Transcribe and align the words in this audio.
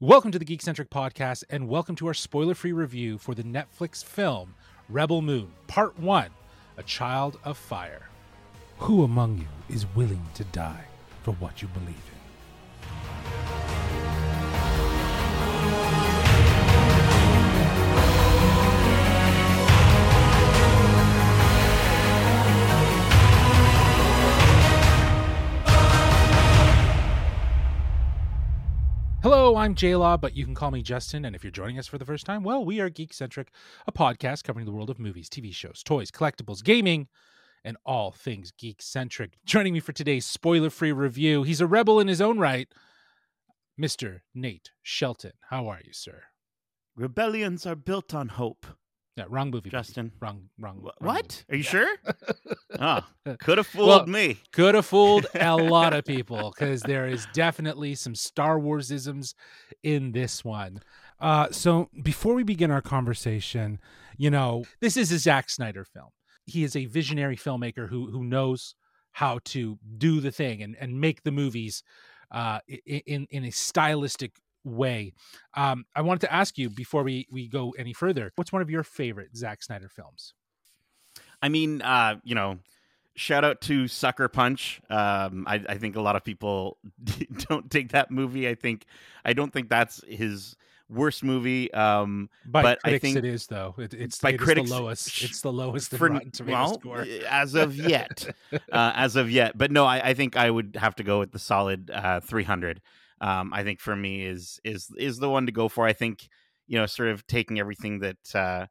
Welcome 0.00 0.30
to 0.30 0.38
the 0.38 0.44
Geekcentric 0.44 0.90
Podcast, 0.90 1.42
and 1.50 1.66
welcome 1.66 1.96
to 1.96 2.06
our 2.06 2.14
spoiler 2.14 2.54
free 2.54 2.70
review 2.70 3.18
for 3.18 3.34
the 3.34 3.42
Netflix 3.42 4.04
film 4.04 4.54
Rebel 4.88 5.22
Moon, 5.22 5.50
Part 5.66 5.98
1 5.98 6.28
A 6.76 6.82
Child 6.84 7.40
of 7.42 7.58
Fire. 7.58 8.08
Who 8.76 9.02
among 9.02 9.38
you 9.38 9.74
is 9.74 9.86
willing 9.96 10.24
to 10.34 10.44
die 10.44 10.84
for 11.24 11.32
what 11.32 11.62
you 11.62 11.68
believe 11.74 11.88
in? 11.88 12.17
I'm 29.58 29.74
J-Law, 29.74 30.18
but 30.18 30.36
you 30.36 30.44
can 30.44 30.54
call 30.54 30.70
me 30.70 30.82
Justin. 30.82 31.24
And 31.24 31.34
if 31.34 31.42
you're 31.42 31.50
joining 31.50 31.80
us 31.80 31.88
for 31.88 31.98
the 31.98 32.04
first 32.04 32.24
time, 32.24 32.44
well, 32.44 32.64
we 32.64 32.78
are 32.78 32.88
Geek 32.88 33.12
Centric, 33.12 33.50
a 33.88 33.92
podcast 33.92 34.44
covering 34.44 34.66
the 34.66 34.72
world 34.72 34.88
of 34.88 35.00
movies, 35.00 35.28
TV 35.28 35.52
shows, 35.52 35.82
toys, 35.82 36.12
collectibles, 36.12 36.62
gaming, 36.62 37.08
and 37.64 37.76
all 37.84 38.12
things 38.12 38.52
geek-centric. 38.56 39.32
Joining 39.44 39.72
me 39.72 39.80
for 39.80 39.92
today's 39.92 40.24
spoiler-free 40.24 40.92
review, 40.92 41.42
he's 41.42 41.60
a 41.60 41.66
rebel 41.66 41.98
in 41.98 42.06
his 42.06 42.20
own 42.20 42.38
right, 42.38 42.68
Mr. 43.78 44.20
Nate 44.32 44.70
Shelton. 44.80 45.32
How 45.50 45.66
are 45.66 45.80
you, 45.84 45.92
sir? 45.92 46.22
Rebellions 46.94 47.66
are 47.66 47.74
built 47.74 48.14
on 48.14 48.28
hope. 48.28 48.64
Yeah, 49.18 49.24
wrong 49.28 49.50
movie, 49.50 49.68
buddy. 49.70 49.82
Justin. 49.82 50.12
Wrong, 50.20 50.48
wrong. 50.58 50.76
Wh- 50.78 51.02
wrong 51.02 51.14
What? 51.14 51.44
movie. 51.50 51.52
Are 51.52 51.56
you 51.56 51.64
Yeah. 51.64 51.70
sure? 51.70 53.06
oh, 53.26 53.36
could 53.40 53.58
have 53.58 53.66
fooled 53.66 53.88
Well- 53.88 54.06
me. 54.06 54.38
Could 54.52 54.74
have 54.74 54.86
fooled 54.86 55.26
a 55.34 55.56
lot 55.56 55.92
of 55.92 56.04
people 56.04 56.52
because 56.56 56.82
there 56.82 57.06
is 57.06 57.26
definitely 57.32 57.94
some 57.94 58.14
Star 58.14 58.58
Wars 58.58 58.90
isms 58.90 59.34
in 59.82 60.12
this 60.12 60.44
one. 60.44 60.80
Uh, 61.20 61.50
so 61.50 61.88
before 62.02 62.34
we 62.34 62.44
begin 62.44 62.70
our 62.70 62.80
conversation, 62.80 63.80
you 64.16 64.30
know, 64.30 64.64
this 64.80 64.96
is 64.96 65.10
a 65.10 65.18
Zack 65.18 65.50
Snyder 65.50 65.84
film. 65.84 66.10
He 66.46 66.62
is 66.64 66.76
a 66.76 66.86
visionary 66.86 67.36
filmmaker 67.36 67.88
who 67.88 68.10
who 68.10 68.22
knows 68.24 68.74
how 69.12 69.40
to 69.46 69.78
do 69.98 70.20
the 70.20 70.30
thing 70.30 70.62
and, 70.62 70.76
and 70.78 71.00
make 71.00 71.22
the 71.24 71.32
movies 71.32 71.82
uh, 72.30 72.60
in 72.86 73.26
in 73.30 73.44
a 73.44 73.50
stylistic 73.50 74.36
way. 74.64 75.12
Um, 75.54 75.84
I 75.94 76.02
wanted 76.02 76.20
to 76.22 76.32
ask 76.32 76.58
you 76.58 76.70
before 76.70 77.02
we 77.02 77.26
we 77.30 77.48
go 77.48 77.74
any 77.78 77.92
further, 77.92 78.32
what's 78.36 78.52
one 78.52 78.62
of 78.62 78.70
your 78.70 78.82
favorite 78.82 79.36
Zack 79.36 79.62
Snyder 79.62 79.88
films? 79.88 80.34
I 81.40 81.48
mean, 81.48 81.82
uh, 81.82 82.16
you 82.24 82.34
know, 82.34 82.58
shout 83.14 83.44
out 83.44 83.60
to 83.62 83.88
Sucker 83.88 84.28
Punch. 84.28 84.80
Um, 84.90 85.44
I, 85.46 85.62
I 85.68 85.78
think 85.78 85.96
a 85.96 86.00
lot 86.00 86.16
of 86.16 86.24
people 86.24 86.78
don't 87.48 87.70
take 87.70 87.92
that 87.92 88.10
movie. 88.10 88.48
I 88.48 88.54
think 88.54 88.86
I 89.24 89.32
don't 89.32 89.52
think 89.52 89.68
that's 89.68 90.02
his 90.08 90.56
worst 90.88 91.22
movie. 91.22 91.72
Um, 91.74 92.30
But 92.46 92.78
I 92.84 92.98
think- 92.98 93.16
it 93.18 93.24
is 93.24 93.46
though. 93.46 93.74
It, 93.78 93.94
it's 93.94 94.18
By 94.18 94.30
it 94.30 94.38
critics, 94.38 94.70
the 94.70 94.76
lowest. 94.76 95.22
It's 95.22 95.40
the 95.40 95.52
lowest 95.52 95.90
for 95.90 96.20
well, 96.46 96.74
score. 96.74 97.04
as 97.28 97.54
of 97.54 97.76
yet, 97.76 98.34
uh, 98.52 98.92
as 98.94 99.16
of 99.16 99.30
yet. 99.30 99.56
But 99.56 99.70
no, 99.70 99.84
I, 99.84 100.10
I 100.10 100.14
think 100.14 100.36
I 100.36 100.50
would 100.50 100.76
have 100.80 100.96
to 100.96 101.04
go 101.04 101.18
with 101.18 101.32
the 101.32 101.38
solid 101.38 101.90
uh, 101.90 102.20
300. 102.20 102.80
Um, 103.20 103.52
I 103.52 103.64
think 103.64 103.80
for 103.80 103.96
me 103.96 104.24
is 104.24 104.60
is 104.64 104.88
is 104.96 105.18
the 105.18 105.28
one 105.28 105.46
to 105.46 105.52
go 105.52 105.68
for. 105.68 105.86
I 105.86 105.92
think 105.92 106.28
you 106.68 106.78
know, 106.78 106.86
sort 106.86 107.08
of 107.08 107.26
taking 107.26 107.58
everything 107.58 108.00
that 108.00 108.34
uh, 108.34 108.66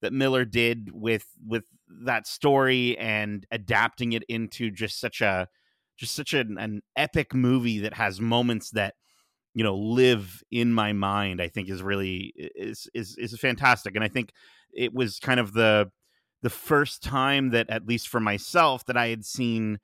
that 0.00 0.12
Miller 0.12 0.44
did 0.44 0.90
with 0.92 1.26
with 1.46 1.64
that 2.04 2.26
story 2.26 2.96
and 2.98 3.46
adapting 3.50 4.12
it 4.12 4.24
into 4.28 4.70
just 4.70 4.98
such 4.98 5.20
a 5.20 5.48
just 5.96 6.14
such 6.14 6.32
an, 6.32 6.56
an 6.58 6.80
epic 6.96 7.34
movie 7.34 7.78
that 7.80 7.94
has 7.94 8.20
moments 8.20 8.70
that 8.70 8.94
you 9.54 9.62
know 9.62 9.76
live 9.76 10.42
in 10.50 10.72
my 10.72 10.92
mind. 10.92 11.40
I 11.40 11.48
think 11.48 11.68
is 11.68 11.82
really 11.82 12.32
is 12.36 12.88
is 12.94 13.16
is 13.18 13.38
fantastic, 13.38 13.94
and 13.94 14.04
I 14.04 14.08
think 14.08 14.32
it 14.74 14.94
was 14.94 15.18
kind 15.18 15.38
of 15.38 15.52
the 15.52 15.90
the 16.42 16.50
first 16.50 17.02
time 17.02 17.50
that 17.50 17.70
at 17.70 17.86
least 17.86 18.08
for 18.08 18.18
myself 18.18 18.84
that 18.86 18.96
I 18.96 19.08
had 19.08 19.24
seen 19.24 19.78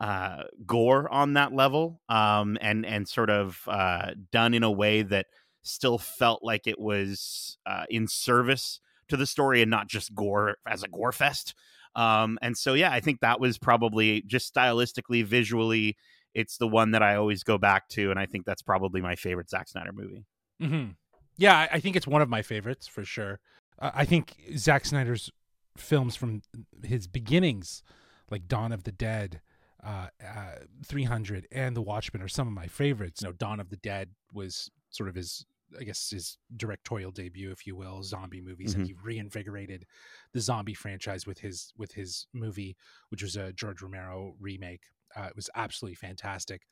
uh, 0.00 0.44
gore 0.66 1.12
on 1.12 1.34
that 1.34 1.52
level, 1.52 2.00
um, 2.08 2.56
and 2.60 2.86
and 2.86 3.08
sort 3.08 3.30
of 3.30 3.62
uh, 3.66 4.12
done 4.30 4.54
in 4.54 4.62
a 4.62 4.70
way 4.70 5.02
that 5.02 5.26
still 5.62 5.98
felt 5.98 6.42
like 6.42 6.66
it 6.66 6.78
was 6.78 7.58
uh, 7.66 7.84
in 7.90 8.06
service 8.08 8.80
to 9.08 9.16
the 9.16 9.26
story 9.26 9.60
and 9.62 9.70
not 9.70 9.88
just 9.88 10.14
gore 10.14 10.56
as 10.66 10.82
a 10.82 10.88
gore 10.88 11.12
fest. 11.12 11.54
Um, 11.94 12.38
and 12.42 12.56
so 12.56 12.74
yeah, 12.74 12.92
I 12.92 13.00
think 13.00 13.20
that 13.20 13.40
was 13.40 13.58
probably 13.58 14.22
just 14.22 14.54
stylistically, 14.54 15.24
visually, 15.24 15.96
it's 16.34 16.58
the 16.58 16.68
one 16.68 16.92
that 16.92 17.02
I 17.02 17.16
always 17.16 17.42
go 17.42 17.58
back 17.58 17.88
to, 17.90 18.10
and 18.10 18.20
I 18.20 18.26
think 18.26 18.44
that's 18.44 18.62
probably 18.62 19.00
my 19.00 19.16
favorite 19.16 19.50
Zack 19.50 19.68
Snyder 19.68 19.92
movie. 19.92 20.24
hmm 20.60 20.90
Yeah, 21.36 21.56
I, 21.56 21.68
I 21.72 21.80
think 21.80 21.96
it's 21.96 22.06
one 22.06 22.22
of 22.22 22.28
my 22.28 22.42
favorites 22.42 22.86
for 22.86 23.04
sure. 23.04 23.40
Uh, 23.78 23.90
I 23.94 24.04
think 24.04 24.36
Zack 24.56 24.84
Snyder's 24.84 25.30
films 25.76 26.14
from 26.14 26.42
his 26.84 27.06
beginnings, 27.06 27.82
like 28.30 28.46
Dawn 28.46 28.72
of 28.72 28.84
the 28.84 28.92
Dead, 28.92 29.40
uh, 29.84 30.08
uh, 30.24 30.52
300, 30.84 31.46
and 31.52 31.76
The 31.76 31.82
Watchmen, 31.82 32.22
are 32.22 32.28
some 32.28 32.48
of 32.48 32.54
my 32.54 32.66
favorites. 32.66 33.22
You 33.22 33.28
know, 33.28 33.32
Dawn 33.32 33.60
of 33.60 33.70
the 33.70 33.76
Dead 33.76 34.10
was 34.32 34.70
sort 34.90 35.08
of 35.08 35.14
his, 35.14 35.44
I 35.78 35.84
guess, 35.84 36.10
his 36.10 36.38
directorial 36.56 37.10
debut, 37.10 37.50
if 37.50 37.66
you 37.66 37.76
will, 37.76 38.02
zombie 38.02 38.40
movies, 38.40 38.74
and 38.74 38.86
he 38.86 38.94
reinvigorated 39.02 39.84
the 40.32 40.40
zombie 40.40 40.74
franchise 40.74 41.26
with 41.26 41.38
his 41.38 41.72
with 41.76 41.92
his 41.92 42.26
movie, 42.32 42.76
which 43.10 43.22
was 43.22 43.36
a 43.36 43.52
George 43.52 43.82
Romero 43.82 44.34
remake. 44.40 44.82
Uh, 45.16 45.24
it 45.24 45.36
was 45.36 45.50
absolutely 45.54 45.96
fantastic. 45.96 46.62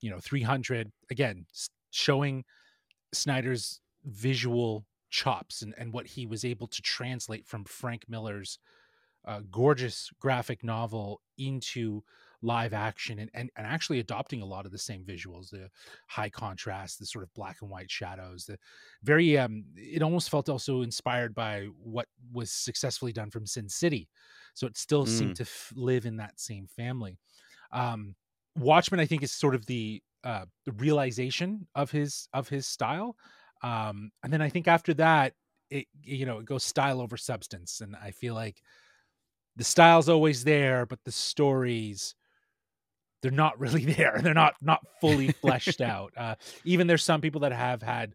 You 0.00 0.10
know, 0.10 0.18
300 0.18 0.90
again, 1.10 1.46
showing 1.90 2.44
Snyder's 3.12 3.80
visual 4.04 4.84
chops 5.10 5.62
and, 5.62 5.74
and 5.76 5.92
what 5.92 6.06
he 6.06 6.26
was 6.26 6.44
able 6.44 6.66
to 6.68 6.82
translate 6.82 7.46
from 7.46 7.64
Frank 7.64 8.04
Miller's 8.08 8.58
uh, 9.24 9.40
gorgeous 9.50 10.10
graphic 10.18 10.64
novel 10.64 11.20
into 11.36 12.02
live 12.42 12.72
action 12.72 13.18
and, 13.18 13.30
and, 13.34 13.50
and 13.56 13.66
actually 13.66 13.98
adopting 13.98 14.40
a 14.40 14.46
lot 14.46 14.64
of 14.66 14.72
the 14.72 14.78
same 14.78 15.04
visuals 15.04 15.50
the 15.50 15.68
high 16.08 16.30
contrast 16.30 16.98
the 16.98 17.06
sort 17.06 17.22
of 17.24 17.32
black 17.34 17.60
and 17.60 17.70
white 17.70 17.90
shadows 17.90 18.46
the 18.46 18.58
very 19.02 19.36
um 19.38 19.64
it 19.76 20.02
almost 20.02 20.30
felt 20.30 20.48
also 20.48 20.82
inspired 20.82 21.34
by 21.34 21.64
what 21.66 22.08
was 22.32 22.50
successfully 22.50 23.12
done 23.12 23.30
from 23.30 23.46
sin 23.46 23.68
city. 23.68 24.08
So 24.54 24.66
it 24.66 24.76
still 24.76 25.06
seemed 25.06 25.36
to 25.36 25.42
f- 25.44 25.72
live 25.74 26.06
in 26.06 26.16
that 26.16 26.40
same 26.40 26.66
family. 26.66 27.18
Um 27.72 28.16
watchmen 28.56 29.00
i 29.00 29.06
think 29.06 29.22
is 29.22 29.32
sort 29.32 29.54
of 29.54 29.64
the 29.66 30.02
uh 30.24 30.44
the 30.64 30.72
realization 30.72 31.68
of 31.74 31.90
his 31.90 32.28
of 32.32 32.48
his 32.48 32.66
style. 32.66 33.16
Um 33.62 34.10
and 34.22 34.32
then 34.32 34.42
i 34.42 34.48
think 34.48 34.68
after 34.68 34.94
that 34.94 35.34
it 35.70 35.86
you 36.02 36.26
know 36.26 36.38
it 36.38 36.46
goes 36.46 36.64
style 36.64 37.00
over 37.00 37.16
substance. 37.16 37.80
And 37.80 37.96
i 37.96 38.10
feel 38.10 38.34
like 38.34 38.62
the 39.56 39.64
style's 39.64 40.08
always 40.08 40.44
there 40.44 40.86
but 40.86 41.00
the 41.04 41.12
stories 41.12 42.14
they're 43.22 43.30
not 43.30 43.58
really 43.58 43.84
there. 43.96 44.20
They're 44.22 44.34
not 44.34 44.54
not 44.60 44.80
fully 45.00 45.30
fleshed 45.30 45.80
out. 45.80 46.12
Uh 46.16 46.36
even 46.64 46.86
there's 46.86 47.04
some 47.04 47.20
people 47.20 47.42
that 47.42 47.52
have 47.52 47.82
had 47.82 48.14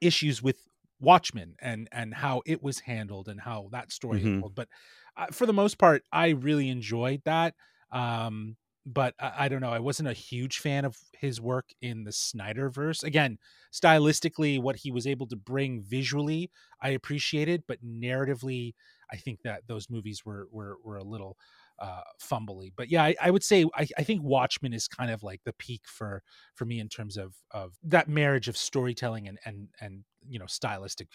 issues 0.00 0.42
with 0.42 0.66
watchmen 1.00 1.54
and 1.60 1.88
and 1.92 2.12
how 2.12 2.42
it 2.44 2.62
was 2.62 2.80
handled 2.80 3.28
and 3.28 3.40
how 3.40 3.68
that 3.70 3.92
story 3.92 4.24
Mhm. 4.24 4.40
told. 4.40 4.54
But 4.54 4.68
uh, 5.16 5.26
for 5.32 5.46
the 5.46 5.52
most 5.52 5.78
part 5.78 6.02
i 6.12 6.30
really 6.30 6.68
enjoyed 6.68 7.22
that. 7.24 7.54
Um 7.92 8.56
but 8.90 9.14
I, 9.20 9.44
I 9.44 9.48
don't 9.48 9.60
know. 9.60 9.70
I 9.72 9.80
wasn't 9.80 10.08
a 10.08 10.14
huge 10.14 10.58
fan 10.60 10.86
of 10.86 10.96
his 11.12 11.42
work 11.42 11.68
in 11.82 12.04
the 12.04 12.10
snyderverse. 12.10 13.04
Again 13.04 13.38
stylistically 13.72 14.60
what 14.60 14.76
he 14.76 14.90
was 14.90 15.06
able 15.06 15.26
to 15.28 15.36
bring 15.36 15.82
visually 15.82 16.50
i 16.80 16.88
appreciated 16.90 17.62
but 17.68 17.84
narratively 17.84 18.72
i 19.12 19.16
think 19.16 19.42
that 19.42 19.66
those 19.66 19.90
movies 19.90 20.24
were 20.24 20.48
were, 20.50 20.78
were 20.82 20.96
a 20.96 21.04
little 21.04 21.36
uh 21.80 22.00
fumbly 22.20 22.72
but 22.76 22.90
yeah 22.90 23.04
I, 23.04 23.14
I 23.22 23.30
would 23.30 23.44
say 23.44 23.64
I, 23.76 23.86
I 23.96 24.02
think 24.02 24.22
watchmen 24.22 24.72
is 24.72 24.88
kind 24.88 25.10
of 25.10 25.22
like 25.22 25.40
the 25.44 25.52
peak 25.52 25.82
for 25.86 26.22
for 26.54 26.64
me 26.64 26.80
in 26.80 26.88
terms 26.88 27.16
of 27.16 27.34
of 27.52 27.74
that 27.84 28.08
marriage 28.08 28.48
of 28.48 28.56
storytelling 28.56 29.28
and 29.28 29.38
and 29.44 29.68
and 29.80 30.04
you 30.28 30.38
know 30.38 30.46
stylistic 30.46 31.08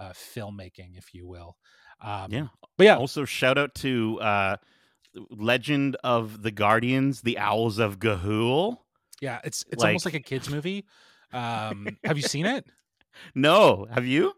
uh 0.00 0.12
filmmaking 0.12 0.96
if 0.96 1.12
you 1.14 1.26
will 1.26 1.56
um 2.00 2.32
Yeah. 2.32 2.46
but 2.78 2.84
yeah 2.84 2.96
Also, 2.96 3.24
shout 3.24 3.58
out 3.58 3.74
to 3.76 4.18
uh, 4.20 4.56
Legend 5.30 5.96
of 6.04 6.42
the 6.42 6.50
Guardians, 6.50 7.22
the 7.22 7.38
Owls 7.38 7.78
of 7.78 7.98
Ga'Hoole. 7.98 8.78
yeah 9.20 9.40
it's 9.44 9.64
it's 9.70 9.82
almost 9.82 10.04
like- 10.04 10.14
like 10.14 10.20
a 10.20 10.24
kids 10.24 10.50
movie 10.50 10.84
um 11.32 11.88
have 12.04 12.16
you 12.16 12.22
seen 12.22 12.46
it 12.46 12.64
No, 13.34 13.86
have 13.90 14.04
you? 14.04 14.34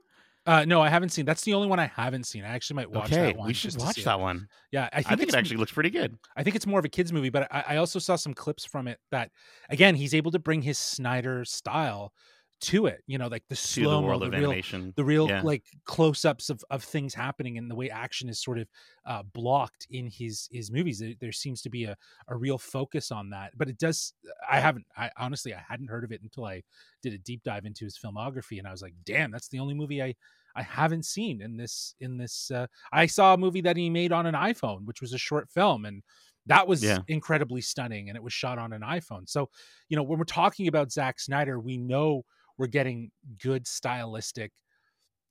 Uh 0.48 0.64
no 0.64 0.80
i 0.80 0.88
haven't 0.88 1.10
seen 1.10 1.24
that's 1.24 1.42
the 1.42 1.54
only 1.54 1.68
one 1.68 1.78
i 1.78 1.86
haven't 1.86 2.24
seen 2.24 2.42
i 2.42 2.48
actually 2.48 2.74
might 2.74 2.90
watch 2.90 3.12
okay, 3.12 3.26
that 3.26 3.36
one 3.36 3.46
we 3.46 3.54
should 3.54 3.76
watch 3.76 3.94
see 3.94 4.00
it. 4.00 4.04
that 4.04 4.18
one. 4.18 4.48
yeah 4.72 4.88
i 4.92 4.98
I 4.98 5.02
think, 5.02 5.20
think, 5.20 5.28
it 5.28 5.34
actually 5.36 5.58
looks 5.58 5.72
pretty 5.72 5.90
good. 5.90 6.18
I 6.36 6.42
think 6.42 6.56
it's 6.56 6.66
more 6.66 6.78
of 6.78 6.84
a 6.84 6.88
kids 6.88 7.12
movie, 7.12 7.30
but 7.30 7.46
I, 7.52 7.64
I 7.68 7.76
also 7.76 7.98
saw 7.98 8.16
some 8.16 8.34
clips 8.34 8.64
from 8.64 8.88
it 8.88 8.98
that, 9.10 9.30
again, 9.70 9.94
he's 9.94 10.14
able 10.14 10.30
to 10.32 10.38
bring 10.38 10.62
his 10.62 10.78
Snyder 10.78 11.44
style 11.44 12.12
to 12.60 12.86
it. 12.86 13.02
You 13.06 13.18
know, 13.18 13.28
like 13.28 13.44
the 13.48 13.56
slow 13.56 14.00
the 14.00 14.02
world 14.06 14.22
the 14.22 14.30
of 14.30 14.32
real 14.32 14.50
animation. 14.50 14.94
the 14.96 15.04
real 15.04 15.28
Yeah. 15.28 15.42
like 15.42 15.64
close-ups 15.84 16.50
of, 16.50 16.64
of 16.70 16.82
things 16.82 17.14
happening 17.14 17.56
and 17.58 17.70
the 17.70 17.74
way 17.74 17.88
action 17.90 18.28
is 18.28 18.40
sort 18.40 18.58
of 18.58 18.68
uh, 19.06 19.22
blocked 19.22 19.86
in 19.90 20.08
his 20.08 20.48
his 20.50 20.70
movies 20.70 20.98
there, 20.98 21.14
there 21.20 21.32
seems 21.32 21.62
to 21.62 21.70
be 21.70 21.84
a, 21.84 21.96
a 22.28 22.36
real 22.36 22.58
focus 22.58 23.10
on 23.12 23.30
that 23.30 23.52
but 23.56 23.68
it 23.68 23.78
does 23.78 24.12
i 24.50 24.58
haven't 24.58 24.84
i 24.96 25.10
honestly 25.16 25.54
i 25.54 25.62
hadn't 25.68 25.88
heard 25.88 26.04
of 26.04 26.10
it 26.12 26.20
until 26.22 26.44
i 26.44 26.62
did 27.02 27.12
a 27.12 27.18
deep 27.18 27.42
dive 27.44 27.64
into 27.64 27.84
his 27.84 27.98
filmography 27.98 28.58
and 28.58 28.66
i 28.66 28.70
was 28.70 28.82
like 28.82 28.94
damn 29.04 29.30
that's 29.30 29.48
the 29.48 29.58
only 29.58 29.74
movie 29.74 30.02
i 30.02 30.14
i 30.56 30.62
haven't 30.62 31.04
seen 31.04 31.40
in 31.40 31.56
this 31.56 31.94
in 32.00 32.16
this 32.16 32.50
uh, 32.50 32.66
i 32.92 33.06
saw 33.06 33.34
a 33.34 33.38
movie 33.38 33.60
that 33.60 33.76
he 33.76 33.88
made 33.88 34.12
on 34.12 34.26
an 34.26 34.34
iphone 34.34 34.84
which 34.84 35.00
was 35.00 35.12
a 35.12 35.18
short 35.18 35.48
film 35.50 35.84
and 35.84 36.02
that 36.46 36.66
was 36.66 36.82
Yeah. 36.82 37.02
incredibly 37.08 37.60
stunning 37.60 38.08
and 38.08 38.16
it 38.16 38.22
was 38.22 38.32
shot 38.32 38.58
on 38.58 38.72
an 38.72 38.82
iphone 38.82 39.28
so 39.28 39.48
you 39.88 39.96
know 39.96 40.02
when 40.02 40.18
we're 40.18 40.24
talking 40.24 40.66
about 40.68 40.90
Zack 40.92 41.20
snyder 41.20 41.60
we 41.60 41.76
know 41.76 42.24
we're 42.58 42.66
getting 42.66 43.10
good 43.42 43.66
stylistic 43.66 44.52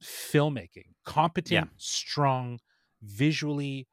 filmmaking 0.04 0.86
competent 1.06 1.70
strong 1.78 2.60
visually 3.02 3.88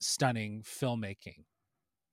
stunning 0.00 0.62
filmmaking. 0.62 1.44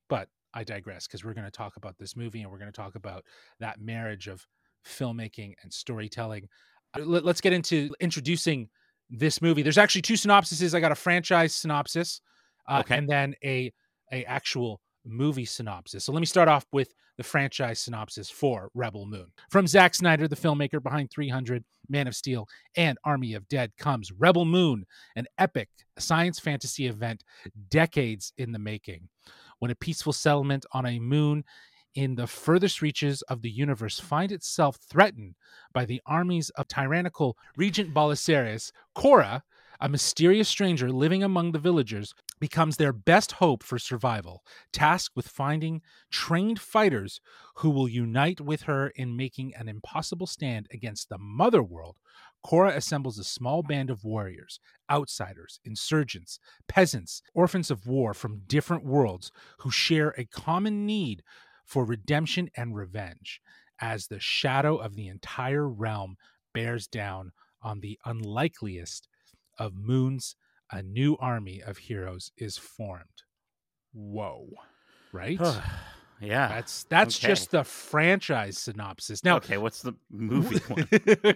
But 0.08 0.28
i 0.54 0.64
digress 0.64 1.06
because 1.06 1.24
we're 1.24 1.34
going 1.34 1.44
to 1.44 1.50
talk 1.50 1.76
about 1.76 1.96
this 1.98 2.16
movie 2.16 2.40
and 2.42 2.50
we're 2.50 2.58
going 2.58 2.72
to 2.72 2.76
talk 2.76 2.94
about 2.94 3.24
that 3.60 3.80
marriage 3.80 4.28
of 4.28 4.46
filmmaking 4.86 5.52
and 5.62 5.72
storytelling. 5.72 6.48
Uh, 6.96 7.02
let, 7.04 7.24
us 7.26 7.40
get 7.40 7.52
into 7.52 7.90
introducing 8.00 8.68
this 9.10 9.42
movie. 9.42 9.62
There's 9.62 9.78
actually 9.78 10.02
two 10.02 10.14
synopsises. 10.14 10.74
I 10.74 10.80
got 10.80 10.92
a 10.92 10.96
franchise 10.96 11.54
synopsis 11.54 12.20
uh, 12.68 12.80
Okay. 12.80 12.96
and 12.96 13.08
then 13.08 13.34
a 13.44 13.72
a 14.12 14.24
actual 14.24 14.80
movie 15.08 15.44
synopsis 15.44 16.04
so 16.04 16.12
let 16.12 16.20
me 16.20 16.26
start 16.26 16.48
off 16.48 16.66
with 16.72 16.92
the 17.16 17.24
franchise 17.24 17.80
synopsis 17.80 18.30
for 18.30 18.70
rebel 18.74 19.06
moon 19.06 19.26
from 19.50 19.66
Zack 19.66 19.94
snyder 19.94 20.28
the 20.28 20.36
filmmaker 20.36 20.82
behind 20.82 21.10
300 21.10 21.64
man 21.88 22.06
of 22.06 22.14
steel 22.14 22.46
and 22.76 22.98
Army 23.04 23.34
of 23.34 23.48
Dead 23.48 23.72
comes 23.78 24.12
Rebel 24.12 24.44
Moon, 24.44 24.84
an 25.16 25.26
epic 25.38 25.68
science 25.98 26.38
fantasy 26.38 26.86
event 26.86 27.24
decades 27.70 28.32
in 28.38 28.52
the 28.52 28.58
making. 28.58 29.08
When 29.58 29.70
a 29.70 29.76
peaceful 29.76 30.12
settlement 30.12 30.66
on 30.72 30.86
a 30.86 30.98
moon 30.98 31.44
in 31.94 32.14
the 32.14 32.26
furthest 32.26 32.82
reaches 32.82 33.22
of 33.22 33.42
the 33.42 33.50
universe 33.50 33.98
find 33.98 34.30
itself 34.30 34.78
threatened 34.88 35.34
by 35.72 35.84
the 35.84 36.00
armies 36.06 36.50
of 36.50 36.68
tyrannical 36.68 37.36
Regent 37.56 37.92
Balisarius, 37.92 38.70
Kora, 38.94 39.42
a 39.80 39.88
mysterious 39.88 40.48
stranger 40.48 40.90
living 40.90 41.22
among 41.22 41.52
the 41.52 41.58
villagers, 41.58 42.14
becomes 42.40 42.76
their 42.76 42.92
best 42.92 43.32
hope 43.32 43.62
for 43.62 43.78
survival, 43.78 44.42
tasked 44.72 45.16
with 45.16 45.28
finding 45.28 45.82
trained 46.10 46.60
fighters 46.60 47.20
who 47.56 47.70
will 47.70 47.88
unite 47.88 48.40
with 48.40 48.62
her 48.62 48.88
in 48.88 49.16
making 49.16 49.54
an 49.54 49.68
impossible 49.68 50.26
stand 50.26 50.66
against 50.72 51.08
the 51.08 51.18
mother 51.18 51.62
world. 51.62 51.96
Kora 52.42 52.76
assembles 52.76 53.18
a 53.18 53.24
small 53.24 53.62
band 53.62 53.90
of 53.90 54.04
warriors, 54.04 54.60
outsiders, 54.90 55.60
insurgents, 55.64 56.38
peasants, 56.68 57.20
orphans 57.34 57.70
of 57.70 57.86
war 57.86 58.14
from 58.14 58.42
different 58.46 58.84
worlds 58.84 59.32
who 59.58 59.70
share 59.70 60.14
a 60.16 60.24
common 60.24 60.86
need 60.86 61.22
for 61.64 61.84
redemption 61.84 62.48
and 62.56 62.74
revenge 62.74 63.40
as 63.80 64.06
the 64.06 64.20
shadow 64.20 64.76
of 64.76 64.94
the 64.94 65.08
entire 65.08 65.68
realm 65.68 66.16
bears 66.54 66.86
down 66.86 67.32
on 67.62 67.80
the 67.80 67.98
unlikeliest 68.04 69.08
of 69.58 69.74
moons 69.74 70.36
a 70.70 70.82
new 70.82 71.16
army 71.20 71.62
of 71.62 71.78
heroes 71.78 72.30
is 72.36 72.56
formed 72.56 73.22
whoa 73.92 74.46
right 75.12 75.40
yeah. 76.20 76.48
that's 76.48 76.84
that's 76.84 77.18
okay. 77.18 77.28
just 77.28 77.50
the 77.50 77.64
franchise 77.64 78.58
synopsis 78.58 79.24
now 79.24 79.36
okay, 79.36 79.56
what's 79.56 79.82
the 79.82 79.94
movie 80.10 80.58
one? 80.68 80.88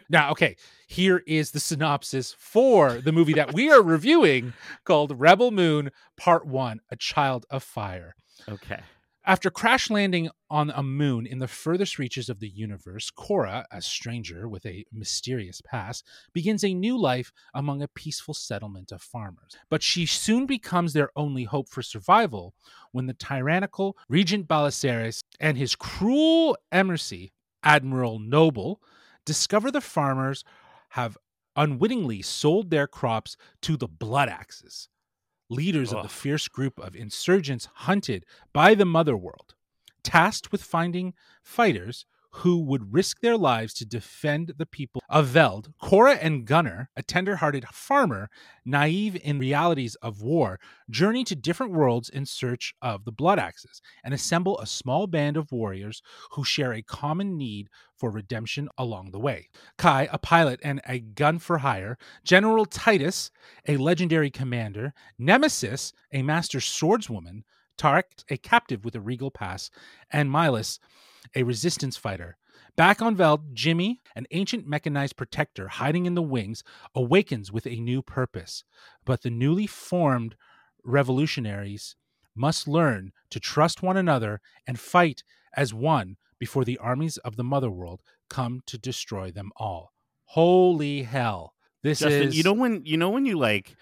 now, 0.08 0.30
okay, 0.30 0.56
here 0.86 1.22
is 1.26 1.52
the 1.52 1.60
synopsis 1.60 2.34
for 2.38 3.00
the 3.00 3.12
movie 3.12 3.34
that 3.34 3.54
we 3.54 3.70
are 3.70 3.82
reviewing 3.82 4.52
called 4.84 5.18
Rebel 5.18 5.50
Moon 5.50 5.90
Part 6.16 6.46
1 6.46 6.80
A 6.90 6.96
Child 6.96 7.46
of 7.50 7.62
Fire. 7.62 8.14
Okay. 8.48 8.80
After 9.24 9.50
crash 9.50 9.88
landing 9.88 10.30
on 10.50 10.70
a 10.70 10.82
moon 10.82 11.26
in 11.26 11.38
the 11.38 11.46
furthest 11.46 11.96
reaches 11.96 12.28
of 12.28 12.40
the 12.40 12.48
universe, 12.48 13.08
Kora, 13.08 13.64
a 13.70 13.80
stranger 13.80 14.48
with 14.48 14.66
a 14.66 14.84
mysterious 14.92 15.60
past, 15.60 16.04
begins 16.32 16.64
a 16.64 16.74
new 16.74 17.00
life 17.00 17.30
among 17.54 17.82
a 17.82 17.88
peaceful 17.88 18.34
settlement 18.34 18.90
of 18.90 19.00
farmers. 19.00 19.56
But 19.70 19.80
she 19.80 20.06
soon 20.06 20.46
becomes 20.46 20.92
their 20.92 21.10
only 21.14 21.44
hope 21.44 21.68
for 21.68 21.82
survival 21.82 22.52
when 22.90 23.06
the 23.06 23.14
tyrannical 23.14 23.96
Regent 24.08 24.48
Balisarius 24.48 25.22
and 25.38 25.56
his 25.56 25.76
cruel 25.76 26.56
emissary, 26.72 27.32
Admiral 27.62 28.18
Noble, 28.18 28.82
discover 29.24 29.70
the 29.70 29.80
farmers 29.80 30.42
have 30.90 31.16
unwittingly 31.54 32.22
sold 32.22 32.70
their 32.70 32.88
crops 32.88 33.36
to 33.60 33.76
the 33.76 33.86
Blood 33.86 34.28
Axes, 34.28 34.88
leaders 35.52 35.92
of 35.92 36.02
the 36.02 36.08
fierce 36.08 36.48
group 36.48 36.78
of 36.78 36.96
insurgents 36.96 37.68
hunted 37.74 38.24
by 38.52 38.74
the 38.74 38.84
Mother 38.84 39.16
World, 39.16 39.54
tasked 40.02 40.50
with 40.50 40.62
finding 40.62 41.14
fighters 41.42 42.06
who 42.36 42.58
would 42.60 42.92
risk 42.92 43.20
their 43.20 43.36
lives 43.36 43.74
to 43.74 43.84
defend 43.84 44.54
the 44.56 44.66
people 44.66 45.02
of 45.08 45.26
Veldt. 45.26 45.68
Kora 45.80 46.14
and 46.14 46.46
Gunnar, 46.46 46.88
a 46.96 47.02
tender-hearted 47.02 47.66
farmer, 47.68 48.30
naive 48.64 49.16
in 49.22 49.38
realities 49.38 49.94
of 49.96 50.22
war, 50.22 50.58
journey 50.88 51.24
to 51.24 51.36
different 51.36 51.72
worlds 51.72 52.08
in 52.08 52.24
search 52.24 52.74
of 52.80 53.04
the 53.04 53.12
Blood 53.12 53.38
Axes 53.38 53.82
and 54.02 54.14
assemble 54.14 54.58
a 54.58 54.66
small 54.66 55.06
band 55.06 55.36
of 55.36 55.52
warriors 55.52 56.02
who 56.32 56.44
share 56.44 56.72
a 56.72 56.82
common 56.82 57.36
need 57.36 57.68
for 57.96 58.10
redemption 58.10 58.68
along 58.78 59.10
the 59.10 59.20
way. 59.20 59.48
Kai, 59.76 60.08
a 60.10 60.18
pilot 60.18 60.58
and 60.64 60.80
a 60.88 61.00
gun 61.00 61.38
for 61.38 61.58
hire, 61.58 61.98
General 62.24 62.64
Titus, 62.64 63.30
a 63.68 63.76
legendary 63.76 64.30
commander, 64.30 64.94
Nemesis, 65.18 65.92
a 66.12 66.22
master 66.22 66.58
swordswoman, 66.58 67.42
Tarak, 67.78 68.24
a 68.28 68.36
captive 68.36 68.84
with 68.84 68.94
a 68.94 69.00
regal 69.00 69.30
pass, 69.30 69.70
and 70.10 70.30
Milius, 70.30 70.78
a 71.34 71.42
resistance 71.42 71.96
fighter. 71.96 72.36
Back 72.76 73.02
on 73.02 73.16
Veldt, 73.16 73.52
Jimmy, 73.52 74.00
an 74.16 74.26
ancient 74.30 74.66
mechanized 74.66 75.16
protector 75.16 75.68
hiding 75.68 76.06
in 76.06 76.14
the 76.14 76.22
wings, 76.22 76.64
awakens 76.94 77.52
with 77.52 77.66
a 77.66 77.80
new 77.80 78.02
purpose. 78.02 78.64
But 79.04 79.22
the 79.22 79.30
newly 79.30 79.66
formed 79.66 80.36
revolutionaries 80.84 81.96
must 82.34 82.66
learn 82.66 83.12
to 83.30 83.40
trust 83.40 83.82
one 83.82 83.96
another 83.96 84.40
and 84.66 84.80
fight 84.80 85.22
as 85.54 85.74
one 85.74 86.16
before 86.38 86.64
the 86.64 86.78
armies 86.78 87.18
of 87.18 87.36
the 87.36 87.44
Mother 87.44 87.70
World 87.70 88.00
come 88.30 88.62
to 88.66 88.78
destroy 88.78 89.30
them 89.30 89.52
all. 89.56 89.92
Holy 90.24 91.02
hell. 91.02 91.54
This 91.82 91.98
Justin, 91.98 92.28
is 92.28 92.36
you 92.36 92.42
know 92.42 92.52
when 92.52 92.82
you 92.84 92.96
know 92.96 93.10
when 93.10 93.26
you 93.26 93.38
like 93.38 93.76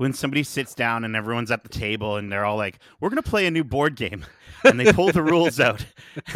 when 0.00 0.14
somebody 0.14 0.42
sits 0.42 0.74
down 0.74 1.04
and 1.04 1.14
everyone's 1.14 1.50
at 1.50 1.62
the 1.62 1.68
table 1.68 2.16
and 2.16 2.32
they're 2.32 2.46
all 2.46 2.56
like, 2.56 2.78
"We're 3.00 3.10
gonna 3.10 3.20
play 3.20 3.44
a 3.46 3.50
new 3.50 3.64
board 3.64 3.96
game," 3.96 4.24
and 4.64 4.80
they 4.80 4.94
pull 4.94 5.12
the 5.12 5.22
rules 5.22 5.60
out. 5.60 5.84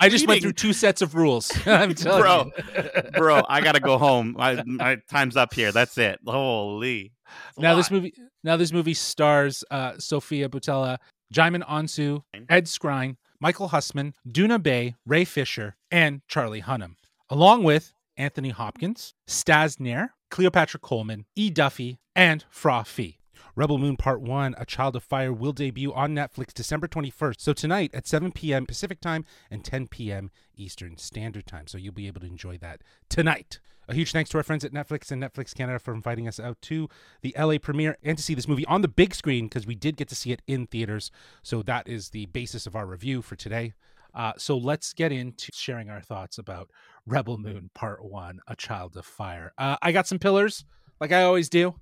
I 0.00 0.08
just 0.08 0.26
went 0.26 0.40
through 0.40 0.54
two 0.54 0.72
sets 0.72 1.02
of 1.02 1.14
rules. 1.14 1.52
I'm 1.66 1.94
telling 1.94 2.22
Bro, 2.22 2.50
you. 2.56 3.10
bro. 3.12 3.42
I 3.50 3.60
gotta 3.60 3.80
go 3.80 3.98
home. 3.98 4.34
My, 4.38 4.62
my 4.64 4.96
time's 5.10 5.36
up 5.36 5.52
here. 5.52 5.72
That's 5.72 5.98
it. 5.98 6.20
Holy. 6.26 7.12
Now 7.58 7.74
this 7.74 7.90
movie 7.90 8.14
now 8.42 8.56
this 8.56 8.72
movie 8.72 8.94
stars 8.94 9.62
uh, 9.70 9.98
Sofia 9.98 10.48
Boutella, 10.48 10.96
Djimon 11.34 11.68
Hounsou, 11.68 12.22
Ed 12.48 12.64
Skrein, 12.64 13.16
Michiel 13.44 13.68
Huisman, 13.68 14.14
Doona 14.26 14.62
Bae, 14.62 14.94
Ray 15.04 15.26
Fisher, 15.26 15.76
and 15.90 16.22
Charlie 16.28 16.62
Hunnam, 16.62 16.94
along 17.28 17.62
with 17.62 17.92
Anthony 18.16 18.48
Hopkins, 18.48 19.12
Staz 19.28 19.78
Nair, 19.78 20.14
Cleopatra 20.30 20.80
Coleman, 20.80 21.26
E. 21.36 21.50
Duffy, 21.50 21.98
and 22.16 22.44
Fra 22.50 22.82
Fee. 22.82 23.18
Rebel 23.54 23.78
Moon 23.78 23.96
Part 23.96 24.20
1, 24.20 24.54
A 24.58 24.66
Child 24.66 24.96
of 24.96 25.04
Fire, 25.04 25.32
will 25.32 25.52
debut 25.52 25.92
on 25.92 26.14
Netflix 26.14 26.52
December 26.52 26.88
21st. 26.88 27.40
So 27.40 27.52
tonight 27.52 27.90
at 27.94 28.06
7 28.06 28.32
p.m. 28.32 28.66
Pacific 28.66 29.00
Time 29.00 29.24
and 29.50 29.64
10 29.64 29.88
p.m. 29.88 30.30
Eastern 30.56 30.98
Standard 30.98 31.46
Time. 31.46 31.66
So 31.66 31.78
you'll 31.78 31.94
be 31.94 32.06
able 32.06 32.20
to 32.20 32.26
enjoy 32.26 32.58
that 32.58 32.82
tonight. 33.08 33.60
A 33.88 33.94
huge 33.94 34.12
thanks 34.12 34.30
to 34.30 34.38
our 34.38 34.42
friends 34.42 34.64
at 34.64 34.72
Netflix 34.72 35.10
and 35.12 35.22
Netflix 35.22 35.54
Canada 35.54 35.78
for 35.78 35.94
inviting 35.94 36.26
us 36.26 36.40
out 36.40 36.60
to 36.62 36.88
the 37.22 37.34
LA 37.38 37.56
premiere 37.58 37.96
and 38.02 38.18
to 38.18 38.24
see 38.24 38.34
this 38.34 38.48
movie 38.48 38.66
on 38.66 38.82
the 38.82 38.88
big 38.88 39.14
screen 39.14 39.46
because 39.46 39.66
we 39.66 39.76
did 39.76 39.96
get 39.96 40.08
to 40.08 40.16
see 40.16 40.32
it 40.32 40.42
in 40.46 40.66
theaters. 40.66 41.10
So 41.42 41.62
that 41.62 41.88
is 41.88 42.10
the 42.10 42.26
basis 42.26 42.66
of 42.66 42.74
our 42.74 42.86
review 42.86 43.22
for 43.22 43.36
today. 43.36 43.74
Uh, 44.12 44.32
so 44.38 44.56
let's 44.56 44.92
get 44.92 45.12
into 45.12 45.50
sharing 45.54 45.88
our 45.88 46.00
thoughts 46.00 46.36
about 46.38 46.70
Rebel 47.06 47.38
Moon 47.38 47.70
Part 47.74 48.04
1, 48.04 48.40
A 48.48 48.56
Child 48.56 48.96
of 48.96 49.06
Fire. 49.06 49.52
Uh, 49.56 49.76
I 49.80 49.92
got 49.92 50.08
some 50.08 50.18
pillars, 50.18 50.64
like 51.00 51.12
I 51.12 51.22
always 51.22 51.48
do. 51.48 51.74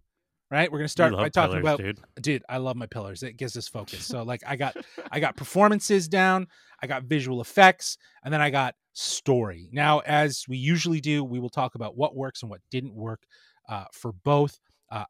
Right, 0.55 0.71
we're 0.71 0.79
gonna 0.79 0.89
start 0.89 1.13
by 1.13 1.29
talking 1.31 1.63
pillars, 1.63 1.63
about 1.63 1.79
dude. 1.81 2.01
dude 2.21 2.45
i 2.49 2.59
love 2.59 2.77
my 2.77 2.87
pillars. 2.87 3.25
It 3.25 3.37
gives 3.37 3.57
us 3.57 3.67
focus. 3.67 4.07
So 4.07 4.23
like 4.23 4.41
i 4.47 4.55
got 4.55 4.77
i 5.11 5.19
got 5.19 5.37
performances 5.37 6.07
down 6.07 6.47
i 6.81 6.87
got 6.87 7.03
visual 7.03 7.41
effects 7.41 7.99
and 8.23 8.33
then 8.33 8.41
i 8.41 8.51
got 8.51 8.77
story. 8.93 9.69
Now 9.73 9.99
as 10.07 10.45
we 10.47 10.57
usually 10.57 11.01
do 11.01 11.25
we 11.25 11.41
will 11.41 11.51
talk 11.51 11.75
about 11.75 11.97
what 11.97 12.15
works 12.15 12.43
and 12.43 12.51
what 12.53 12.61
didn't 12.71 12.95
work 12.95 13.25
uh, 13.69 13.87
for 13.93 14.13
both. 14.13 14.61
Uh, 14.93 15.07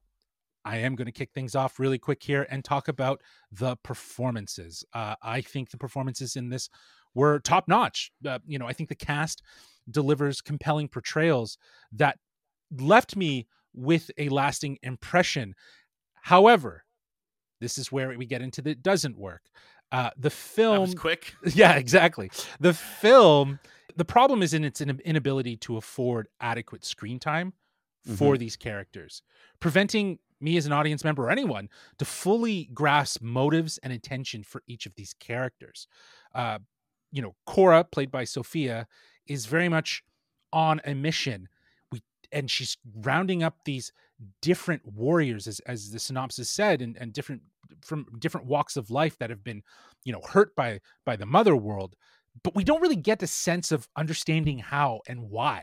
i 0.64 0.78
am 0.78 0.94
going 0.94 1.04
to 1.04 1.12
kick 1.12 1.28
things 1.34 1.54
off 1.54 1.78
really 1.78 1.98
quick 1.98 2.22
here 2.22 2.46
and 2.48 2.64
talk 2.64 2.88
about 2.88 3.20
the 3.52 3.76
performances. 3.82 4.82
Uh, 4.94 5.14
i 5.22 5.42
think 5.42 5.68
the 5.68 5.76
performances 5.76 6.36
in 6.36 6.48
this 6.48 6.70
were 7.12 7.38
top 7.40 7.68
notch 7.68 8.10
uh, 8.26 8.38
you 8.46 8.58
know 8.58 8.66
i 8.66 8.72
think 8.72 8.88
the 8.88 8.94
cast 8.94 9.42
delivers 9.90 10.40
compelling 10.40 10.88
portrayals 10.88 11.58
that 11.92 12.16
left 12.80 13.14
me 13.14 13.46
with 13.74 14.10
a 14.18 14.28
lasting 14.28 14.78
impression. 14.82 15.54
However, 16.14 16.84
this 17.60 17.78
is 17.78 17.92
where 17.92 18.16
we 18.16 18.26
get 18.26 18.42
into 18.42 18.62
the 18.62 18.74
doesn't 18.74 19.18
work. 19.18 19.42
Uh, 19.92 20.10
the 20.16 20.30
film, 20.30 20.92
quick. 20.94 21.34
yeah, 21.54 21.74
exactly. 21.74 22.30
The 22.60 22.74
film, 22.74 23.60
the 23.96 24.04
problem 24.04 24.42
is 24.42 24.54
in 24.54 24.64
its 24.64 24.80
inability 24.80 25.56
to 25.58 25.76
afford 25.76 26.28
adequate 26.40 26.84
screen 26.84 27.18
time 27.18 27.52
for 28.16 28.34
mm-hmm. 28.34 28.40
these 28.40 28.56
characters, 28.56 29.22
preventing 29.60 30.18
me 30.40 30.56
as 30.56 30.66
an 30.66 30.72
audience 30.72 31.04
member 31.04 31.24
or 31.24 31.30
anyone 31.30 31.68
to 31.98 32.04
fully 32.04 32.68
grasp 32.74 33.22
motives 33.22 33.78
and 33.82 33.92
intention 33.92 34.42
for 34.42 34.62
each 34.66 34.84
of 34.84 34.94
these 34.94 35.14
characters. 35.14 35.86
Uh, 36.34 36.58
you 37.10 37.22
know, 37.22 37.34
Kora, 37.46 37.84
played 37.84 38.10
by 38.10 38.24
Sophia, 38.24 38.86
is 39.26 39.46
very 39.46 39.68
much 39.68 40.02
on 40.52 40.80
a 40.84 40.94
mission. 40.94 41.48
And 42.34 42.50
she's 42.50 42.76
rounding 43.00 43.42
up 43.42 43.56
these 43.64 43.92
different 44.42 44.82
warriors, 44.86 45.46
as 45.46 45.60
as 45.60 45.90
the 45.90 45.98
synopsis 45.98 46.50
said, 46.50 46.82
and, 46.82 46.96
and 46.98 47.12
different 47.12 47.42
from 47.80 48.06
different 48.18 48.46
walks 48.46 48.76
of 48.76 48.90
life 48.90 49.16
that 49.18 49.30
have 49.30 49.42
been, 49.42 49.62
you 50.04 50.12
know, 50.12 50.20
hurt 50.28 50.54
by 50.54 50.80
by 51.06 51.16
the 51.16 51.26
mother 51.26 51.56
world. 51.56 51.96
But 52.42 52.54
we 52.54 52.64
don't 52.64 52.82
really 52.82 52.96
get 52.96 53.22
a 53.22 53.26
sense 53.26 53.72
of 53.72 53.88
understanding 53.96 54.58
how 54.58 55.00
and 55.08 55.30
why. 55.30 55.62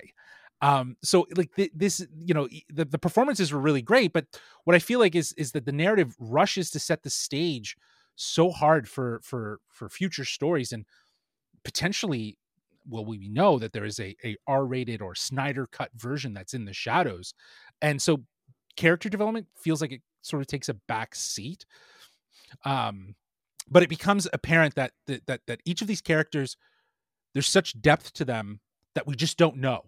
Um, 0.61 0.95
so 1.03 1.27
like 1.35 1.53
th- 1.55 1.71
this, 1.73 2.05
you 2.17 2.33
know, 2.33 2.47
the, 2.69 2.85
the 2.85 2.99
performances 2.99 3.51
were 3.51 3.59
really 3.59 3.81
great, 3.81 4.13
but 4.13 4.25
what 4.63 4.75
I 4.75 4.79
feel 4.79 4.99
like 4.99 5.15
is 5.15 5.33
is 5.33 5.51
that 5.51 5.65
the 5.65 5.71
narrative 5.71 6.15
rushes 6.19 6.71
to 6.71 6.79
set 6.79 7.03
the 7.03 7.09
stage 7.09 7.75
so 8.15 8.51
hard 8.51 8.87
for 8.87 9.19
for 9.23 9.59
for 9.69 9.89
future 9.89 10.25
stories 10.25 10.71
and 10.71 10.85
potentially 11.63 12.37
well 12.87 13.05
we 13.05 13.27
know 13.27 13.59
that 13.59 13.73
there 13.73 13.85
is 13.85 13.99
a, 13.99 14.15
a 14.23 14.35
r-rated 14.47 15.01
or 15.01 15.15
snyder 15.15 15.67
cut 15.67 15.89
version 15.95 16.33
that's 16.33 16.53
in 16.53 16.65
the 16.65 16.73
shadows 16.73 17.33
and 17.81 18.01
so 18.01 18.23
character 18.75 19.09
development 19.09 19.47
feels 19.55 19.81
like 19.81 19.91
it 19.91 20.01
sort 20.21 20.41
of 20.41 20.47
takes 20.47 20.69
a 20.69 20.73
back 20.87 21.15
seat 21.15 21.65
um 22.65 23.15
but 23.69 23.83
it 23.83 23.89
becomes 23.89 24.27
apparent 24.33 24.75
that 24.75 24.91
that 25.07 25.25
that, 25.27 25.41
that 25.47 25.59
each 25.65 25.81
of 25.81 25.87
these 25.87 26.01
characters 26.01 26.57
there's 27.33 27.47
such 27.47 27.79
depth 27.81 28.13
to 28.13 28.25
them 28.25 28.59
that 28.95 29.07
we 29.07 29.15
just 29.15 29.37
don't 29.37 29.57
know. 29.57 29.83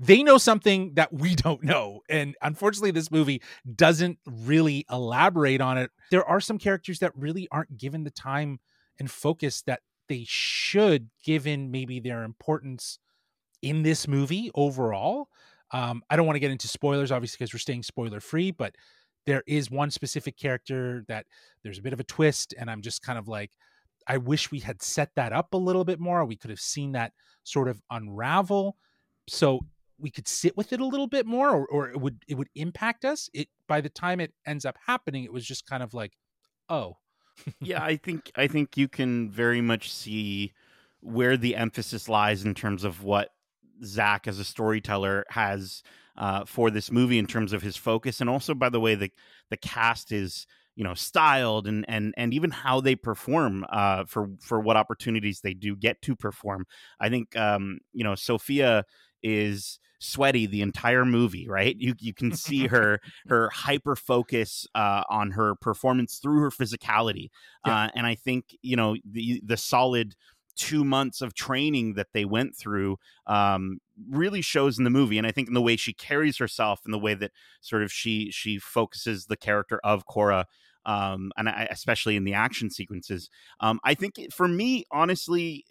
They 0.00 0.22
know 0.22 0.38
something 0.38 0.94
that 0.94 1.12
we 1.12 1.34
don't 1.34 1.62
know. 1.62 2.00
And 2.08 2.36
unfortunately, 2.42 2.90
this 2.90 3.10
movie 3.10 3.42
doesn't 3.74 4.18
really 4.26 4.84
elaborate 4.90 5.60
on 5.60 5.78
it. 5.78 5.90
There 6.10 6.24
are 6.24 6.40
some 6.40 6.58
characters 6.58 6.98
that 7.00 7.16
really 7.16 7.48
aren't 7.50 7.76
given 7.76 8.04
the 8.04 8.10
time 8.10 8.60
and 8.98 9.10
focus 9.10 9.62
that 9.62 9.80
they 10.08 10.24
should, 10.26 11.10
given 11.24 11.70
maybe 11.70 12.00
their 12.00 12.24
importance 12.24 12.98
in 13.62 13.82
this 13.82 14.08
movie 14.08 14.50
overall. 14.54 15.28
Um, 15.72 16.02
I 16.08 16.16
don't 16.16 16.26
want 16.26 16.36
to 16.36 16.40
get 16.40 16.50
into 16.50 16.68
spoilers, 16.68 17.12
obviously, 17.12 17.36
because 17.38 17.52
we're 17.52 17.58
staying 17.58 17.82
spoiler 17.82 18.20
free, 18.20 18.50
but 18.50 18.74
there 19.26 19.42
is 19.46 19.70
one 19.70 19.90
specific 19.90 20.38
character 20.38 21.04
that 21.08 21.26
there's 21.62 21.78
a 21.78 21.82
bit 21.82 21.92
of 21.92 22.00
a 22.00 22.04
twist, 22.04 22.54
and 22.58 22.70
I'm 22.70 22.80
just 22.80 23.02
kind 23.02 23.18
of 23.18 23.28
like, 23.28 23.50
I 24.06 24.16
wish 24.16 24.50
we 24.50 24.60
had 24.60 24.82
set 24.82 25.10
that 25.16 25.34
up 25.34 25.52
a 25.52 25.58
little 25.58 25.84
bit 25.84 26.00
more. 26.00 26.24
We 26.24 26.36
could 26.36 26.50
have 26.50 26.60
seen 26.60 26.92
that 26.92 27.12
sort 27.44 27.68
of 27.68 27.82
unravel, 27.90 28.76
so 29.28 29.60
we 29.98 30.10
could 30.10 30.26
sit 30.26 30.56
with 30.56 30.72
it 30.72 30.80
a 30.80 30.86
little 30.86 31.08
bit 31.08 31.26
more, 31.26 31.50
or, 31.50 31.66
or 31.66 31.90
it 31.90 32.00
would 32.00 32.22
it 32.26 32.36
would 32.36 32.48
impact 32.54 33.04
us. 33.04 33.28
It 33.34 33.48
by 33.66 33.82
the 33.82 33.90
time 33.90 34.20
it 34.20 34.32
ends 34.46 34.64
up 34.64 34.78
happening, 34.86 35.24
it 35.24 35.32
was 35.32 35.44
just 35.44 35.66
kind 35.66 35.82
of 35.82 35.92
like, 35.92 36.12
oh, 36.70 36.96
yeah, 37.60 37.82
I 37.82 37.96
think 37.96 38.30
I 38.36 38.46
think 38.46 38.76
you 38.76 38.88
can 38.88 39.30
very 39.30 39.60
much 39.60 39.92
see 39.92 40.52
where 41.00 41.36
the 41.36 41.56
emphasis 41.56 42.08
lies 42.08 42.44
in 42.44 42.54
terms 42.54 42.84
of 42.84 43.02
what 43.02 43.30
Zack 43.84 44.26
as 44.26 44.38
a 44.38 44.44
storyteller 44.44 45.24
has 45.30 45.82
uh, 46.16 46.44
for 46.44 46.70
this 46.70 46.90
movie 46.90 47.18
in 47.18 47.26
terms 47.26 47.52
of 47.52 47.62
his 47.62 47.76
focus, 47.76 48.20
and 48.20 48.28
also 48.28 48.54
by 48.54 48.68
the 48.68 48.80
way 48.80 48.94
the 48.94 49.10
the 49.50 49.56
cast 49.56 50.12
is 50.12 50.46
you 50.74 50.84
know 50.84 50.94
styled 50.94 51.66
and 51.66 51.84
and 51.88 52.14
and 52.16 52.32
even 52.32 52.50
how 52.50 52.80
they 52.80 52.94
perform 52.94 53.66
uh, 53.70 54.04
for 54.04 54.30
for 54.40 54.60
what 54.60 54.76
opportunities 54.76 55.40
they 55.40 55.54
do 55.54 55.76
get 55.76 56.00
to 56.02 56.16
perform. 56.16 56.66
I 57.00 57.08
think 57.08 57.36
um, 57.36 57.78
you 57.92 58.04
know 58.04 58.14
Sophia 58.14 58.84
is 59.22 59.78
sweaty 60.00 60.46
the 60.46 60.62
entire 60.62 61.04
movie 61.04 61.48
right 61.48 61.76
you 61.78 61.94
you 61.98 62.14
can 62.14 62.32
see 62.32 62.66
her 62.68 63.00
her 63.26 63.50
hyper 63.50 63.96
focus 63.96 64.66
uh, 64.74 65.02
on 65.10 65.32
her 65.32 65.54
performance 65.56 66.18
through 66.22 66.40
her 66.40 66.50
physicality 66.50 67.28
yeah. 67.66 67.84
uh, 67.84 67.88
and 67.94 68.06
i 68.06 68.14
think 68.14 68.56
you 68.62 68.76
know 68.76 68.96
the 69.04 69.40
the 69.44 69.56
solid 69.56 70.14
two 70.56 70.84
months 70.84 71.22
of 71.22 71.34
training 71.34 71.94
that 71.94 72.08
they 72.12 72.24
went 72.24 72.56
through 72.56 72.96
um, 73.28 73.78
really 74.10 74.42
shows 74.42 74.76
in 74.76 74.84
the 74.84 74.90
movie 74.90 75.18
and 75.18 75.26
i 75.26 75.32
think 75.32 75.48
in 75.48 75.54
the 75.54 75.62
way 75.62 75.76
she 75.76 75.92
carries 75.92 76.38
herself 76.38 76.80
and 76.84 76.94
the 76.94 76.98
way 76.98 77.14
that 77.14 77.32
sort 77.60 77.82
of 77.82 77.92
she 77.92 78.30
she 78.30 78.58
focuses 78.58 79.26
the 79.26 79.36
character 79.36 79.80
of 79.82 80.06
kora 80.06 80.46
um, 80.86 81.32
and 81.36 81.48
I, 81.50 81.68
especially 81.70 82.16
in 82.16 82.24
the 82.24 82.34
action 82.34 82.70
sequences 82.70 83.30
um, 83.60 83.80
i 83.84 83.94
think 83.94 84.14
for 84.32 84.46
me 84.46 84.84
honestly 84.92 85.64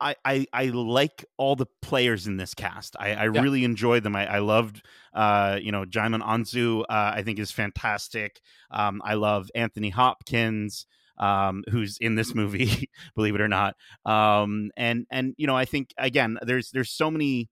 I, 0.00 0.16
I, 0.24 0.46
I 0.52 0.66
like 0.66 1.24
all 1.36 1.56
the 1.56 1.66
players 1.82 2.26
in 2.26 2.36
this 2.36 2.54
cast. 2.54 2.96
I, 2.98 3.12
I 3.12 3.24
yeah. 3.24 3.40
really 3.40 3.64
enjoy 3.64 4.00
them. 4.00 4.16
I, 4.16 4.26
I 4.26 4.38
loved, 4.38 4.82
uh, 5.14 5.58
you 5.60 5.72
know, 5.72 5.84
Djimon 5.84 6.22
Hounsou. 6.22 6.82
Uh, 6.82 6.84
I 6.88 7.22
think 7.22 7.38
is 7.38 7.50
fantastic. 7.50 8.40
Um, 8.70 9.02
I 9.04 9.14
love 9.14 9.50
Anthony 9.54 9.90
Hopkins, 9.90 10.86
um, 11.18 11.64
who's 11.70 11.98
in 11.98 12.14
this 12.14 12.34
movie, 12.34 12.90
believe 13.14 13.34
it 13.34 13.40
or 13.40 13.48
not. 13.48 13.76
Um, 14.04 14.70
and 14.76 15.06
and 15.10 15.34
you 15.36 15.46
know, 15.46 15.56
I 15.56 15.66
think 15.66 15.92
again, 15.98 16.38
there's 16.42 16.70
there's 16.70 16.90
so 16.90 17.10
many 17.10 17.50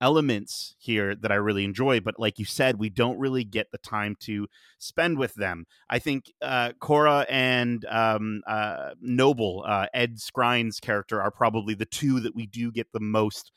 elements 0.00 0.74
here 0.78 1.14
that 1.14 1.32
I 1.32 1.36
really 1.36 1.64
enjoy. 1.64 2.00
But 2.00 2.18
like 2.18 2.38
you 2.38 2.44
said, 2.44 2.78
we 2.78 2.90
don't 2.90 3.18
really 3.18 3.44
get 3.44 3.70
the 3.70 3.78
time 3.78 4.16
to 4.20 4.48
spend 4.78 5.18
with 5.18 5.34
them. 5.34 5.64
I 5.88 5.98
think 5.98 6.32
uh, 6.42 6.72
Kora 6.80 7.26
and 7.28 7.84
um, 7.86 8.42
uh, 8.46 8.90
Noble, 9.00 9.64
uh, 9.66 9.86
Ed 9.94 10.16
Skrein's 10.16 10.80
character, 10.80 11.22
are 11.22 11.30
probably 11.30 11.74
the 11.74 11.86
two 11.86 12.20
that 12.20 12.34
we 12.34 12.46
do 12.46 12.70
get 12.70 12.88
the 12.92 13.00
most 13.00 13.52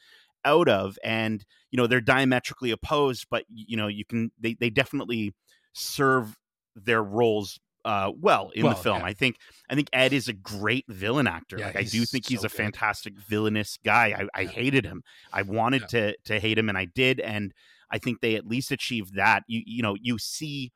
out 0.45 0.69
of. 0.69 0.97
And, 1.03 1.43
you 1.71 1.77
know, 1.77 1.87
they're 1.87 1.99
diametrically 1.99 2.71
opposed, 2.71 3.27
but, 3.29 3.43
you 3.49 3.75
know, 3.75 3.87
you 3.87 4.05
can, 4.05 4.31
they, 4.39 4.53
they 4.53 4.69
definitely 4.69 5.33
serve 5.73 6.37
their 6.75 7.03
roles 7.03 7.59
uh, 7.87 8.11
well 8.19 8.51
in 8.53 8.65
well, 8.65 8.73
the 8.73 8.81
film. 8.81 8.99
Yeah. 8.99 9.05
I 9.05 9.13
think 9.13 9.37
I 9.69 9.75
think 9.75 9.87
Ed 9.93 10.11
is 10.11 10.27
a 10.27 10.33
great 10.33 10.83
villain 10.89 11.25
actor. 11.25 11.57
Yeah, 11.57 11.67
like 11.67 11.77
I 11.77 11.83
do 11.83 12.03
think 12.03 12.27
he's 12.27 12.41
so 12.41 12.47
a 12.47 12.49
good. 12.49 12.57
fantastic 12.57 13.17
villainous 13.17 13.79
guy. 13.83 14.27
I, 14.35 14.41
I 14.41 14.45
hated 14.45 14.85
him. 14.85 15.03
I 15.31 15.43
wanted 15.43 15.87
to 15.89 16.17
to 16.25 16.39
hate 16.39 16.57
him, 16.57 16.67
and 16.67 16.77
I 16.77 16.85
did. 16.85 17.21
And 17.21 17.53
I 17.89 17.97
think 17.97 18.19
they 18.19 18.35
at 18.35 18.45
least 18.45 18.71
achieved 18.71 19.15
that. 19.15 19.43
You 19.47 19.63
you 19.65 19.81
know 19.81 19.95
you 20.01 20.17
see 20.19 20.73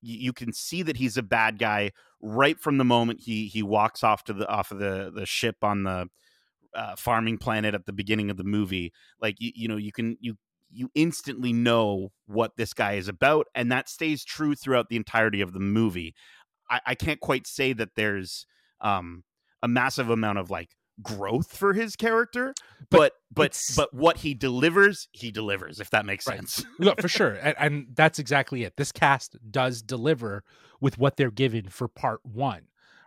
you 0.00 0.32
can 0.32 0.52
see 0.52 0.82
that 0.82 0.96
he's 0.96 1.16
a 1.16 1.22
bad 1.22 1.58
guy 1.58 1.90
right 2.22 2.60
from 2.60 2.78
the 2.78 2.84
moment 2.84 3.20
he 3.22 3.48
he 3.48 3.62
walks 3.62 4.04
off 4.04 4.22
to 4.24 4.32
the 4.32 4.48
off 4.48 4.70
of 4.70 4.78
the 4.78 5.10
the 5.12 5.26
ship 5.26 5.56
on 5.62 5.82
the 5.82 6.06
uh, 6.72 6.94
farming 6.94 7.38
planet 7.38 7.74
at 7.74 7.84
the 7.84 7.92
beginning 7.92 8.30
of 8.30 8.36
the 8.36 8.44
movie. 8.44 8.92
Like 9.20 9.34
you 9.40 9.50
you 9.56 9.66
know 9.66 9.76
you 9.76 9.90
can 9.90 10.16
you 10.20 10.36
you 10.70 10.90
instantly 10.94 11.52
know 11.52 12.10
what 12.26 12.52
this 12.56 12.74
guy 12.74 12.94
is 12.94 13.06
about 13.06 13.46
and 13.54 13.70
that 13.70 13.88
stays 13.88 14.24
true 14.24 14.56
throughout 14.56 14.88
the 14.88 14.96
entirety 14.96 15.40
of 15.40 15.52
the 15.52 15.60
movie 15.60 16.14
I, 16.70 16.80
I 16.86 16.94
can't 16.94 17.20
quite 17.20 17.46
say 17.46 17.72
that 17.72 17.90
there's 17.96 18.46
um, 18.80 19.24
a 19.62 19.68
massive 19.68 20.10
amount 20.10 20.38
of 20.38 20.50
like 20.50 20.70
growth 21.02 21.56
for 21.56 21.72
his 21.72 21.96
character, 21.96 22.54
but 22.90 23.12
but 23.32 23.58
but, 23.76 23.76
but 23.76 23.94
what 23.94 24.18
he 24.18 24.34
delivers, 24.34 25.08
he 25.12 25.30
delivers. 25.30 25.80
If 25.80 25.90
that 25.90 26.06
makes 26.06 26.26
right. 26.26 26.36
sense, 26.36 26.64
for 27.00 27.08
sure, 27.08 27.32
and, 27.42 27.54
and 27.58 27.86
that's 27.94 28.18
exactly 28.18 28.64
it. 28.64 28.76
This 28.76 28.92
cast 28.92 29.36
does 29.50 29.82
deliver 29.82 30.44
with 30.80 30.98
what 30.98 31.16
they're 31.16 31.30
given 31.30 31.68
for 31.68 31.88
part 31.88 32.20
one, 32.24 32.62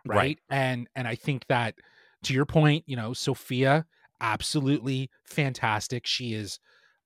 right? 0.06 0.16
right? 0.16 0.38
And 0.50 0.88
and 0.94 1.08
I 1.08 1.14
think 1.14 1.46
that 1.48 1.76
to 2.24 2.34
your 2.34 2.46
point, 2.46 2.84
you 2.86 2.96
know, 2.96 3.12
Sophia 3.12 3.86
absolutely 4.20 5.10
fantastic. 5.24 6.06
She 6.06 6.34
is 6.34 6.58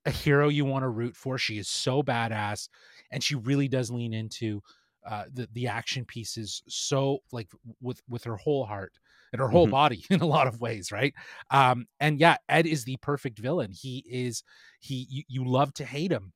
a 0.05 0.11
hero 0.11 0.49
you 0.49 0.65
want 0.65 0.83
to 0.83 0.89
root 0.89 1.17
for. 1.17 1.39
She 1.39 1.59
is 1.59 1.69
so 1.69 2.03
badass, 2.03 2.69
and 3.11 3.23
she 3.23 3.35
really 3.35 3.69
does 3.69 3.91
lean 3.91 4.13
into 4.13 4.63
uh, 5.07 5.25
the 5.33 5.49
the 5.53 5.67
action 5.67 6.05
pieces 6.05 6.63
so 6.69 7.19
like 7.33 7.49
with 7.81 8.01
with 8.09 8.25
her 8.25 8.37
whole 8.37 8.65
heart 8.65 8.93
and 9.33 9.41
her 9.41 9.49
whole 9.49 9.65
mm-hmm. 9.65 9.73
body 9.73 10.05
in 10.11 10.21
a 10.21 10.27
lot 10.27 10.47
of 10.47 10.61
ways 10.61 10.93
right? 10.93 11.15
Um 11.51 11.87
and 12.01 12.21
yeah 12.21 12.37
ed 12.49 12.67
is 12.67 12.85
the 12.85 12.97
perfect 12.99 13.39
villain. 13.39 13.73
He 13.73 14.05
is 14.09 14.43
he 14.81 15.07
you, 15.11 15.23
you 15.29 15.45
love 15.45 15.73
to 15.75 15.85
hate 15.85 16.13
him. 16.13 16.33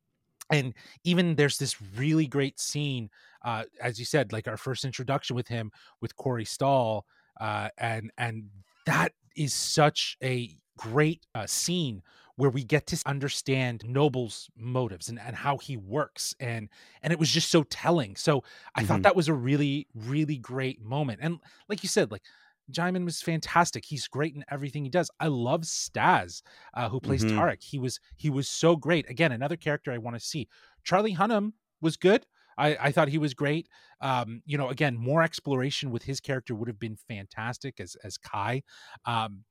And 0.50 0.74
even 1.02 1.34
there's 1.34 1.58
this 1.58 1.80
really 1.96 2.26
great 2.26 2.58
scene 2.60 3.10
uh 3.44 3.64
as 3.80 3.98
you 3.98 4.04
said 4.04 4.32
like 4.32 4.48
our 4.48 4.56
first 4.56 4.84
introduction 4.84 5.36
with 5.36 5.48
him 5.48 5.70
with 6.00 6.16
corey 6.16 6.44
stoll 6.44 7.04
uh 7.40 7.68
and 7.78 8.10
and 8.18 8.44
that 8.86 9.12
is 9.36 9.52
such 9.52 10.16
a 10.22 10.56
great 10.76 11.26
uh, 11.34 11.46
scene 11.46 12.02
where 12.36 12.50
we 12.50 12.62
get 12.62 12.86
to 12.86 13.02
understand 13.06 13.82
Noble's 13.86 14.48
motives 14.56 15.08
and, 15.08 15.18
and 15.18 15.34
how 15.34 15.58
he 15.58 15.76
works. 15.76 16.34
And 16.38 16.68
and 17.02 17.12
it 17.12 17.18
was 17.18 17.30
just 17.30 17.50
so 17.50 17.62
telling. 17.64 18.16
So 18.16 18.44
I 18.74 18.80
mm-hmm. 18.80 18.88
thought 18.88 19.02
that 19.02 19.16
was 19.16 19.28
a 19.28 19.34
really, 19.34 19.88
really 19.94 20.36
great 20.36 20.80
moment. 20.82 21.20
And 21.22 21.38
like 21.68 21.82
you 21.82 21.88
said, 21.88 22.10
like 22.10 22.22
Djimon 22.70 23.04
was 23.04 23.22
fantastic. 23.22 23.84
He's 23.84 24.08
great 24.08 24.34
in 24.34 24.44
everything 24.50 24.84
he 24.84 24.90
does. 24.90 25.10
I 25.20 25.28
love 25.28 25.62
Staz, 25.62 26.42
uh, 26.74 26.88
who 26.88 27.00
plays 27.00 27.24
Mhm. 27.24 27.30
Tarak. 27.30 27.62
He 27.62 27.78
was 27.78 28.00
he 28.16 28.30
was 28.30 28.48
so 28.48 28.76
great. 28.76 29.08
Again, 29.08 29.32
another 29.32 29.56
character 29.56 29.92
I 29.92 29.98
want 29.98 30.16
to 30.16 30.24
see. 30.24 30.48
Charlie 30.82 31.14
Hunnam 31.14 31.52
was 31.80 31.96
good. 31.96 32.26
I, 32.58 32.76
I 32.80 32.92
thought 32.92 33.08
he 33.08 33.18
was 33.18 33.34
great. 33.34 33.68
Um, 34.00 34.42
you 34.46 34.56
know, 34.56 34.68
again, 34.68 34.96
more 34.96 35.22
exploration 35.22 35.90
with 35.90 36.04
his 36.04 36.20
character 36.20 36.54
would 36.54 36.68
have 36.68 36.78
been 36.78 36.96
fantastic 36.96 37.80
as 37.80 37.96
as 38.02 38.18
Kai. 38.18 38.62
Um, 39.04 39.44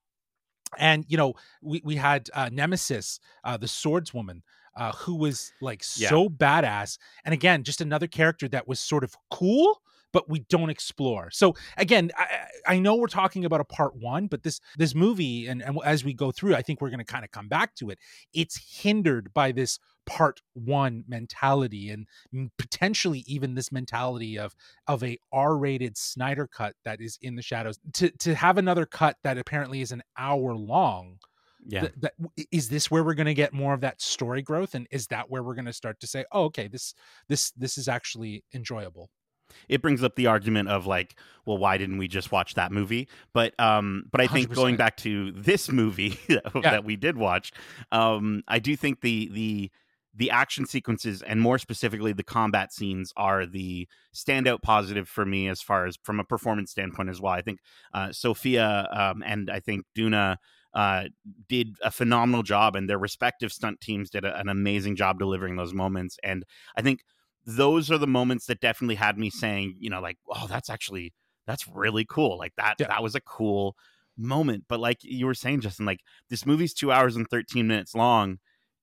and 0.77 1.05
you 1.07 1.17
know, 1.17 1.33
we 1.61 1.81
we 1.83 1.95
had 1.95 2.29
uh, 2.33 2.49
Nemesis, 2.51 3.19
uh, 3.43 3.57
the 3.57 3.67
swordswoman, 3.67 4.41
uh, 4.75 4.91
who 4.93 5.15
was 5.15 5.53
like 5.61 5.83
Yeah. 5.95 6.09
so 6.09 6.29
badass. 6.29 6.97
And 7.23 7.33
again, 7.33 7.63
just 7.63 7.81
another 7.81 8.07
character 8.07 8.47
that 8.49 8.67
was 8.67 8.79
sort 8.79 9.03
of 9.03 9.15
cool, 9.31 9.81
but 10.15 10.29
we 10.29 10.39
don't 10.47 10.69
explore. 10.69 11.29
So 11.29 11.55
again, 11.75 12.09
I, 12.17 12.75
I 12.75 12.79
know 12.79 12.95
we're 12.95 13.07
talking 13.07 13.43
about 13.43 13.59
a 13.59 13.65
part 13.65 13.97
one, 13.97 14.27
but 14.27 14.43
this 14.43 14.61
this 14.77 14.95
movie, 14.95 15.45
and, 15.47 15.61
and 15.61 15.77
as 15.83 16.05
we 16.05 16.13
go 16.13 16.31
through, 16.31 16.55
I 16.55 16.61
think 16.61 16.79
we're 16.79 16.89
going 16.89 16.99
to 16.99 17.03
kind 17.03 17.25
of 17.25 17.31
come 17.31 17.49
back 17.49 17.75
to 17.75 17.89
it. 17.89 17.99
It's 18.33 18.81
hindered 18.81 19.33
by 19.33 19.51
this 19.51 19.77
part 20.05 20.39
one 20.53 21.03
mentality 21.05 21.89
and 21.89 22.07
potentially 22.57 23.25
even 23.27 23.55
this 23.55 23.73
mentality 23.73 24.39
of 24.39 24.55
of 24.87 25.03
a 25.03 25.17
r-rated 25.33 25.97
snyder 25.97 26.47
cut 26.47 26.75
that 26.85 27.01
is 27.01 27.17
in 27.21 27.35
the 27.35 27.41
shadows 27.41 27.77
to 27.91 28.09
to 28.11 28.35
have 28.35 28.57
another 28.57 28.85
cut 28.85 29.17
that 29.25 29.37
apparently 29.37 29.81
is 29.81 29.91
an 29.91 30.01
hour 30.17 30.55
long 30.55 31.17
Yeah. 31.67 31.81
th- 31.81 31.93
that 31.97 32.13
w- 32.17 32.45
this 32.69 32.89
where 32.91 33.03
we're 33.03 33.15
going 33.15 33.25
to 33.25 33.33
get 33.33 33.51
more 33.51 33.73
of 33.73 33.81
that 33.81 33.99
story 34.01 34.43
growth 34.43 34.75
and 34.75 34.87
is 34.91 35.07
that 35.07 35.29
where 35.29 35.43
we're 35.43 35.55
going 35.55 35.65
to 35.65 35.73
start 35.73 35.99
to 36.01 36.07
say 36.07 36.23
oh 36.31 36.43
okay 36.45 36.67
this 36.69 36.93
this 37.27 37.51
this 37.57 37.77
is 37.77 37.87
actually 37.87 38.43
enjoyable 38.53 39.09
it 39.69 39.81
brings 39.81 40.03
up 40.03 40.15
the 40.15 40.27
argument 40.27 40.69
of 40.69 40.85
like, 40.85 41.15
well, 41.45 41.57
why 41.57 41.77
didn't 41.77 41.97
we 41.97 42.07
just 42.07 42.31
watch 42.31 42.55
that 42.55 42.71
movie? 42.71 43.07
But 43.33 43.59
um, 43.59 44.05
but 44.11 44.21
I 44.21 44.27
think 44.27 44.53
going 44.53 44.75
100%. 44.75 44.77
back 44.77 44.97
to 44.97 45.31
this 45.31 45.71
movie 45.71 46.19
that 46.61 46.83
we 46.83 46.95
did 46.95 47.17
watch, 47.17 47.51
um, 47.91 48.43
I 48.47 48.59
do 48.59 48.75
think 48.75 49.01
the 49.01 49.29
the 49.31 49.71
the 50.17 50.31
action 50.31 50.65
sequences 50.65 51.21
and 51.21 51.41
more 51.41 51.57
specifically 51.57 52.13
the 52.13 52.23
combat 52.23 52.71
scenes 52.71 53.11
are 53.17 53.45
the 53.45 53.87
standout 54.13 54.61
positive 54.61 55.09
for 55.09 55.25
me 55.25 55.49
as 55.49 55.61
far 55.61 55.85
as 55.85 55.97
from 56.03 56.19
a 56.19 56.23
performance 56.23 56.71
standpoint 56.71 57.09
as 57.09 57.19
well. 57.19 57.33
I 57.33 57.41
think 57.41 57.59
uh, 57.93 58.11
Sophia 58.11 58.87
um, 58.91 59.23
and 59.25 59.49
I 59.49 59.59
think 59.59 59.85
Doona 59.95 60.37
uh, 60.75 61.05
did 61.47 61.77
a 61.81 61.89
phenomenal 61.89 62.43
job, 62.43 62.75
and 62.75 62.89
their 62.89 62.97
respective 62.97 63.51
stunt 63.51 63.79
teams 63.79 64.09
did 64.09 64.25
a, 64.25 64.37
an 64.37 64.49
amazing 64.49 64.97
job 64.97 65.17
delivering 65.17 65.55
those 65.55 65.73
moments. 65.73 66.17
And 66.21 66.45
I 66.75 66.81
think 66.81 67.05
those 67.45 67.91
are 67.91 67.97
the 67.97 68.07
moments 68.07 68.47
that 68.47 68.59
definitely 68.59 68.95
had 68.95 69.17
me 69.17 69.29
saying, 69.29 69.75
you 69.79 69.89
know, 69.89 70.01
like, 70.01 70.17
oh, 70.29 70.47
that's 70.47 70.69
actually 70.69 71.13
that's 71.47 71.67
really 71.67 72.05
cool. 72.09 72.37
Like 72.37 72.53
that 72.57 72.75
Yeah. 72.79 72.87
that 72.87 73.03
was 73.03 73.15
a 73.15 73.21
cool 73.21 73.75
moment. 74.17 74.65
But 74.67 74.79
like 74.79 74.99
you 75.03 75.25
were 75.25 75.33
saying, 75.35 75.61
Justin, 75.61 75.85
like 75.85 75.99
this 76.29 76.45
movie's 76.45 76.73
two 76.73 76.91
hours 76.91 77.15
and 77.15 77.27
thirteen 77.29 77.67
minutes 77.67 77.93
long, 77.95 78.39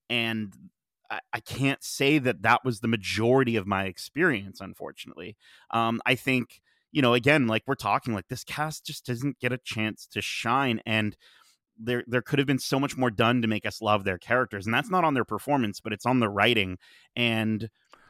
and 0.09 0.53
I, 1.11 1.19
I 1.33 1.39
can't 1.41 1.83
say 1.83 2.19
that 2.19 2.41
that 2.43 2.61
was 2.63 2.79
the 2.79 2.87
majority 2.87 3.55
of 3.57 3.67
my 3.67 3.85
experience. 3.85 4.61
Unfortunately, 4.61 5.35
um, 5.71 6.01
I 6.05 6.15
think 6.15 6.61
you 6.91 7.01
know, 7.01 7.13
again, 7.15 7.47
like 7.47 7.63
we're 7.65 7.75
talking, 7.75 8.13
like 8.13 8.27
this 8.29 8.43
cast 8.43 8.85
just 8.85 9.05
doesn't 9.05 9.39
get 9.39 9.51
a 9.51 9.57
chance 9.57 10.07
to 10.13 10.21
shine, 10.21 10.79
and 10.85 11.17
there 11.77 12.03
there 12.07 12.21
could 12.21 12.39
have 12.39 12.47
been 12.47 12.59
so 12.59 12.79
much 12.79 12.95
more 12.97 13.11
done 13.11 13.41
to 13.41 13.47
make 13.47 13.65
us 13.65 13.81
love 13.81 14.03
their 14.05 14.19
characters, 14.19 14.65
and 14.65 14.73
that's 14.73 14.91
not 14.91 15.03
on 15.03 15.15
their 15.15 15.25
performance, 15.25 15.81
but 15.81 15.91
it's 15.91 16.05
on 16.05 16.21
the 16.21 16.29
writing 16.29 16.77
and. 17.15 17.69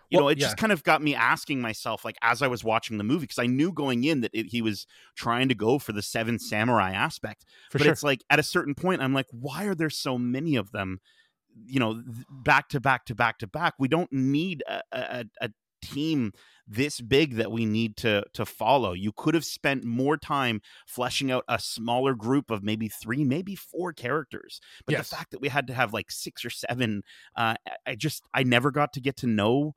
You 0.09 0.17
Well, 0.17 0.25
know, 0.25 0.29
it 0.29 0.37
yeah. 0.37 0.45
just 0.45 0.57
kind 0.57 0.71
of 0.71 0.83
got 0.83 1.01
me 1.01 1.15
asking 1.15 1.59
myself, 1.61 2.05
like, 2.05 2.17
as 2.21 2.41
I 2.41 2.47
was 2.47 2.63
watching 2.63 2.97
the 2.97 3.03
movie, 3.03 3.21
because 3.23 3.39
I 3.39 3.47
knew 3.47 3.71
going 3.71 4.03
in 4.03 4.21
that 4.21 4.31
it, 4.33 4.47
he 4.47 4.61
was 4.61 4.85
trying 5.15 5.49
to 5.49 5.55
go 5.55 5.79
for 5.79 5.91
the 5.91 6.01
Seven 6.01 6.37
Samurai 6.39 6.91
aspect 6.91 7.45
for 7.71 7.77
but 7.79 7.85
sure 7.85 7.93
it's 7.93 8.03
like 8.03 8.23
at 8.29 8.37
a 8.39 8.43
certain 8.43 8.75
point 8.75 9.01
i'm 9.01 9.13
like 9.13 9.25
why 9.31 9.65
are 9.65 9.73
there 9.75 9.89
so 9.89 10.17
many 10.17 10.55
of 10.55 10.71
them 10.71 10.99
you 11.65 11.79
know 11.79 12.01
back 12.29 12.69
to 12.69 12.79
back 12.79 13.05
to 13.05 13.15
back 13.15 13.37
to 13.39 13.47
back 13.47 13.73
we 13.79 13.87
don't 13.87 14.11
need 14.11 14.63
a, 14.67 14.81
a, 14.91 15.25
a 15.41 15.49
team 15.81 16.31
this 16.67 17.01
big 17.01 17.35
that 17.35 17.51
we 17.51 17.65
need 17.65 17.97
to 17.97 18.23
to 18.33 18.45
follow 18.45 18.93
you 18.93 19.11
could 19.11 19.33
have 19.33 19.43
spent 19.45 19.83
more 19.83 20.15
time 20.17 20.61
fleshing 20.87 21.29
out 21.31 21.43
a 21.49 21.59
smaller 21.59 22.13
group 22.15 22.49
of 22.49 22.63
maybe 22.63 22.87
three 22.87 23.23
maybe 23.23 23.55
four 23.55 23.91
characters 23.91 24.61
but 24.85 24.93
Yes. 24.93 25.09
the 25.09 25.15
fact 25.15 25.31
that 25.31 25.41
we 25.41 25.49
had 25.49 25.67
to 25.67 25.73
have 25.73 25.93
like 25.93 26.09
six 26.09 26.45
or 26.45 26.49
seven 26.49 27.03
uh, 27.35 27.55
I- 27.67 27.91
i 27.91 27.95
just 27.95 28.23
i 28.33 28.43
never 28.43 28.71
got 28.71 28.93
to 28.93 29.01
get 29.01 29.17
to 29.17 29.27
know 29.27 29.75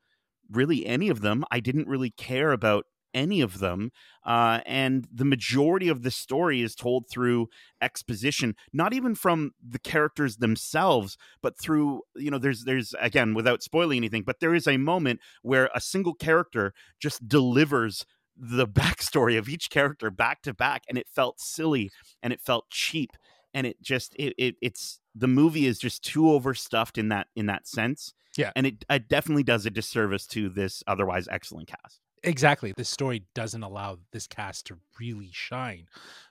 really 0.51 0.87
any 0.87 1.09
of 1.09 1.21
them 1.21 1.45
i 1.51 1.61
didn't 1.61 1.89
really 1.89 2.11
care 2.11 2.53
about 2.53 2.85
any 3.15 3.41
of 3.41 3.61
them 3.61 3.91
uh, 4.27 4.61
and 4.67 5.09
the 5.11 5.25
majority 5.25 5.89
of 5.89 6.03
the 6.03 6.11
story 6.11 6.61
is 6.61 6.75
told 6.75 7.09
through 7.09 7.49
exposition 7.81 8.55
not 8.73 8.93
even 8.93 9.15
from 9.15 9.53
the 9.67 9.79
characters 9.79 10.37
themselves 10.37 11.17
but 11.41 11.59
through 11.59 12.03
you 12.15 12.31
know 12.31 12.39
there's 12.39 12.65
there's 12.65 12.95
again 13.01 13.33
without 13.33 13.63
spoiling 13.63 13.97
anything 13.97 14.23
but 14.23 14.41
there 14.41 14.55
is 14.55 14.69
a 14.69 14.77
moment 14.77 15.19
where 15.43 15.71
a 15.75 15.81
single 15.81 16.15
character 16.15 16.75
just 17.01 17.27
delivers 17.27 18.05
the 18.37 18.69
backstory 18.83 19.39
of 19.39 19.49
each 19.49 19.71
character 19.71 20.11
back 20.11 20.43
to 20.43 20.53
back 20.53 20.83
and 20.89 20.99
it 20.99 21.09
felt 21.09 21.41
silly 21.41 21.91
and 22.23 22.33
it 22.35 22.41
felt 22.41 22.69
cheap 22.71 23.11
and 23.55 23.67
it 23.67 23.81
just 23.81 24.15
it, 24.17 24.35
it 24.37 24.57
it's 24.61 25.01
the 25.15 25.27
movie 25.27 25.65
is 25.65 25.79
just 25.79 26.05
too 26.05 26.31
overstuffed 26.31 26.99
in 26.99 27.09
that 27.09 27.29
in 27.35 27.47
that 27.47 27.67
sense 27.67 28.13
Yeah. 28.37 28.53
and 28.57 28.67
it, 28.67 28.85
it 28.89 29.09
definitely 29.09 29.43
does 29.43 29.67
a 29.67 29.71
disservice 29.71 30.27
to 30.29 30.49
this 30.49 30.83
otherwise 30.87 31.29
excellent 31.31 31.69
cast. 31.69 32.01
Exactly. 32.23 32.73
This 32.77 32.89
story 32.89 33.25
doesn't 33.35 33.63
allow 33.63 33.99
this 34.13 34.27
cast 34.27 34.67
to 34.67 34.79
really 34.99 35.31
shine. 35.33 35.87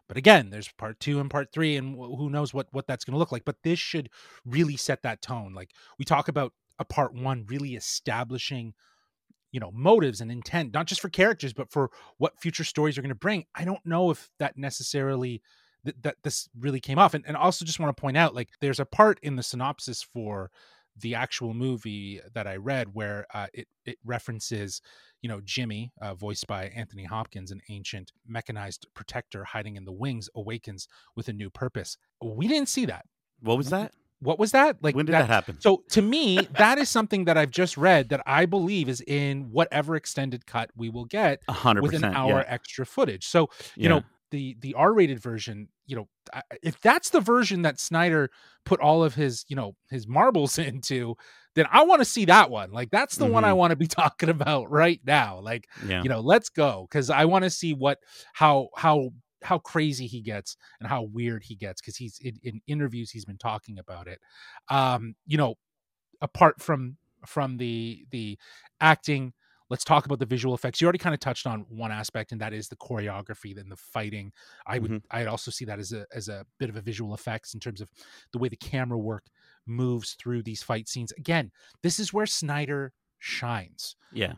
But 0.08 0.18
again 0.18 0.50
there's 0.50 0.68
part 0.78 1.00
two 1.00 1.20
and 1.20 1.30
part 1.30 1.52
three 1.52 1.76
and 1.78 1.96
wh- 1.96 2.18
who 2.18 2.30
knows 2.30 2.54
what 2.54 2.68
what 2.72 2.88
that's 2.88 3.06
going 3.06 3.14
to 3.14 3.20
look 3.20 3.32
like. 3.32 3.46
But 3.46 3.64
this 3.64 3.80
should 3.80 4.10
really 4.46 4.78
set 4.78 5.04
that 5.04 5.22
tone. 5.22 5.54
Like 5.54 5.72
we 5.98 6.06
talk 6.06 6.28
about 6.28 6.54
a 6.80 6.86
part 6.86 7.14
one 7.14 7.46
really 7.48 7.76
establishing 7.76 8.74
you 9.52 9.60
know 9.60 9.72
motives 9.74 10.20
and 10.20 10.32
intent 10.32 10.74
not 10.74 10.86
just 10.86 11.00
for 11.00 11.08
characters 11.08 11.54
but 11.54 11.72
for 11.72 11.90
what 12.18 12.38
future 12.42 12.66
stories 12.66 12.98
are 12.98 13.02
going 13.02 13.10
to 13.10 13.16
bring. 13.16 13.46
I 13.56 13.64
don't 13.64 13.86
know 13.86 14.12
if 14.12 14.30
that 14.40 14.58
necessarily 14.58 15.42
th- 15.86 15.98
that 16.02 16.18
this 16.24 16.50
really 16.60 16.80
came 16.82 17.00
off. 17.00 17.14
And, 17.14 17.24
and 17.26 17.38
also 17.38 17.64
just 17.64 17.80
want 17.80 17.96
to 17.96 18.02
point 18.02 18.18
out 18.18 18.36
like 18.36 18.50
there's 18.60 18.80
a 18.80 18.86
part 18.86 19.20
in 19.24 19.38
the 19.38 19.44
synopsis 19.44 20.04
for 20.04 20.52
the 20.98 21.16
actual 21.16 21.54
movie 21.54 22.20
that 22.34 22.48
i 22.48 22.56
read 22.56 22.94
where 22.94 23.26
uh, 23.34 23.48
it 23.54 23.68
it 23.86 23.98
references 24.06 24.82
you 25.22 25.30
know 25.30 25.42
jimmy 25.44 25.92
uh, 26.02 26.14
voiced 26.14 26.48
by 26.48 26.66
anthony 26.68 27.04
hopkins 27.04 27.52
an 27.52 27.62
ancient 27.70 28.12
mechanized 28.28 28.86
protector 28.94 29.44
hiding 29.44 29.76
in 29.76 29.86
the 29.86 29.92
wings 29.92 30.30
awakens 30.36 30.88
with 31.16 31.28
a 31.28 31.34
new 31.34 31.50
purpose 31.50 31.98
we 32.24 32.48
didn't 32.48 32.70
see 32.70 32.86
that 32.86 33.06
what 33.42 33.58
was 33.58 33.70
that 33.70 33.92
what 34.20 34.40
was 34.40 34.52
that 34.52 34.78
like 34.82 34.96
when 34.96 35.06
did 35.06 35.14
that, 35.14 35.28
happen 35.28 35.60
so 35.60 35.84
to 35.90 36.02
me, 36.02 36.48
that 36.58 36.78
is 36.78 36.90
something 36.90 37.26
that 37.26 37.38
I've 37.38 37.52
just 37.52 37.76
read 37.78 38.10
that 38.10 38.24
I 38.26 38.46
believe 38.46 38.88
is 38.88 39.02
in 39.06 39.52
whatever 39.52 39.96
extended 39.98 40.46
cut 40.48 40.72
we 40.76 40.90
will 40.90 41.04
get 41.06 41.42
A 41.50 41.54
hundred 41.54 41.82
with 41.82 41.94
an 41.96 42.06
hour 42.06 42.40
yeah. 42.40 42.46
extra 42.48 42.86
footage. 42.86 43.28
So 43.28 43.50
you 43.76 43.84
Yeah. 43.84 43.90
know 43.90 44.02
the 44.32 44.56
the 44.62 44.74
R-rated 44.74 45.20
version, 45.20 45.68
you 45.88 45.96
know, 45.96 46.08
if 46.64 46.80
that's 46.82 47.10
the 47.12 47.22
version 47.22 47.62
that 47.64 47.80
Snyder 47.80 48.30
put 48.66 48.80
all 48.80 49.04
of 49.04 49.16
his 49.16 49.46
you 49.48 49.56
know 49.56 49.76
his 49.90 50.08
marbles 50.08 50.58
into, 50.60 51.16
then 51.56 51.68
I 51.72 51.84
want 51.84 52.02
to 52.02 52.06
see 52.06 52.26
that 52.26 52.50
one. 52.50 52.72
Like 52.72 52.90
that's 52.92 53.18
the 53.18 53.26
one 53.28 53.46
I 53.46 53.52
Mhm. 53.52 53.58
want 53.58 53.72
to 53.72 53.76
be 53.78 53.88
talking 54.02 54.30
about 54.30 54.70
right 54.72 55.00
now. 55.06 55.40
Like 55.40 55.68
yeah 55.84 56.04
you 56.04 56.10
know, 56.10 56.20
let's 56.20 56.50
go 56.50 56.88
because 56.90 57.10
I 57.10 57.26
want 57.26 57.44
to 57.44 57.50
see 57.50 57.74
what 57.74 58.00
how 58.34 58.70
how 58.76 59.12
how 59.44 59.60
crazy 59.60 60.08
he 60.08 60.22
gets 60.22 60.58
and 60.80 60.90
how 60.90 61.04
weird 61.04 61.44
he 61.44 61.56
gets 61.56 61.80
because 61.80 61.96
he's 61.98 62.18
in, 62.20 62.40
in 62.42 62.62
interviews 62.68 63.12
he's 63.12 63.26
been 63.26 63.38
talking 63.38 63.78
about 63.78 64.08
it. 64.08 64.20
Um, 64.70 65.16
you 65.28 65.38
know, 65.38 65.56
apart 66.22 66.62
from 66.62 66.98
from 67.26 67.58
the 67.58 68.06
the 68.12 68.38
acting 68.82 69.34
let's 69.70 69.84
talk 69.84 70.06
about 70.06 70.20
the 70.20 70.26
visual 70.26 70.54
effects. 70.56 70.82
You 70.82 70.86
already 70.86 71.00
kind 71.00 71.14
of 71.14 71.20
touched 71.20 71.48
on 71.48 71.62
one 71.70 71.92
aspect 71.92 72.32
and 72.32 72.42
that 72.42 72.54
is 72.54 72.68
the 72.70 72.76
choreography 72.78 73.58
and 73.58 73.72
the 73.72 73.76
fighting. 73.78 74.32
I 74.68 74.80
would 74.80 74.94
Mhm. 74.94 75.02
i'd 75.12 75.28
also 75.28 75.52
see 75.52 75.66
that 75.66 75.80
as 75.80 75.92
a 75.94 76.06
as 76.14 76.30
a 76.30 76.46
bit 76.60 76.70
of 76.70 76.76
a 76.76 76.82
visual 76.82 77.14
effects 77.14 77.54
in 77.54 77.60
terms 77.60 77.82
of 77.82 77.90
the 78.32 78.40
way 78.40 78.50
the 78.50 78.58
camera 78.58 78.98
work 79.00 79.26
moves 79.66 80.14
through 80.14 80.44
these 80.44 80.64
fight 80.64 80.88
scenes. 80.90 81.12
Again 81.18 81.52
this 81.84 82.00
is 82.00 82.14
where 82.14 82.26
snyder 82.26 82.94
shines. 83.20 83.96
Yeah 84.12 84.36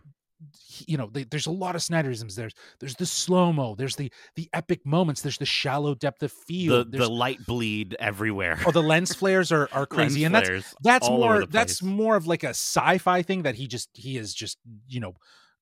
you 0.86 0.97
know 0.97 1.10
they, 1.12 1.23
there's 1.23 1.47
a 1.47 1.52
lot 1.52 1.76
of 1.76 1.82
snyderisms. 1.82 2.36
There's 2.36 2.54
there's 2.80 2.95
the 2.95 3.06
slow 3.06 3.52
mo 3.52 3.76
there's 3.76 3.95
the 3.95 4.12
the 4.36 4.50
epic 4.54 4.86
moments 4.86 5.21
there's 5.21 5.38
the 5.38 5.45
shallow 5.45 5.95
depth 5.95 6.21
of 6.23 6.32
the, 6.32 6.45
field 6.45 6.91
the 6.91 7.00
there's 7.00 7.10
light 7.10 7.45
bleed 7.45 7.95
everywhere. 8.00 8.60
Oh 8.65 8.71
the 8.71 8.84
lens 8.84 9.13
flares 9.13 9.52
are, 9.52 9.69
are 9.71 9.86
crazy 9.88 10.28
Lens 10.28 10.47
and 10.47 10.56
that's 10.56 10.76
that's 10.82 11.10
more 11.10 11.45
that's 11.45 11.84
more 11.84 12.15
of 12.15 12.28
like 12.28 12.43
a 12.43 12.50
sci-fi 12.50 13.21
thing 13.21 13.43
that 13.43 13.56
he 13.56 13.67
just 13.67 13.89
he 13.93 14.17
is 14.17 14.34
just 14.34 14.58
you 14.88 15.00
know 15.00 15.15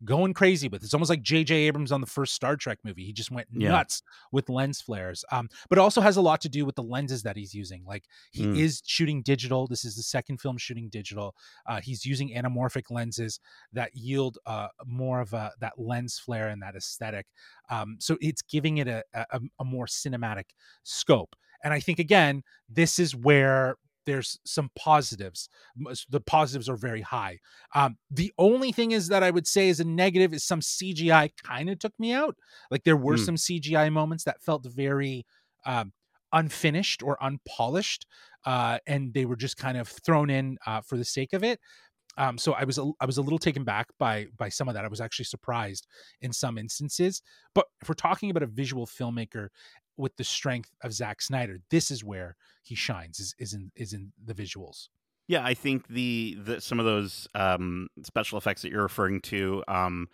going 0.04 0.34
crazy 0.34 0.68
with. 0.68 0.84
It's 0.84 0.94
almost 0.94 1.10
like 1.10 1.22
J.J. 1.22 1.56
Abrams 1.56 1.92
on 1.92 2.02
the 2.02 2.08
first 2.08 2.34
Star 2.34 2.56
Trek 2.56 2.80
movie. 2.84 3.06
He 3.06 3.14
just 3.14 3.32
went 3.32 3.48
Yeah. 3.52 3.70
nuts 3.70 4.04
with 4.32 4.50
lens 4.50 4.82
flares. 4.82 5.24
Um, 5.32 5.48
but 5.70 5.78
also 5.80 6.02
has 6.02 6.18
a 6.18 6.22
lot 6.22 6.42
to 6.42 6.50
do 6.50 6.66
with 6.66 6.76
the 6.76 6.84
lenses 6.84 7.24
that 7.24 7.38
he's 7.38 7.54
using. 7.54 7.84
Like 7.86 8.04
he 8.32 8.44
Mm. 8.46 8.58
is 8.58 8.82
shooting 8.86 9.22
digital. 9.22 9.68
This 9.68 9.86
is 9.86 9.96
the 9.96 10.04
second 10.04 10.42
film 10.42 10.58
shooting 10.58 10.90
digital. 10.90 11.36
Uh, 11.66 11.80
he's 11.82 12.06
using 12.06 12.30
anamorphic 12.32 12.92
lenses 12.92 13.40
that 13.72 13.96
yield 13.96 14.38
uh, 14.46 14.68
more 14.86 15.22
of 15.22 15.34
a 15.34 15.54
that 15.62 15.80
lens 15.80 16.20
flare 16.20 16.50
and 16.50 16.62
that 16.62 16.76
aesthetic. 16.76 17.28
Um, 17.70 17.96
so 18.00 18.18
it's 18.22 18.42
giving 18.42 18.78
it 18.78 18.88
a, 18.88 19.04
a, 19.14 19.40
a 19.60 19.64
more 19.64 19.86
cinematic 19.86 20.46
scope. 20.84 21.36
And 21.64 21.74
I 21.74 21.80
think 21.80 22.00
again, 22.00 22.44
this 22.70 23.00
is 23.00 23.16
where 23.16 23.78
there's 24.06 24.40
some 24.46 24.70
positives. 24.76 25.50
The 26.10 26.22
positives 26.22 26.70
are 26.70 26.76
very 26.78 27.02
high. 27.02 27.40
Um, 27.74 27.98
the 28.12 28.34
only 28.38 28.72
thing 28.72 28.92
is 28.92 29.08
that 29.10 29.24
I 29.24 29.32
would 29.32 29.48
say 29.48 29.70
is 29.70 29.80
a 29.80 29.86
negative 29.86 30.34
is 30.34 30.44
some 30.44 30.62
CGI 30.62 31.30
kind 31.44 31.70
of 31.70 31.80
took 31.80 32.00
me 32.00 32.14
out. 32.14 32.36
Like 32.72 32.84
there 32.84 32.98
were 32.98 33.18
Hmm. 33.18 33.24
some 33.24 33.38
CGI 33.38 33.90
moments 33.92 34.24
that 34.26 34.42
felt 34.42 34.66
very 34.66 35.26
um, 35.66 35.94
unfinished 36.34 37.02
or 37.04 37.18
unpolished, 37.24 38.06
uh, 38.46 38.80
and 38.88 39.14
they 39.14 39.26
were 39.26 39.36
just 39.36 39.58
kind 39.58 39.78
of 39.78 39.88
thrown 39.88 40.30
in 40.30 40.58
uh, 40.66 40.82
for 40.82 40.98
the 40.98 41.06
sake 41.06 41.34
of 41.34 41.44
it. 41.44 41.60
Um, 42.18 42.38
so 42.38 42.54
I 42.54 42.64
was 42.64 42.78
a, 42.78 42.90
I 43.02 43.06
was 43.06 43.18
a 43.18 43.22
little 43.22 43.40
taken 43.40 43.66
back 43.66 43.88
by 44.00 44.28
by 44.38 44.48
some 44.50 44.70
of 44.70 44.74
that. 44.76 44.86
I 44.86 44.88
was 44.88 45.02
actually 45.02 45.26
surprised 45.26 45.86
in 46.22 46.32
some 46.32 46.58
instances. 46.58 47.22
But 47.54 47.66
if 47.82 47.90
we're 47.90 47.96
talking 47.96 48.30
about 48.30 48.44
a 48.44 48.48
visual 48.48 48.86
filmmaker 48.88 49.50
with 49.98 50.16
the 50.18 50.24
strength 50.24 50.72
of 50.82 50.94
Zack 50.94 51.22
Snyder, 51.22 51.58
this 51.70 51.92
is 51.92 52.04
where 52.04 52.36
he 52.64 52.76
shines. 52.76 53.20
Is 53.20 53.36
is 53.40 53.54
in 53.54 53.72
is 53.76 53.94
in 53.94 54.12
the 54.24 54.34
visuals. 54.34 54.90
Yeah, 55.28 55.44
I 55.44 55.56
think 55.56 55.88
the, 55.88 56.38
the 56.40 56.62
some 56.62 56.80
of 56.80 56.86
those 56.86 57.28
um, 57.34 57.88
special 58.04 58.38
effects 58.38 58.62
that 58.62 58.72
you're 58.72 58.84
referring 58.84 59.22
to, 59.22 59.64
um, 59.68 60.08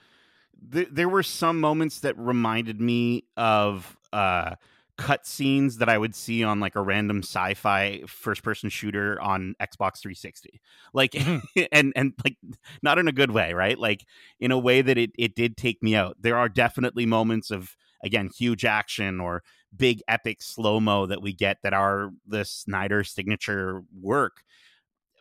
th- 0.72 0.88
there 0.90 1.10
were 1.10 1.24
some 1.24 1.60
moments 1.60 2.00
that 2.00 2.18
reminded 2.18 2.80
me 2.80 3.26
of 3.36 3.98
uh, 4.14 4.56
cut 4.98 5.28
scenes 5.28 5.80
that 5.80 5.90
I 5.90 5.98
would 5.98 6.16
see 6.16 6.46
on 6.46 6.62
like 6.62 6.76
a 6.78 6.82
random 6.82 7.24
sci-fi 7.24 8.04
first-person 8.08 8.70
shooter 8.70 9.20
on 9.22 9.54
Xbox 9.60 10.00
360. 10.00 10.62
Like, 10.94 11.12
Mhm. 11.12 11.42
and 11.74 11.92
and 11.96 12.14
like 12.24 12.38
not 12.82 12.98
in 12.98 13.10
a 13.10 13.12
good 13.12 13.32
way, 13.32 13.54
right? 13.54 13.78
Like 13.78 14.06
in 14.40 14.52
a 14.52 14.58
way 14.60 14.82
that 14.82 14.98
it 14.98 15.12
it 15.18 15.36
did 15.36 15.58
take 15.58 15.84
me 15.84 15.94
out. 15.94 16.16
There 16.22 16.38
are 16.38 16.48
definitely 16.48 17.06
moments 17.06 17.52
of 17.52 17.76
again 18.02 18.30
huge 18.34 18.64
action 18.64 19.20
or 19.20 19.44
big 19.76 20.02
epic 20.08 20.42
slow 20.42 20.80
mo 20.80 21.06
that 21.06 21.22
we 21.22 21.34
get 21.34 21.58
that 21.64 21.74
are 21.74 22.12
the 22.28 22.44
Snyder 22.44 23.04
signature 23.04 23.84
work 24.02 24.44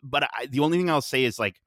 but 0.03 0.23
I, 0.23 0.47
the 0.47 0.59
only 0.59 0.77
thing 0.77 0.89
I'll 0.89 1.01
say 1.01 1.23
is 1.23 1.39
like 1.39 1.59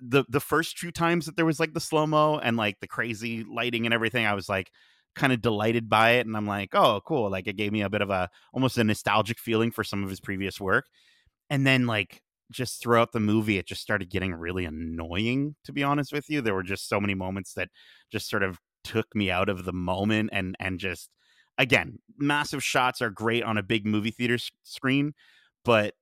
the 0.00 0.24
the 0.28 0.40
first 0.40 0.78
few 0.78 0.90
times 0.90 1.26
that 1.26 1.36
there 1.36 1.46
was 1.46 1.60
like 1.60 1.74
the 1.74 1.80
slow 1.80 2.06
mo 2.06 2.38
and 2.38 2.56
like 2.56 2.80
the 2.80 2.86
crazy 2.86 3.44
lighting 3.44 3.84
and 3.86 3.94
everything, 3.94 4.26
I 4.26 4.34
was 4.34 4.48
like 4.48 4.70
kind 5.14 5.32
of 5.32 5.42
delighted 5.42 5.88
by 5.88 6.12
it, 6.12 6.26
and 6.26 6.36
I'm 6.36 6.46
like, 6.46 6.70
oh, 6.74 7.00
cool! 7.04 7.30
Like 7.30 7.46
it 7.46 7.56
gave 7.56 7.72
me 7.72 7.82
a 7.82 7.90
bit 7.90 8.02
of 8.02 8.10
a 8.10 8.30
almost 8.52 8.78
a 8.78 8.84
nostalgic 8.84 9.38
feeling 9.38 9.70
for 9.70 9.84
some 9.84 10.02
of 10.02 10.10
his 10.10 10.20
previous 10.20 10.60
work, 10.60 10.86
and 11.50 11.66
then 11.66 11.86
like 11.86 12.22
just 12.50 12.82
throughout 12.82 13.12
the 13.12 13.20
movie, 13.20 13.58
it 13.58 13.66
just 13.66 13.82
started 13.82 14.10
getting 14.10 14.34
really 14.34 14.64
annoying. 14.64 15.56
To 15.64 15.72
be 15.72 15.82
honest 15.84 16.12
with 16.12 16.28
you, 16.30 16.40
there 16.40 16.54
were 16.54 16.62
just 16.62 16.88
so 16.88 17.00
many 17.00 17.14
moments 17.14 17.54
that 17.54 17.68
just 18.10 18.28
sort 18.28 18.42
of 18.42 18.58
took 18.84 19.14
me 19.14 19.30
out 19.30 19.48
of 19.48 19.64
the 19.64 19.72
moment, 19.72 20.30
and 20.32 20.56
and 20.60 20.78
just 20.80 21.10
again, 21.60 21.98
massive 22.18 22.64
shots 22.64 23.00
are 23.02 23.10
great 23.10 23.44
on 23.44 23.58
a 23.58 23.62
big 23.62 23.86
movie 23.86 24.10
theater 24.10 24.34
s- 24.34 24.50
screen, 24.64 25.14
but 25.64 25.94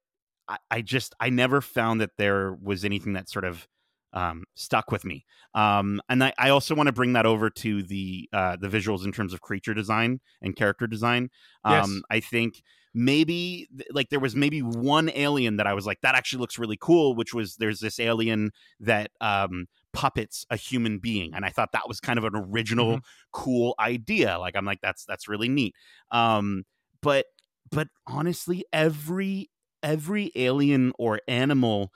I, 0.48 0.58
I 0.70 0.82
just 0.82 1.14
I 1.20 1.30
never 1.30 1.60
found 1.60 2.00
that 2.00 2.12
there 2.16 2.54
was 2.54 2.84
anything 2.84 3.12
that 3.14 3.28
sort 3.28 3.44
of 3.44 3.68
um, 4.14 4.44
stuck 4.54 4.90
with 4.90 5.04
me. 5.04 5.26
Um, 5.54 6.00
and 6.08 6.24
I, 6.24 6.32
I 6.38 6.48
also 6.50 6.74
want 6.74 6.86
to 6.86 6.92
bring 6.92 7.12
that 7.12 7.26
over 7.26 7.50
to 7.50 7.82
the 7.82 8.28
uh, 8.32 8.56
the 8.56 8.68
visuals 8.68 9.04
in 9.04 9.12
terms 9.12 9.34
of 9.34 9.40
creature 9.42 9.74
design 9.74 10.20
and 10.40 10.56
character 10.56 10.86
design. 10.86 11.30
Um, 11.64 11.72
Yes. 11.72 12.02
I 12.10 12.20
think 12.20 12.62
maybe 12.94 13.68
like 13.90 14.08
there 14.08 14.20
was 14.20 14.34
maybe 14.34 14.60
one 14.60 15.10
alien 15.14 15.56
that 15.56 15.66
I 15.66 15.74
was 15.74 15.86
like 15.86 16.00
that 16.00 16.14
actually 16.14 16.40
looks 16.40 16.58
really 16.58 16.78
cool, 16.80 17.14
which 17.14 17.34
was 17.34 17.56
there's 17.56 17.80
this 17.80 18.00
alien 18.00 18.50
that 18.80 19.10
um, 19.20 19.66
puppets 19.92 20.46
a 20.50 20.56
human 20.56 20.98
being, 20.98 21.34
and 21.34 21.44
I 21.44 21.50
thought 21.50 21.72
that 21.72 21.88
was 21.88 22.00
kind 22.00 22.18
of 22.18 22.24
an 22.24 22.34
original 22.34 23.00
cool 23.32 23.74
idea. 23.78 24.38
Like 24.38 24.56
I'm 24.56 24.64
like 24.64 24.80
that's 24.80 25.04
that's 25.04 25.28
really 25.28 25.48
neat. 25.48 25.74
Um, 26.10 26.64
but 27.02 27.26
but 27.70 27.88
honestly, 28.06 28.64
every 28.72 29.50
every 29.82 30.32
alien 30.34 30.92
or 30.98 31.20
animal 31.28 31.92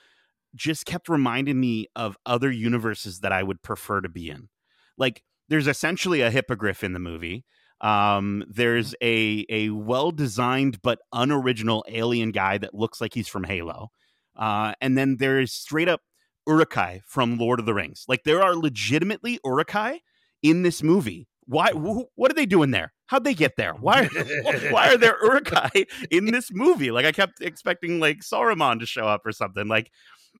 just 0.54 0.84
kept 0.84 1.08
reminding 1.08 1.58
me 1.58 1.86
of 1.96 2.16
other 2.26 2.50
universes 2.50 3.20
that 3.20 3.32
I 3.32 3.42
would 3.42 3.62
prefer 3.62 4.00
to 4.00 4.08
be 4.08 4.28
in. 4.28 4.48
Like 4.98 5.22
there's 5.48 5.66
essentially 5.66 6.20
a 6.20 6.30
hippogriff 6.30 6.84
in 6.84 6.92
the 6.92 6.98
movie. 6.98 7.44
Um, 7.80 8.44
there's 8.48 8.94
a 9.02 9.44
a 9.48 9.70
well 9.70 10.12
designed 10.12 10.80
but 10.82 11.00
unoriginal 11.12 11.84
alien 11.88 12.30
guy 12.30 12.58
that 12.58 12.74
looks 12.74 13.00
like 13.00 13.14
he's 13.14 13.28
from 13.28 13.44
Halo. 13.44 13.90
Uh, 14.36 14.74
and 14.80 14.96
then 14.96 15.16
there's 15.18 15.52
straight 15.52 15.88
up 15.88 16.00
Uruk-hai 16.46 17.02
from 17.06 17.38
Lord 17.38 17.60
of 17.60 17.66
the 17.66 17.74
Rings. 17.74 18.04
Like 18.08 18.24
there 18.24 18.42
are 18.42 18.54
legitimately 18.54 19.38
Uruk-hai 19.44 20.00
in 20.42 20.62
this 20.62 20.82
movie. 20.82 21.28
Why? 21.44 21.70
Mm-hmm. 21.70 22.00
Wh- 22.00 22.18
what 22.18 22.30
are 22.30 22.34
they 22.34 22.46
doing 22.46 22.70
there? 22.70 22.92
How'd 23.06 23.24
they 23.24 23.34
get 23.34 23.56
there? 23.56 23.74
Why? 23.74 24.06
why 24.70 24.88
are 24.92 24.96
there 24.96 25.18
Uruk-hai 25.22 25.86
in 26.10 26.26
this 26.26 26.50
movie? 26.52 26.90
Like 26.90 27.04
I 27.04 27.12
kept 27.12 27.40
expecting 27.40 28.00
like 28.00 28.20
Saruman 28.20 28.80
to 28.80 28.86
show 28.86 29.06
up 29.06 29.26
or 29.26 29.32
something. 29.32 29.68
Like, 29.68 29.90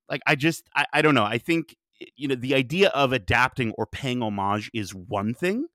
like 0.09 0.23
I 0.27 0.35
just 0.35 0.69
I, 0.75 0.87
I 0.93 1.03
don't 1.03 1.15
know. 1.15 1.25
I 1.25 1.39
think 1.39 1.77
you 2.17 2.29
know 2.29 2.35
the 2.35 2.55
idea 2.55 2.89
of 2.89 3.13
adapting 3.13 3.73
or 3.73 3.87
paying 3.87 4.23
homage 4.23 4.71
is 4.73 4.95
one 4.95 5.35
thing, 5.35 5.67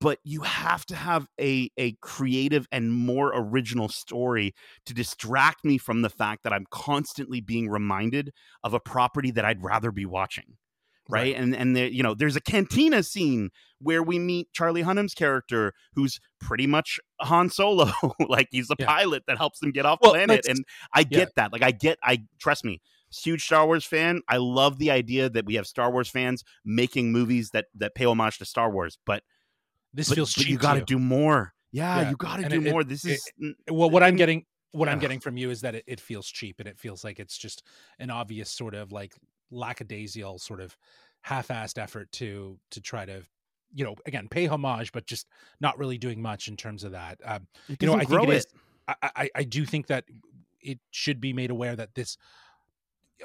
but 0.00 0.18
you 0.24 0.42
have 0.42 0.84
to 0.86 0.96
have 0.96 1.26
a 1.40 1.70
a 1.76 1.92
creative 2.00 2.66
and 2.72 2.92
more 2.92 3.32
original 3.34 3.88
story 3.88 4.54
to 4.84 4.94
distract 4.94 5.64
me 5.64 5.78
from 5.78 6.02
the 6.02 6.10
fact 6.10 6.42
that 6.44 6.52
I'm 6.52 6.66
constantly 6.70 7.40
being 7.40 7.68
reminded 7.68 8.32
of 8.64 8.74
a 8.74 8.80
property 8.80 9.30
that 9.32 9.44
I'd 9.44 9.62
rather 9.62 9.90
be 9.92 10.06
watching. 10.06 10.56
Right? 11.08 11.34
Right. 11.34 11.36
and 11.36 11.54
and 11.54 11.76
there, 11.76 11.86
you 11.86 12.02
know, 12.02 12.14
there's 12.14 12.34
a 12.34 12.40
cantina 12.40 13.02
scene 13.04 13.50
where 13.78 14.02
we 14.02 14.18
meet 14.18 14.52
Charlie 14.52 14.82
Hunnam's 14.82 15.14
character, 15.14 15.72
who's 15.94 16.18
pretty 16.40 16.66
much 16.66 16.98
Han 17.20 17.48
Solo, 17.48 17.92
like 18.28 18.48
he's 18.50 18.70
a 18.70 18.76
Yeah. 18.78 18.86
pilot 18.86 19.22
that 19.28 19.38
helps 19.38 19.60
them 19.60 19.70
get 19.70 19.86
off 19.86 20.00
Well, 20.02 20.12
planet. 20.12 20.44
And 20.48 20.64
I 20.92 21.04
get 21.04 21.36
that. 21.36 21.52
Like 21.52 21.62
I 21.62 21.70
get, 21.70 21.98
I 22.02 22.24
trust 22.40 22.64
me, 22.64 22.80
huge 23.16 23.44
Star 23.44 23.66
Wars 23.66 23.84
fan. 23.84 24.22
I 24.28 24.38
love 24.38 24.78
the 24.78 24.90
idea 24.90 25.30
that 25.30 25.46
we 25.46 25.54
have 25.54 25.66
Star 25.68 25.92
Wars 25.92 26.08
fans 26.08 26.42
making 26.64 27.12
movies 27.12 27.50
that 27.50 27.66
that 27.76 27.94
pay 27.94 28.04
homage 28.04 28.38
to 28.38 28.44
Star 28.44 28.68
Wars. 28.68 28.98
But 29.06 29.22
This 29.96 30.08
but, 30.08 30.14
feels 30.16 30.34
but 30.34 30.42
cheap. 30.42 30.50
you 30.50 30.58
got 30.58 30.74
to 30.74 30.82
do 30.84 30.98
more. 30.98 31.52
Yeah, 31.72 32.02
Yeah, 32.02 32.10
you 32.10 32.16
got 32.16 32.36
to 32.36 32.48
do 32.48 32.60
it- 32.60 32.66
it- 32.66 32.70
more. 32.70 32.84
This 32.84 33.04
it- 33.04 33.20
is 33.40 33.54
well 33.70 33.90
what 33.90 34.02
i'm 34.02 34.16
getting 34.16 34.44
what 34.72 34.88
i'm 34.88 34.98
getting 34.98 35.20
from 35.20 35.36
you 35.36 35.50
is 35.50 35.62
that 35.62 35.74
it, 35.74 35.84
it 35.86 36.00
feels 36.00 36.26
cheap 36.28 36.60
and 36.60 36.68
it 36.68 36.78
feels 36.78 37.02
like 37.02 37.18
it's 37.18 37.36
just 37.36 37.62
an 37.98 38.10
obvious 38.10 38.50
sort 38.50 38.74
of 38.74 38.92
like 38.92 39.14
lackadaisical 39.50 40.38
sort 40.38 40.60
of 40.60 40.76
half-assed 41.22 41.78
effort 41.78 42.10
to 42.12 42.58
to 42.70 42.80
try 42.80 43.04
to 43.04 43.22
you 43.74 43.84
know 43.84 43.94
again 44.06 44.28
pay 44.28 44.46
homage 44.46 44.92
but 44.92 45.06
just 45.06 45.26
not 45.60 45.76
really 45.78 45.98
doing 45.98 46.20
much 46.22 46.46
in 46.48 46.56
terms 46.56 46.84
of 46.84 46.92
that 46.92 47.18
um, 47.24 47.46
you 47.68 47.86
know, 47.86 47.94
I 47.94 48.04
think 48.04 48.22
it 48.24 48.30
is- 48.30 48.46
I, 48.88 48.94
I 49.16 49.30
i 49.36 49.42
do 49.44 49.64
think 49.64 49.86
that 49.88 50.04
it 50.60 50.78
should 50.90 51.20
be 51.20 51.32
made 51.32 51.50
aware 51.50 51.74
that 51.74 51.94
this 51.94 52.16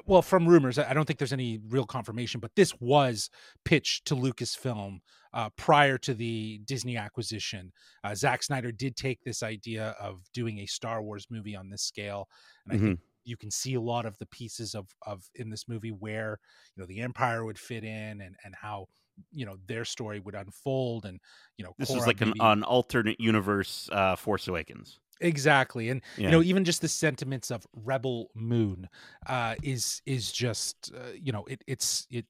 well 0.05 0.21
from 0.21 0.47
rumors 0.47 0.79
I 0.79 0.93
don't 0.93 1.05
think 1.05 1.19
there's 1.19 1.33
any 1.33 1.59
real 1.69 1.85
confirmation 1.85 2.39
but 2.39 2.55
this 2.55 2.73
was 2.79 3.29
pitched 3.65 4.05
to 4.05 4.15
lucasfilm 4.15 5.01
uh, 5.33 5.49
prior 5.57 5.97
to 5.97 6.13
the 6.13 6.59
disney 6.65 6.97
acquisition 6.97 7.71
uh, 8.03 8.15
Zack 8.15 8.43
Snyder 8.43 8.71
did 8.71 8.95
take 8.95 9.23
this 9.23 9.43
idea 9.43 9.95
of 9.99 10.21
doing 10.33 10.59
a 10.59 10.65
Star 10.65 11.01
Wars 11.01 11.27
movie 11.29 11.55
on 11.55 11.69
this 11.69 11.83
scale, 11.83 12.27
and 12.65 12.73
I 12.73 12.77
think 12.77 12.95
you 13.23 13.37
can 13.37 13.51
see 13.51 13.75
a 13.75 13.81
lot 13.81 14.05
of 14.05 14.17
the 14.17 14.25
pieces 14.27 14.73
of 14.75 14.87
of 15.05 15.29
in 15.35 15.49
this 15.49 15.67
movie 15.67 15.91
where 15.91 16.39
you 16.75 16.81
know 16.81 16.87
the 16.87 17.01
Empire 17.01 17.45
would 17.45 17.59
fit 17.59 17.83
in, 17.83 18.21
and 18.21 18.35
and 18.43 18.55
how 18.55 18.87
you 19.31 19.45
know 19.45 19.57
their 19.67 19.85
story 19.85 20.19
would 20.19 20.35
unfold, 20.35 21.05
and 21.05 21.19
you 21.57 21.63
know 21.65 21.73
This 21.77 21.89
is 21.89 21.95
Kora 21.95 22.07
like 22.07 22.21
an, 22.21 22.33
an 22.39 22.63
alternate 22.63 23.19
universe 23.19 23.89
uh, 23.91 24.15
Force 24.15 24.47
Awakens. 24.47 24.99
exactly, 25.19 25.89
and 25.89 26.01
Yeah. 26.17 26.25
you 26.29 26.31
know 26.31 26.41
even 26.43 26.63
just 26.65 26.81
the 26.81 26.87
sentiments 26.87 27.51
of 27.51 27.65
Rebel 27.73 28.31
Moon 28.35 28.89
uh, 29.27 29.55
is 29.61 30.01
is 30.05 30.31
just 30.31 30.91
uh, 30.95 31.11
you 31.13 31.31
know 31.31 31.45
it 31.45 31.63
it's 31.67 32.07
it 32.09 32.25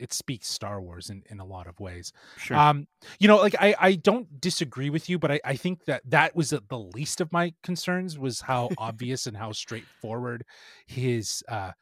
it 0.00 0.12
speaks 0.12 0.48
Star 0.48 0.80
Wars 0.80 1.10
in 1.10 1.22
in 1.30 1.40
a 1.40 1.44
lot 1.44 1.66
of 1.66 1.78
ways. 1.80 2.12
sure. 2.36 2.56
Um, 2.56 2.86
you 3.18 3.28
know, 3.28 3.36
like 3.36 3.54
I, 3.60 3.74
I 3.78 3.94
don't 3.94 4.40
disagree 4.40 4.90
with 4.90 5.08
you, 5.08 5.18
but 5.18 5.30
I, 5.32 5.40
I 5.44 5.56
think 5.56 5.84
that 5.86 6.02
that 6.06 6.34
was 6.36 6.50
the 6.50 6.78
least 6.78 7.20
of 7.20 7.32
my 7.32 7.52
concerns 7.62 8.18
was 8.18 8.40
how 8.40 8.70
obvious 8.78 9.26
and 9.26 9.36
how 9.36 9.52
straightforward 9.52 10.44
his 10.86 11.42
uh, 11.48 11.72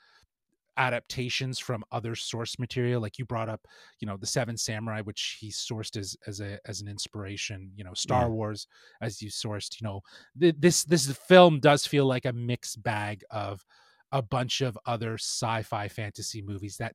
adaptations 0.77 1.59
from 1.59 1.85
other 1.93 2.15
source 2.15 2.59
material. 2.59 3.01
Like 3.01 3.19
you 3.19 3.25
brought 3.25 3.49
up, 3.49 3.67
you 4.01 4.07
know, 4.07 4.17
the 4.17 4.27
Seven 4.27 4.57
Samurai, 4.57 5.01
which 5.03 5.39
he 5.41 5.51
sourced 5.51 5.97
as 5.97 6.17
as 6.27 6.41
a 6.41 6.59
as 6.67 6.81
an 6.81 6.89
inspiration. 6.89 7.71
You 7.77 7.85
know, 7.85 7.95
Star 7.95 8.23
Yeah. 8.23 8.29
Wars 8.29 8.67
as 9.01 9.23
you 9.23 9.31
sourced. 9.31 9.81
You 9.81 9.87
know, 9.87 10.01
th- 10.41 10.57
this 10.59 10.85
this 10.85 11.11
film 11.13 11.61
does 11.61 11.87
feel 11.87 12.07
like 12.07 12.25
a 12.25 12.33
mixed 12.33 12.83
bag 12.83 13.23
of 13.31 13.65
a 14.13 14.23
bunch 14.23 14.61
of 14.61 14.79
other 14.87 15.15
sci-fi 15.15 15.89
fantasy 15.89 16.41
movies 16.41 16.77
that 16.77 16.95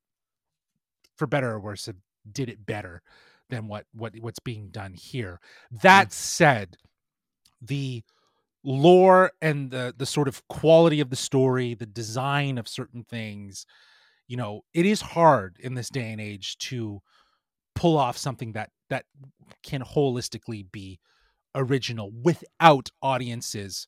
for 1.20 1.28
better 1.28 1.52
or 1.52 1.60
worse, 1.60 1.88
did 2.32 2.50
it 2.50 2.66
better 2.66 3.02
than 3.50 3.68
what 3.68 3.86
what 3.94 4.14
what's 4.20 4.40
being 4.40 4.70
done 4.70 4.94
here. 4.94 5.40
Mm. 5.74 5.82
That 5.82 6.14
said, 6.14 6.78
the 7.62 8.04
lore 8.64 9.32
and 9.42 9.72
the 9.72 9.94
the 9.96 10.06
sort 10.06 10.28
of 10.28 10.48
quality 10.48 11.02
of 11.02 11.10
the 11.10 11.16
story, 11.16 11.74
the 11.74 11.86
design 11.86 12.58
of 12.58 12.68
certain 12.68 13.04
things, 13.04 13.66
you 14.28 14.38
know, 14.38 14.62
it 14.74 14.86
is 14.86 15.02
hard 15.02 15.58
in 15.60 15.74
this 15.76 15.90
day 15.90 16.12
and 16.12 16.22
age 16.22 16.58
to 16.60 17.02
pull 17.76 17.98
off 17.98 18.18
something 18.18 18.54
that 18.54 18.70
that 18.90 19.06
can 19.64 19.82
holistically 19.82 20.66
be 20.72 21.00
original 21.56 22.12
without 22.12 22.90
audiences 23.02 23.88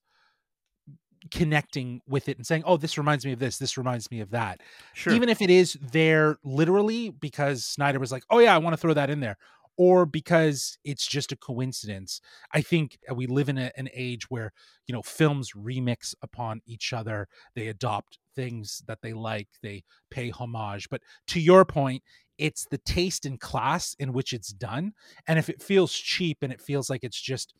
connecting 1.30 2.02
with 2.08 2.28
it 2.28 2.38
and 2.38 2.46
saying, 2.46 2.64
"Oh, 2.66 2.78
this 2.78 2.98
reminds 2.98 3.26
me 3.26 3.34
of 3.34 3.40
this. 3.40 3.58
This 3.58 3.78
reminds 3.78 4.10
me 4.10 4.22
of 4.22 4.32
that." 4.32 4.62
Sure. 4.94 5.14
Even 5.14 5.30
if 5.30 5.42
it 5.42 5.50
is 5.50 5.78
there 5.82 6.38
literally 6.44 7.10
because 7.10 7.66
Snyder 7.66 8.00
was 8.00 8.12
like, 8.12 8.24
"Oh 8.30 8.40
yeah, 8.40 8.56
I 8.56 8.58
want 8.58 8.74
to 8.74 8.78
throw 8.78 8.94
that 8.94 9.10
in 9.10 9.20
there," 9.20 9.38
or 9.78 10.06
because 10.06 10.78
it's 10.84 11.08
just 11.08 11.32
a 11.32 11.36
coincidence. 11.36 12.22
I 12.54 12.62
think 12.62 13.00
uh, 13.10 13.16
we 13.16 13.28
live 13.28 13.50
in 13.50 13.58
a, 13.58 13.72
an 13.78 13.90
age 13.94 14.30
where 14.30 14.54
you 14.88 14.94
know 14.94 15.02
films 15.02 15.52
remix 15.54 16.16
upon 16.22 16.62
each 16.66 16.94
other. 16.94 17.28
They 17.56 17.68
adopt 17.68 18.20
things 18.36 18.84
that 18.88 19.00
they 19.02 19.14
like. 19.14 19.48
They 19.62 19.84
pay 20.10 20.30
homage. 20.30 20.90
But 20.90 21.02
to 21.28 21.40
your 21.40 21.66
point, 21.66 22.04
it's 22.38 22.66
the 22.70 22.78
taste 22.80 23.26
and 23.26 23.40
class 23.40 23.96
in 24.00 24.14
which 24.14 24.34
it's 24.34 24.52
done. 24.52 24.94
And 25.28 25.38
if 25.38 25.50
it 25.50 25.62
feels 25.62 25.94
cheap 25.94 26.40
and 26.42 26.52
it 26.52 26.62
feels 26.62 26.90
like 26.90 27.04
it's 27.04 27.22
just 27.22 27.54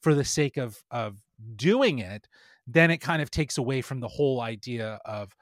for 0.00 0.14
the 0.14 0.24
sake 0.24 0.56
of 0.56 0.82
of 0.90 1.22
doing 1.56 1.98
it, 1.98 2.28
then 2.66 2.90
it 2.90 2.98
kind 2.98 3.22
of 3.22 3.30
takes 3.30 3.58
away 3.58 3.80
from 3.82 4.00
the 4.00 4.08
whole 4.08 4.40
idea 4.40 4.98
of 5.04 5.34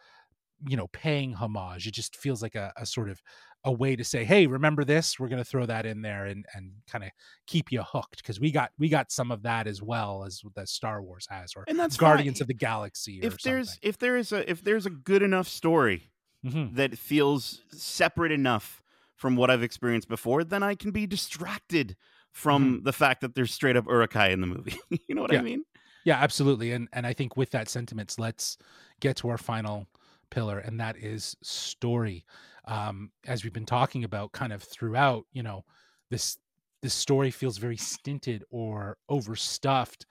you 0.69 0.77
know 0.77 0.87
paying 0.89 1.33
homage 1.35 1.87
it 1.87 1.93
just 1.95 2.17
feels 2.17 2.43
like 2.43 2.55
a, 2.55 2.73
a 2.77 2.87
sort 2.87 3.09
of 3.11 3.21
a 3.65 3.73
way 3.73 3.97
to 3.97 4.05
say 4.05 4.25
hey 4.25 4.47
remember 4.47 4.85
this 4.85 5.19
we're 5.19 5.29
going 5.29 5.43
to 5.43 5.45
throw 5.45 5.67
that 5.67 5.85
in 5.87 6.03
there 6.03 6.27
and 6.27 6.45
and 6.55 6.71
kind 6.87 7.03
of 7.05 7.11
keep 7.47 7.73
you 7.73 7.83
hooked 7.83 8.19
because 8.19 8.39
we 8.39 8.51
got 8.51 8.71
we 8.79 8.89
got 8.89 9.11
some 9.11 9.31
of 9.31 9.43
that 9.43 9.67
as 9.67 9.83
well 9.83 10.25
as 10.25 10.43
that 10.55 10.69
star 10.69 11.03
wars 11.03 11.27
has 11.31 11.53
or 11.57 11.65
and 11.67 11.79
that's 11.79 11.97
guardians 11.97 12.39
fine. 12.39 12.43
of 12.45 12.49
the 12.49 12.55
galaxy 12.55 13.21
if 13.23 13.41
there's 13.43 13.79
if 13.83 13.99
there 13.99 14.17
is 14.17 14.33
a 14.33 14.49
if 14.51 14.63
there's 14.63 14.87
a 14.87 14.91
good 14.91 15.23
enough 15.23 15.49
story 15.49 16.11
mm-hmm. 16.45 16.75
that 16.75 16.97
feels 16.97 17.63
separate 17.73 18.33
enough 18.33 18.83
from 19.17 19.37
what 19.37 19.49
I've 19.49 19.63
experienced 19.63 20.09
before, 20.09 20.43
then 20.43 20.63
I 20.65 20.75
can 20.75 20.91
be 20.91 21.07
distracted 21.07 21.97
from 22.33 22.65
Mm-hmm. 22.65 22.85
the 22.85 22.93
fact 22.93 23.21
that 23.21 23.35
there's 23.37 23.53
straight 23.55 23.77
up 23.77 23.87
Uruk-hai 23.87 24.31
in 24.31 24.41
the 24.41 24.47
movie. 24.49 24.77
you 25.09 25.15
know 25.15 25.23
what 25.23 25.33
Yeah. 25.33 25.39
I 25.39 25.43
mean? 25.43 25.65
Yeah, 26.05 26.19
absolutely. 26.21 26.73
And 26.73 26.89
and 26.93 27.07
I 27.07 27.13
think 27.13 27.37
with 27.37 27.51
that 27.51 27.69
sentiments, 27.69 28.19
let's 28.19 28.59
get 29.01 29.17
to 29.19 29.29
our 29.29 29.39
final 29.39 29.87
pillar, 30.31 30.59
and 30.59 30.79
that 30.81 30.97
is 30.97 31.37
story. 31.43 32.25
Um, 32.67 33.11
as 33.27 33.45
we've 33.45 33.53
been 33.53 33.67
talking 33.67 34.05
about 34.05 34.33
kind 34.33 34.53
of 34.53 34.63
throughout, 34.63 35.25
you 35.33 35.43
know, 35.43 35.65
this 36.11 36.39
this 36.83 36.95
story 36.95 37.31
feels 37.31 37.57
very 37.59 37.77
stinted 37.77 38.45
or 38.51 38.99
overstuffed 39.09 40.07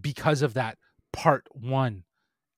because 0.00 0.42
of 0.42 0.54
that 0.54 0.78
part 1.12 1.46
one 1.52 2.04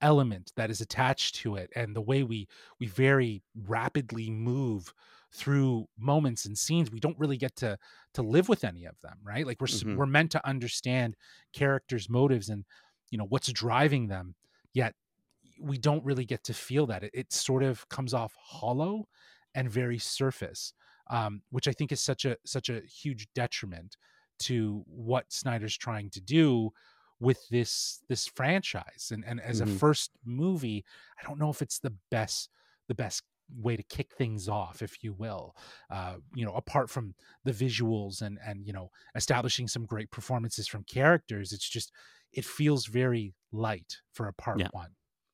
element 0.02 0.52
that 0.56 0.70
is 0.70 0.80
attached 0.80 1.36
to 1.36 1.56
it 1.56 1.70
and 1.74 1.96
the 1.96 2.00
way 2.00 2.22
we 2.22 2.46
we 2.78 2.86
very 2.86 3.42
rapidly 3.66 4.30
move 4.30 4.92
through 5.32 5.86
moments 5.98 6.44
and 6.44 6.58
scenes 6.58 6.90
we 6.90 7.00
don't 7.00 7.18
really 7.18 7.38
get 7.38 7.56
to 7.56 7.78
to 8.14 8.22
live 8.22 8.48
with 8.48 8.64
any 8.64 8.84
of 8.84 9.00
them 9.02 9.18
right 9.22 9.46
like 9.46 9.60
we're 9.60 9.66
s 9.66 9.84
Mhm. 9.84 9.90
we're 9.92 10.06
meant 10.06 10.30
to 10.32 10.46
understand 10.46 11.16
characters 11.52 12.08
motives 12.08 12.48
and 12.48 12.64
you 13.10 13.18
know 13.18 13.26
what's 13.26 13.52
driving 13.52 14.08
them 14.08 14.34
yet 14.72 14.94
we 15.60 15.78
don't 15.78 16.04
really 16.04 16.24
get 16.24 16.42
to 16.44 16.54
feel 16.54 16.86
that 16.86 17.04
it, 17.04 17.10
it 17.14 17.32
sort 17.32 17.62
of 17.62 17.88
comes 17.88 18.12
off 18.14 18.34
hollow 18.40 19.06
and 19.54 19.70
very 19.70 19.98
surface 19.98 20.72
um, 21.10 21.42
which 21.50 21.68
i 21.68 21.72
think 21.72 21.92
is 21.92 22.00
such 22.00 22.24
a 22.24 22.36
such 22.44 22.68
a 22.68 22.80
huge 22.82 23.28
detriment 23.34 23.96
to 24.38 24.82
what 24.86 25.32
snyder's 25.32 25.76
trying 25.76 26.10
to 26.10 26.20
do 26.20 26.70
with 27.20 27.48
this 27.50 28.02
this 28.08 28.26
franchise 28.26 29.10
and 29.12 29.24
and 29.24 29.40
as 29.40 29.60
a 29.60 29.66
Mhm. 29.66 29.66
first 29.66 30.10
movie 30.24 30.84
i 31.20 31.22
don't 31.26 31.38
know 31.38 31.50
if 31.50 31.62
it's 31.62 31.78
the 31.78 31.94
best 32.10 32.50
the 32.88 32.94
best 32.94 33.22
way 33.56 33.76
to 33.76 33.82
kick 33.82 34.12
things 34.14 34.48
off 34.48 34.82
if 34.82 35.02
you 35.04 35.12
will 35.12 35.54
uh 35.90 36.16
you 36.34 36.44
know 36.44 36.52
apart 36.54 36.88
from 36.90 37.14
the 37.44 37.52
visuals 37.52 38.22
and 38.22 38.38
and 38.44 38.66
you 38.66 38.72
know 38.72 38.90
establishing 39.14 39.68
some 39.68 39.84
great 39.84 40.10
performances 40.10 40.66
from 40.66 40.82
characters 40.84 41.52
it's 41.52 41.68
just 41.68 41.92
it 42.32 42.44
feels 42.44 42.86
very 42.86 43.34
light 43.52 43.98
for 44.12 44.26
a 44.26 44.32
part 44.32 44.58
Yeah. 44.60 44.68
one 44.70 44.90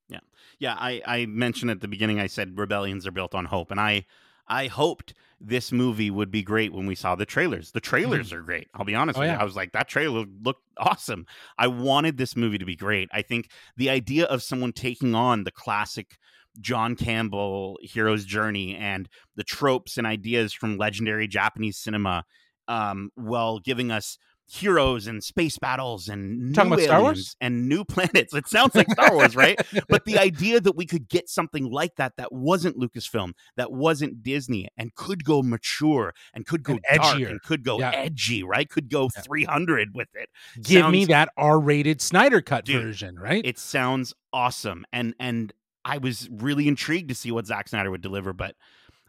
Yeah, 0.09 0.21
yeah. 0.59 0.75
I, 0.79 1.03
I 1.07 1.27
mentioned 1.27 1.71
at 1.71 1.81
the 1.81 1.89
beginning 1.89 2.19
I 2.19 2.27
said 2.27 2.59
rebellions 2.59 3.07
are 3.07 3.13
built 3.13 3.35
on 3.35 3.45
hope. 3.45 3.71
And 3.71 3.81
I 3.81 4.07
I 4.49 4.67
hoped 4.67 5.15
this 5.41 5.71
movie 5.71 6.11
would 6.11 6.31
be 6.31 6.43
great 6.43 6.73
when 6.73 6.87
we 6.87 6.97
saw 6.97 7.15
the 7.15 7.25
trailers. 7.25 7.71
The 7.71 7.81
trailers 7.81 8.33
are 8.33 8.43
great. 8.43 8.69
I'll 8.75 8.85
be 8.85 8.97
honest 8.97 9.19
Oh, 9.19 9.21
with 9.21 9.29
yeah. 9.29 9.35
you. 9.35 9.41
I 9.41 9.45
was 9.45 9.55
like, 9.55 9.73
that 9.73 9.89
trailer 9.89 10.25
looked 10.43 10.65
awesome. 10.77 11.27
I 11.57 11.69
wanted 11.69 12.17
this 12.17 12.35
movie 12.37 12.59
to 12.59 12.65
be 12.65 12.75
great. 12.77 13.09
I 13.13 13.23
think 13.23 13.51
the 13.77 13.89
idea 13.91 14.25
of 14.27 14.43
someone 14.43 14.73
taking 14.73 15.15
on 15.15 15.45
the 15.45 15.53
classic 15.53 16.19
John 16.61 16.97
Campbell 16.97 17.79
hero's 17.83 18.25
journey 18.25 18.77
and 18.77 19.09
the 19.37 19.45
tropes 19.45 19.97
and 19.99 20.07
ideas 20.07 20.53
from 20.53 20.77
legendary 20.79 21.27
Japanese 21.29 21.79
cinema, 21.79 22.25
um, 22.69 23.11
while 23.15 23.59
giving 23.59 23.91
us 23.91 24.19
heroes 24.53 25.07
and 25.07 25.23
space 25.23 25.59
battles 25.59 26.09
and 26.09 26.53
Talking 26.53 26.71
new 26.71 26.77
Wars? 26.77 26.89
aliens 26.89 27.37
and 27.41 27.69
new 27.69 27.85
planets. 27.85 28.35
It 28.35 28.49
sounds 28.49 28.75
like 28.75 28.91
Star 28.91 29.15
Wars, 29.15 29.37
right? 29.37 29.57
but 29.89 30.05
the 30.07 30.19
idea 30.19 30.61
that 30.61 30.75
we 30.75 30.87
could 30.87 31.09
get 31.09 31.29
something 31.29 31.71
like 31.71 31.95
that 31.99 32.15
that 32.17 32.33
wasn't 32.33 32.77
Lucasfilm, 32.77 33.31
that 33.57 33.71
wasn't 33.71 34.25
Disney, 34.25 34.67
and 34.77 34.93
could 34.97 35.23
go 35.25 35.41
mature 35.41 36.13
and 36.35 36.47
could 36.47 36.65
go 36.65 36.73
And 36.73 36.83
dark 37.01 37.17
edgier. 37.19 37.31
and 37.31 37.41
could 37.43 37.63
go 37.63 37.79
Yeah. 37.79 37.93
edgy, 37.95 38.43
right? 38.43 38.69
Could 38.69 38.91
go 38.91 39.09
Yeah. 39.15 39.23
300 39.23 39.95
with 39.95 40.09
it. 40.15 40.29
give 40.61 40.91
me 40.91 41.05
that 41.05 41.29
r-rated 41.37 42.01
snyder 42.01 42.41
cut 42.43 42.65
Dude, 42.65 42.83
version 42.83 43.21
right 43.21 43.47
It 43.47 43.57
sounds 43.57 44.15
awesome, 44.33 44.85
and 44.93 45.15
and 45.21 45.53
I 45.85 45.99
was 45.99 46.29
really 46.31 46.69
intrigued 46.69 47.09
to 47.09 47.15
see 47.15 47.31
what 47.31 47.47
Zack 47.47 47.69
Snyder 47.69 47.91
would 47.91 48.03
deliver, 48.03 48.33
but. 48.33 48.55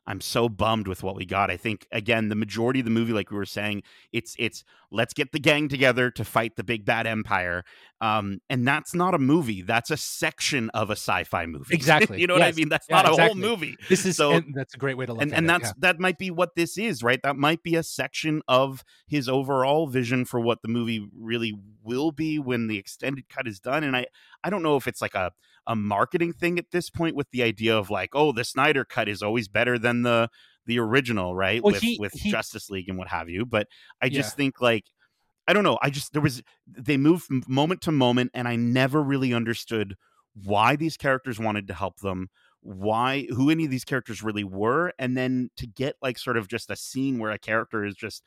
I'm 0.07 0.19
so 0.19 0.49
bummed 0.49 0.87
with 0.87 1.03
what 1.03 1.15
we 1.15 1.25
got. 1.27 1.51
I 1.51 1.57
think 1.57 1.85
again, 1.91 2.29
the 2.29 2.35
majority 2.35 2.79
of 2.79 2.85
the 2.85 2.91
movie, 2.91 3.13
like 3.13 3.29
we 3.29 3.37
were 3.37 3.45
saying, 3.45 3.83
it's 4.11 4.35
it's 4.39 4.63
let's 4.89 5.13
get 5.13 5.31
the 5.31 5.39
gang 5.39 5.69
together 5.69 6.09
to 6.09 6.25
fight 6.25 6.55
the 6.55 6.63
big 6.63 6.85
bad 6.85 7.05
empire, 7.05 7.63
um, 8.01 8.39
and 8.49 8.67
that's 8.67 8.95
not 8.95 9.13
a 9.13 9.19
movie. 9.19 9.61
That's 9.61 9.91
a 9.91 9.95
section 9.97 10.71
of 10.71 10.89
a 10.89 10.93
sci-fi 10.93 11.45
movie. 11.45 11.75
Exactly. 11.75 12.19
you 12.19 12.25
know 12.25 12.33
what 12.33 12.41
I 12.41 12.51
mean? 12.51 12.67
That's 12.67 12.87
Yeah, 12.89 12.95
not 12.95 13.05
a 13.05 13.09
exactly. 13.11 13.41
whole 13.41 13.49
movie. 13.49 13.77
this 13.89 14.05
is 14.07 14.17
so- 14.17 14.41
that's 14.55 14.73
a 14.73 14.77
great 14.77 14.97
way 14.97 15.05
to 15.05 15.13
look 15.13 15.21
and 15.21 15.33
at 15.33 15.37
and 15.37 15.45
it, 15.45 15.47
that's 15.47 15.67
yeah. 15.69 15.73
that 15.77 15.99
might 15.99 16.17
be 16.17 16.31
what 16.31 16.55
this 16.55 16.79
is 16.79 17.03
right 17.03 17.19
that 17.21 17.35
might 17.35 17.61
be 17.61 17.75
a 17.75 17.83
section 17.83 18.41
of 18.47 18.83
his 19.07 19.29
overall 19.29 19.85
vision 19.85 20.25
for 20.25 20.39
what 20.39 20.63
the 20.63 20.67
movie 20.67 21.07
really 21.15 21.53
will 21.83 22.11
be 22.11 22.39
when 22.39 22.65
the 22.67 22.77
extended 22.79 23.29
cut 23.29 23.47
is 23.47 23.59
done 23.59 23.83
and 23.83 23.95
i 23.95 24.05
i 24.43 24.49
don't 24.49 24.63
know 24.63 24.75
if 24.77 24.87
it's 24.87 25.01
like 25.01 25.15
a 25.15 25.31
a 25.67 25.75
marketing 25.75 26.33
thing 26.33 26.57
at 26.57 26.71
this 26.71 26.89
point 26.89 27.15
with 27.15 27.29
the 27.31 27.43
idea 27.43 27.77
of 27.77 27.89
like 27.89 28.09
oh 28.13 28.31
the 28.31 28.43
snyder 28.43 28.83
cut 28.83 29.07
is 29.07 29.21
always 29.21 29.47
better 29.47 29.77
than 29.77 30.01
the 30.01 30.27
the 30.65 30.79
original 30.79 31.35
right 31.35 31.63
Well, 31.63 31.73
with 31.73 31.81
he- 31.81 31.97
with 31.99 32.13
he- 32.13 32.29
justice 32.31 32.69
league 32.69 32.89
and 32.89 32.97
what 32.97 33.07
have 33.09 33.29
you 33.29 33.45
but 33.45 33.67
i 34.01 34.09
just 34.09 34.33
Yeah. 34.33 34.37
think 34.37 34.61
like 34.61 34.85
i 35.47 35.53
don't 35.53 35.63
know 35.63 35.77
i 35.81 35.89
just 35.89 36.13
there 36.13 36.21
was 36.21 36.41
they 36.67 36.97
moved 36.97 37.23
from 37.25 37.43
moment 37.47 37.81
to 37.81 37.91
moment 37.91 38.31
and 38.33 38.47
i 38.47 38.55
never 38.55 39.01
really 39.01 39.33
understood 39.33 39.95
why 40.33 40.75
these 40.75 40.97
characters 40.97 41.39
wanted 41.39 41.67
to 41.67 41.73
help 41.73 41.99
them 41.99 42.29
why 42.61 43.25
who 43.29 43.49
any 43.49 43.65
of 43.65 43.71
these 43.71 43.83
characters 43.83 44.21
really 44.23 44.43
were 44.43 44.93
and 44.99 45.17
then 45.17 45.49
to 45.57 45.65
get 45.67 45.95
like 46.01 46.17
sort 46.17 46.37
of 46.37 46.47
just 46.47 46.69
a 46.69 46.75
scene 46.75 47.17
where 47.19 47.31
a 47.31 47.39
character 47.39 47.83
is 47.83 47.95
just 47.95 48.23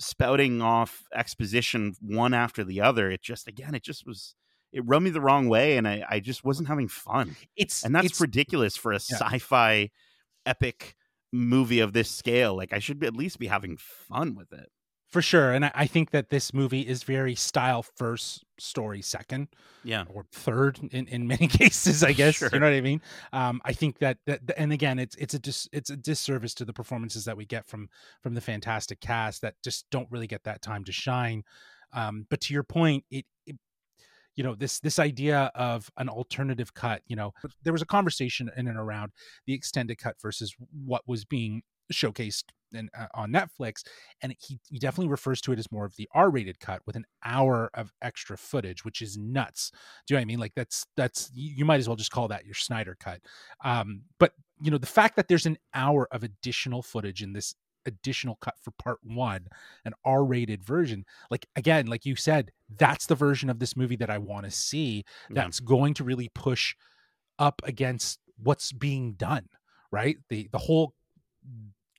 spouting 0.00 0.60
off 0.62 1.04
exposition 1.14 1.94
one 2.00 2.34
after 2.34 2.62
the 2.64 2.80
other 2.80 3.10
it 3.10 3.22
just 3.22 3.48
again 3.48 3.74
it 3.74 3.82
just 3.82 4.06
was 4.06 4.34
it 4.72 4.82
rubbed 4.86 5.04
me 5.04 5.10
the 5.10 5.20
wrong 5.20 5.48
way 5.48 5.76
and 5.76 5.88
i, 5.88 6.04
I 6.08 6.20
just 6.20 6.44
wasn't 6.44 6.68
having 6.68 6.88
fun. 6.88 7.36
It's 7.56 7.84
and 7.84 7.94
that's 7.94 8.06
it's, 8.06 8.20
ridiculous 8.20 8.76
for 8.76 8.92
a 8.92 8.96
Yeah. 9.10 9.16
sci-fi 9.18 9.90
epic 10.46 10.94
movie 11.32 11.80
of 11.80 11.92
this 11.92 12.10
scale 12.10 12.56
like 12.56 12.72
i 12.72 12.78
should 12.78 12.98
be, 12.98 13.06
at 13.06 13.14
least 13.16 13.38
be 13.38 13.46
having 13.48 13.76
fun 13.76 14.34
with 14.34 14.52
it. 14.52 14.70
For 15.10 15.22
sure 15.22 15.52
and 15.52 15.64
I, 15.64 15.70
I 15.74 15.86
think 15.86 16.10
that 16.10 16.28
this 16.30 16.52
movie 16.52 16.82
is 16.82 17.02
very 17.02 17.34
style 17.34 17.82
first 17.82 18.44
story 18.58 19.00
second 19.02 19.48
yeah. 19.84 20.04
or 20.12 20.26
third 20.32 20.78
in, 20.92 21.06
in 21.06 21.26
many 21.26 21.46
cases 21.60 22.02
i 22.04 22.12
guess 22.12 22.34
Sure. 22.36 22.50
you 22.52 22.58
know 22.60 22.66
what 22.66 22.74
i 22.74 22.80
mean? 22.82 23.00
Um 23.32 23.60
i 23.64 23.72
think 23.72 23.98
that, 24.00 24.18
that 24.26 24.40
and 24.58 24.72
again 24.72 24.98
it's 24.98 25.16
it's 25.16 25.32
a 25.34 25.38
dis, 25.38 25.66
it's 25.72 25.88
a 25.90 25.96
disservice 25.96 26.52
to 26.54 26.64
the 26.66 26.72
performances 26.74 27.24
that 27.26 27.36
we 27.38 27.46
get 27.46 27.66
from 27.66 27.88
from 28.22 28.34
the 28.34 28.40
fantastic 28.42 29.00
cast 29.00 29.40
that 29.42 29.54
just 29.64 29.86
don't 29.90 30.10
really 30.10 30.26
get 30.26 30.44
that 30.44 30.60
time 30.60 30.84
to 30.84 30.92
shine. 30.92 31.42
Um 31.92 32.26
but 32.28 32.40
to 32.42 32.52
your 32.54 32.64
point 32.64 33.04
it, 33.10 33.24
it 33.46 33.56
you 34.38 34.44
know 34.44 34.54
this 34.54 34.78
this 34.78 35.00
idea 35.00 35.50
of 35.56 35.90
an 35.98 36.08
alternative 36.08 36.72
cut 36.72 37.02
you 37.08 37.16
know 37.16 37.34
there 37.64 37.72
was 37.72 37.82
a 37.82 37.86
conversation 37.86 38.48
in 38.56 38.68
and 38.68 38.78
around 38.78 39.10
the 39.46 39.52
extended 39.52 39.98
cut 39.98 40.14
versus 40.22 40.54
what 40.86 41.02
was 41.08 41.24
being 41.24 41.60
showcased 41.92 42.44
in, 42.72 42.90
uh, 42.96 43.06
on 43.14 43.32
Netflix, 43.32 43.82
and 44.22 44.34
he, 44.38 44.60
he 44.68 44.78
definitely 44.78 45.10
refers 45.10 45.40
to 45.40 45.52
it 45.52 45.58
as 45.58 45.72
more 45.72 45.86
of 45.86 45.96
the 45.96 46.06
R-rated 46.14 46.60
cut 46.60 46.82
with 46.86 46.96
an 46.96 47.06
hour 47.24 47.70
of 47.72 47.94
extra 48.02 48.36
footage, 48.36 48.84
which 48.84 49.00
is 49.00 49.16
nuts. 49.16 49.70
Do 50.06 50.12
you 50.12 50.16
know 50.16 50.20
what 50.20 50.22
I 50.22 50.24
mean? 50.26 50.38
Like 50.38 50.52
that's 50.54 50.84
that's 50.94 51.30
you 51.32 51.64
might 51.64 51.80
as 51.80 51.88
well 51.88 51.96
just 51.96 52.10
call 52.10 52.28
that 52.28 52.44
your 52.44 52.54
Snyder 52.54 52.94
cut. 53.00 53.20
Um, 53.64 54.02
but 54.20 54.32
you 54.60 54.70
know 54.70 54.76
the 54.76 54.86
fact 54.86 55.16
that 55.16 55.28
there's 55.28 55.46
an 55.46 55.56
hour 55.72 56.08
of 56.12 56.24
additional 56.24 56.82
footage 56.82 57.22
in 57.22 57.32
this 57.32 57.54
additional 57.88 58.36
cut 58.40 58.54
for 58.62 58.70
part 58.72 58.98
one 59.02 59.46
an 59.84 59.92
r-rated 60.04 60.62
version 60.62 61.04
like 61.30 61.46
again 61.56 61.86
like 61.86 62.06
you 62.06 62.14
said 62.14 62.50
that's 62.76 63.06
the 63.06 63.14
version 63.16 63.50
of 63.50 63.58
this 63.58 63.76
movie 63.76 63.96
that 63.96 64.10
i 64.10 64.18
want 64.18 64.44
to 64.44 64.50
see 64.50 65.04
Yeah. 65.30 65.42
that's 65.42 65.58
going 65.60 65.94
to 65.94 66.04
really 66.04 66.30
push 66.34 66.76
up 67.38 67.60
against 67.64 68.20
what's 68.40 68.70
being 68.70 69.14
done 69.14 69.48
right 69.90 70.16
the 70.28 70.48
the 70.52 70.58
whole 70.58 70.94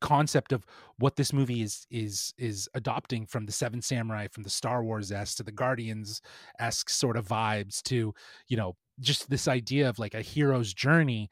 concept 0.02 0.54
of 0.54 0.66
what 1.00 1.18
this 1.18 1.34
movie 1.34 1.62
is 1.62 1.86
is 1.92 2.34
is 2.38 2.70
adopting 2.74 3.26
from 3.26 3.46
the 3.46 3.52
seven 3.52 3.82
samurai 3.82 4.28
from 4.32 4.44
the 4.44 4.50
star 4.50 4.82
wars 4.82 5.12
s 5.12 5.36
to 5.36 5.44
the 5.44 5.52
guardians 5.52 6.22
esque 6.60 6.90
sort 6.90 7.18
of 7.18 7.28
vibes 7.28 7.82
to 7.82 8.14
you 8.48 8.56
know 8.56 8.78
just 9.02 9.30
this 9.30 9.48
idea 9.48 9.90
of 9.90 10.00
like 10.00 10.14
a 10.14 10.22
hero's 10.22 10.74
journey 10.74 11.30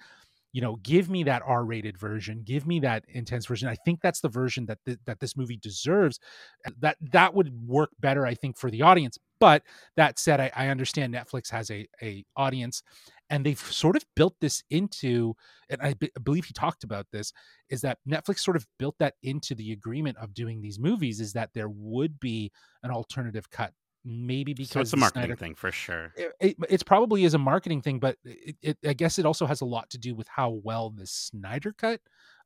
you 0.54 0.62
know 0.62 0.78
give 0.78 1.10
me 1.10 1.24
that 1.24 1.42
r-rated 1.46 1.98
version 1.98 2.42
give 2.44 2.66
me 2.66 2.80
that 2.80 3.04
intense 3.10 3.46
version. 3.46 3.68
I 3.68 3.76
think 3.86 4.02
that's 4.02 4.22
the 4.22 4.30
version 4.30 4.66
that 4.68 4.80
th- 4.86 5.00
that 5.06 5.20
this 5.20 5.36
movie 5.36 5.58
deserves 5.58 6.20
uh, 6.66 6.72
that 6.80 6.98
that 7.12 7.34
would 7.34 7.52
work 7.68 7.92
better 8.00 8.26
i 8.26 8.34
think 8.34 8.58
for 8.58 8.72
the 8.72 8.82
audience 8.82 9.18
but 9.40 9.64
that 9.96 10.20
said 10.20 10.40
i, 10.40 10.52
I 10.56 10.68
understand 10.70 11.14
netflix 11.14 11.50
has 11.52 11.70
a 11.70 11.88
a 12.02 12.24
audience 12.36 12.82
and 13.30 13.46
they've 13.46 13.60
sort 13.60 13.96
of 13.96 14.06
built 14.16 14.36
this 14.40 14.64
into 14.70 15.36
and 15.70 15.82
I 15.82 15.96
believe 16.24 16.46
he 16.46 16.54
talked 16.54 16.84
about 16.84 17.08
this 17.12 17.34
is 17.70 17.82
that 17.82 18.00
netflix 18.08 18.40
sort 18.40 18.58
of 18.58 18.66
built 18.80 18.96
that 19.00 19.16
into 19.24 19.54
the 19.54 19.74
agreement 19.74 20.18
of 20.18 20.34
doing 20.34 20.62
these 20.62 20.80
movies 20.80 21.20
is 21.20 21.34
that 21.34 21.50
there 21.54 21.70
would 21.70 22.20
be 22.20 22.52
an 22.84 22.92
alternative 22.92 23.50
cut 23.50 23.74
maybe 24.08 24.54
because 24.54 24.72
so 24.72 24.82
it's 24.82 24.94
a 24.94 24.98
marketing 24.98 25.12
Snyder 25.22 25.36
thing 25.36 25.56
for 25.56 25.72
sure. 25.72 26.14
it, 26.16 26.34
it, 26.40 26.56
it's 26.70 26.84
probably 26.84 27.26
is 27.26 27.34
a 27.34 27.38
marketing 27.38 27.82
thing, 27.82 28.00
but 28.00 28.18
it, 28.24 28.78
I 28.86 28.94
guess 28.94 29.20
it 29.20 29.26
also 29.26 29.46
has 29.46 29.62
a 29.62 29.66
lot 29.66 29.90
to 29.92 29.98
do 29.98 30.16
with 30.16 30.28
how 30.28 30.50
well 30.64 30.90
the 30.90 31.06
Snyder 31.08 31.74
cut 31.74 32.02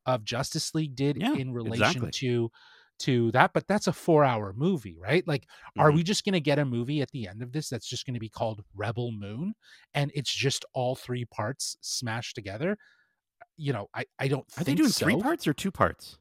of 0.06 0.24
Justice 0.24 0.74
League 0.74 0.96
did 0.96 1.16
Yeah, 1.16 1.34
in 1.34 1.52
relation 1.52 2.06
exactly. 2.06 2.10
to 2.12 2.50
to 3.00 3.30
that. 3.32 3.52
But 3.52 3.66
that's 3.68 3.86
a 3.86 3.92
four 3.92 4.24
hour 4.24 4.52
movie, 4.52 4.96
right? 4.98 5.26
Like, 5.26 5.46
are 5.78 5.90
Mhm. 5.90 5.94
we 5.94 6.02
just 6.02 6.24
going 6.24 6.34
to 6.34 6.40
get 6.40 6.58
a 6.58 6.64
movie 6.64 7.00
at 7.00 7.10
the 7.12 7.28
end 7.28 7.42
of 7.42 7.52
this 7.52 7.68
that's 7.68 7.86
just 7.88 8.06
going 8.06 8.14
to 8.14 8.20
be 8.20 8.28
called 8.28 8.64
Rebel 8.74 9.12
Moon, 9.12 9.54
and 9.94 10.10
it's 10.14 10.32
just 10.32 10.64
all 10.74 10.94
three 10.96 11.24
parts 11.24 11.76
smashed 11.80 12.34
together? 12.34 12.76
You 13.56 13.72
know, 13.72 13.88
I 13.94 14.06
I 14.18 14.28
don't. 14.28 14.46
Are 14.58 14.64
think 14.64 14.66
they 14.66 14.74
doing 14.74 14.90
so. 14.90 15.04
three 15.06 15.16
parts 15.16 15.46
or 15.46 15.54
two 15.54 15.70
parts? 15.70 16.18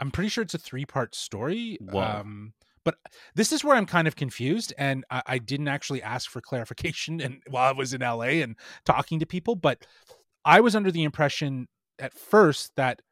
I'm 0.00 0.10
pretty 0.10 0.28
sure 0.28 0.42
it's 0.42 0.54
a 0.54 0.58
three 0.58 0.84
part 0.86 1.14
story. 1.14 1.78
Whoa. 1.80 2.02
Um, 2.02 2.52
but 2.86 2.94
this 3.34 3.50
is 3.50 3.64
where 3.64 3.74
I'm 3.74 3.84
kind 3.84 4.06
of 4.06 4.14
confused, 4.14 4.72
and 4.78 5.04
I, 5.10 5.22
I 5.26 5.38
didn't 5.38 5.66
actually 5.66 6.04
ask 6.04 6.30
for 6.30 6.40
clarification. 6.40 7.20
And 7.26 7.42
while 7.48 7.68
I 7.68 7.72
was 7.72 7.92
in 7.92 8.00
LA 8.00 8.38
and 8.44 8.54
talking 8.84 9.18
to 9.18 9.26
people, 9.26 9.56
but 9.56 9.84
I 10.44 10.60
was 10.60 10.76
under 10.76 10.92
the 10.92 11.02
impression 11.02 11.66
at 11.98 12.14
first 12.14 12.70
that 12.76 13.02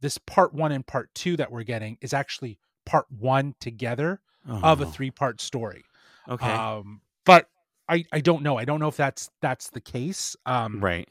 this 0.00 0.18
part 0.18 0.54
one 0.54 0.70
and 0.70 0.86
part 0.86 1.12
two 1.16 1.36
that 1.36 1.50
we're 1.50 1.64
getting 1.64 1.98
is 2.00 2.14
actually 2.14 2.60
part 2.86 3.06
one 3.10 3.56
together 3.60 4.20
of 4.48 4.80
a 4.80 4.86
three 4.86 5.10
part 5.10 5.40
story. 5.40 5.82
Okay. 6.28 6.46
Um, 6.46 7.00
but 7.26 7.48
I 7.88 8.04
I 8.12 8.20
don't 8.20 8.44
know. 8.44 8.56
I 8.56 8.64
don't 8.64 8.78
know 8.78 8.88
if 8.88 8.96
that's 8.96 9.30
that's 9.42 9.70
the 9.70 9.80
case. 9.80 10.36
Um, 10.46 10.78
right. 10.78 11.08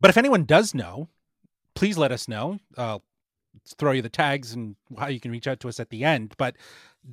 but 0.00 0.08
if 0.08 0.16
anyone 0.16 0.44
does 0.44 0.74
know, 0.74 1.08
please 1.74 1.98
let 1.98 2.10
us 2.10 2.26
know. 2.26 2.58
Uh, 2.78 3.00
throw 3.78 3.92
you 3.92 4.02
the 4.02 4.08
tags 4.08 4.52
and 4.52 4.76
how 4.98 5.08
you 5.08 5.20
can 5.20 5.30
reach 5.30 5.46
out 5.46 5.60
to 5.60 5.68
us 5.68 5.78
at 5.80 5.90
the 5.90 6.04
end. 6.04 6.34
But 6.38 6.56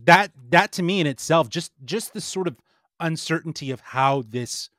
that 0.05 0.31
that 0.49 0.71
to 0.73 0.83
me 0.83 0.99
in 0.99 1.07
itself, 1.07 1.49
just 1.49 1.71
just 1.85 2.13
the 2.13 2.21
sort 2.21 2.47
of 2.47 2.57
uncertainty 2.99 3.71
of 3.71 3.79
how 3.79 4.23
this 4.27 4.69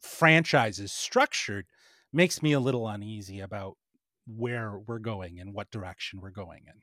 franchise 0.00 0.78
is 0.78 0.92
structured, 0.92 1.66
makes 2.12 2.42
me 2.42 2.52
a 2.52 2.60
little 2.60 2.88
uneasy 2.88 3.40
about 3.40 3.76
where 4.26 4.78
we're 4.86 4.98
going 4.98 5.40
and 5.40 5.54
what 5.54 5.70
direction 5.70 6.20
we're 6.20 6.30
going 6.30 6.62
in. 6.66 6.82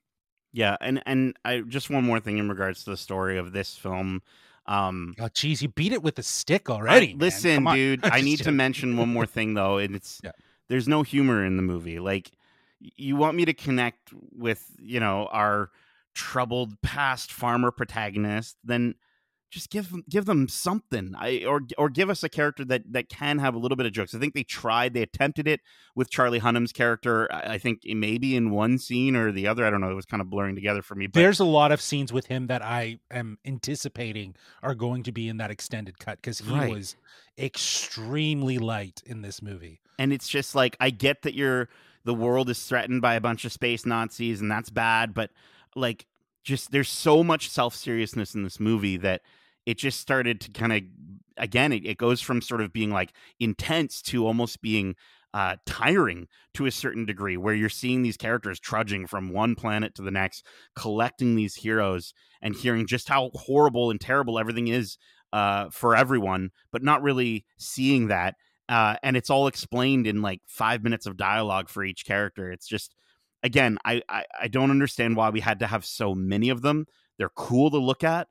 Yeah, 0.53 0.77
and 0.81 1.01
and 1.05 1.35
I 1.45 1.61
just 1.61 1.89
one 1.89 2.03
more 2.03 2.19
thing 2.19 2.37
in 2.37 2.49
regards 2.49 2.83
to 2.83 2.91
the 2.91 2.97
story 2.97 3.37
of 3.37 3.51
this 3.51 3.75
film. 3.75 4.21
Um, 4.65 5.15
Oh, 5.19 5.29
geez, 5.33 5.61
you 5.61 5.69
beat 5.69 5.93
it 5.93 6.03
with 6.03 6.19
a 6.19 6.23
stick 6.23 6.69
already. 6.69 7.07
man. 7.09 7.19
listen, 7.19 7.63
dude. 7.65 8.01
I 8.03 8.21
need 8.21 8.39
to 8.39 8.51
mention 8.51 8.97
one 8.97 9.09
more 9.09 9.25
thing 9.25 9.53
though, 9.53 9.77
and 9.77 9.95
it's 9.95 10.19
Yeah. 10.23 10.31
there's 10.67 10.87
no 10.87 11.03
humor 11.03 11.45
in 11.45 11.57
the 11.57 11.63
movie. 11.63 11.99
Like 11.99 12.31
you 12.79 13.15
want 13.15 13.35
me 13.35 13.45
to 13.45 13.53
connect 13.53 14.13
with 14.31 14.65
you 14.79 14.99
know 14.99 15.27
our 15.31 15.69
troubled 16.13 16.81
past 16.81 17.31
farmer 17.31 17.71
protagonist, 17.71 18.57
then 18.63 18.95
just 19.49 19.69
give 19.69 19.91
them 19.91 20.03
give 20.09 20.25
them 20.25 20.47
something. 20.49 21.13
I 21.17 21.45
or 21.45 21.61
or 21.77 21.89
give 21.89 22.09
us 22.09 22.21
a 22.21 22.27
character 22.29 22.65
that 22.65 22.83
that 22.91 23.07
can 23.07 23.39
have 23.39 23.55
a 23.55 23.57
little 23.57 23.77
bit 23.77 23.85
of 23.85 23.93
jokes. 23.93 24.13
I 24.13 24.19
think 24.19 24.33
they 24.33 24.43
tried, 24.43 24.93
they 24.93 25.01
attempted 25.01 25.47
it 25.47 25.61
with 25.95 26.09
Charlie 26.09 26.39
Hunnam's 26.39 26.73
character. 26.73 27.31
I 27.31 27.53
I 27.53 27.57
think 27.57 27.79
maybe 27.85 28.35
in 28.35 28.51
one 28.51 28.77
scene 28.77 29.15
or 29.15 29.31
the 29.31 29.47
other. 29.47 29.65
I 29.65 29.69
don't 29.69 29.79
know. 29.79 29.89
It 29.89 29.95
was 29.95 30.05
kind 30.05 30.19
of 30.19 30.29
blurring 30.29 30.55
together 30.55 30.81
for 30.81 30.95
me. 30.95 31.07
But 31.07 31.21
There's 31.21 31.39
a 31.39 31.45
lot 31.45 31.71
of 31.71 31.79
scenes 31.79 32.11
with 32.11 32.25
him 32.25 32.47
that 32.47 32.61
I 32.61 32.99
am 33.09 33.37
anticipating 33.45 34.35
are 34.61 34.75
going 34.75 35.03
to 35.03 35.13
be 35.13 35.29
in 35.29 35.37
that 35.37 35.49
extended 35.49 35.97
cut 35.97 36.17
because 36.17 36.39
he 36.39 36.51
Right. 36.51 36.69
was 36.69 36.97
extremely 37.39 38.57
light 38.57 39.01
in 39.05 39.21
this 39.21 39.41
movie. 39.41 39.79
and 39.99 40.11
it's 40.13 40.27
just 40.27 40.55
like 40.55 40.75
I 40.79 40.89
get 40.89 41.21
that 41.23 41.33
you're 41.33 41.69
the 42.07 42.13
world 42.13 42.49
is 42.49 42.63
threatened 42.63 43.01
by 43.01 43.15
a 43.15 43.21
bunch 43.21 43.43
of 43.43 43.51
space 43.51 43.85
Nazis 43.85 44.39
and 44.39 44.49
that's 44.49 44.69
bad, 44.69 45.13
but 45.13 45.29
like 45.75 46.07
just 46.41 46.71
there's 46.71 46.87
so 46.87 47.21
much 47.21 47.49
self 47.49 47.75
seriousness 47.75 48.33
in 48.33 48.43
this 48.43 48.61
movie 48.61 48.95
that 48.95 49.21
it 49.65 49.77
just 49.77 49.99
started 49.99 50.39
to 50.39 50.51
kind 50.51 50.71
of 50.71 50.81
again 51.35 51.73
it, 51.73 51.85
it 51.85 51.97
goes 51.97 52.21
from 52.21 52.41
sort 52.41 52.61
of 52.61 52.71
being 52.71 52.91
like 52.91 53.11
intense 53.41 54.01
to 54.03 54.25
almost 54.25 54.61
being 54.61 54.95
uh, 55.33 55.57
tiring 55.65 56.29
to 56.53 56.65
a 56.65 56.71
certain 56.71 57.05
degree 57.05 57.35
where 57.35 57.53
you're 57.53 57.67
seeing 57.67 58.03
these 58.03 58.15
characters 58.15 58.57
trudging 58.57 59.05
from 59.05 59.33
one 59.33 59.53
planet 59.53 59.93
to 59.93 60.01
the 60.01 60.09
next 60.09 60.45
collecting 60.77 61.35
these 61.35 61.55
heroes 61.55 62.13
and 62.41 62.55
hearing 62.55 62.87
just 62.87 63.09
how 63.09 63.31
horrible 63.33 63.91
and 63.91 63.99
terrible 63.99 64.39
everything 64.39 64.69
is 64.69 64.97
uh, 65.33 65.69
for 65.71 65.93
everyone 65.93 66.51
but 66.71 66.81
not 66.81 67.03
really 67.03 67.45
seeing 67.57 68.07
that 68.07 68.35
uh, 68.69 68.95
and 69.03 69.15
it's 69.17 69.29
all 69.29 69.47
explained 69.47 70.07
in 70.07 70.21
like 70.21 70.41
five 70.47 70.83
minutes 70.83 71.05
of 71.05 71.17
dialogue 71.17 71.69
for 71.69 71.83
each 71.83 72.05
character. 72.05 72.51
It's 72.51 72.67
just, 72.67 72.95
again, 73.43 73.77
I, 73.85 74.01
I 74.09 74.25
I 74.41 74.47
don't 74.47 74.71
understand 74.71 75.15
why 75.15 75.29
we 75.29 75.39
had 75.39 75.59
to 75.59 75.67
have 75.67 75.85
so 75.85 76.13
many 76.13 76.49
of 76.49 76.61
them. 76.61 76.85
They're 77.17 77.29
cool 77.29 77.71
to 77.71 77.77
look 77.77 78.03
at, 78.03 78.27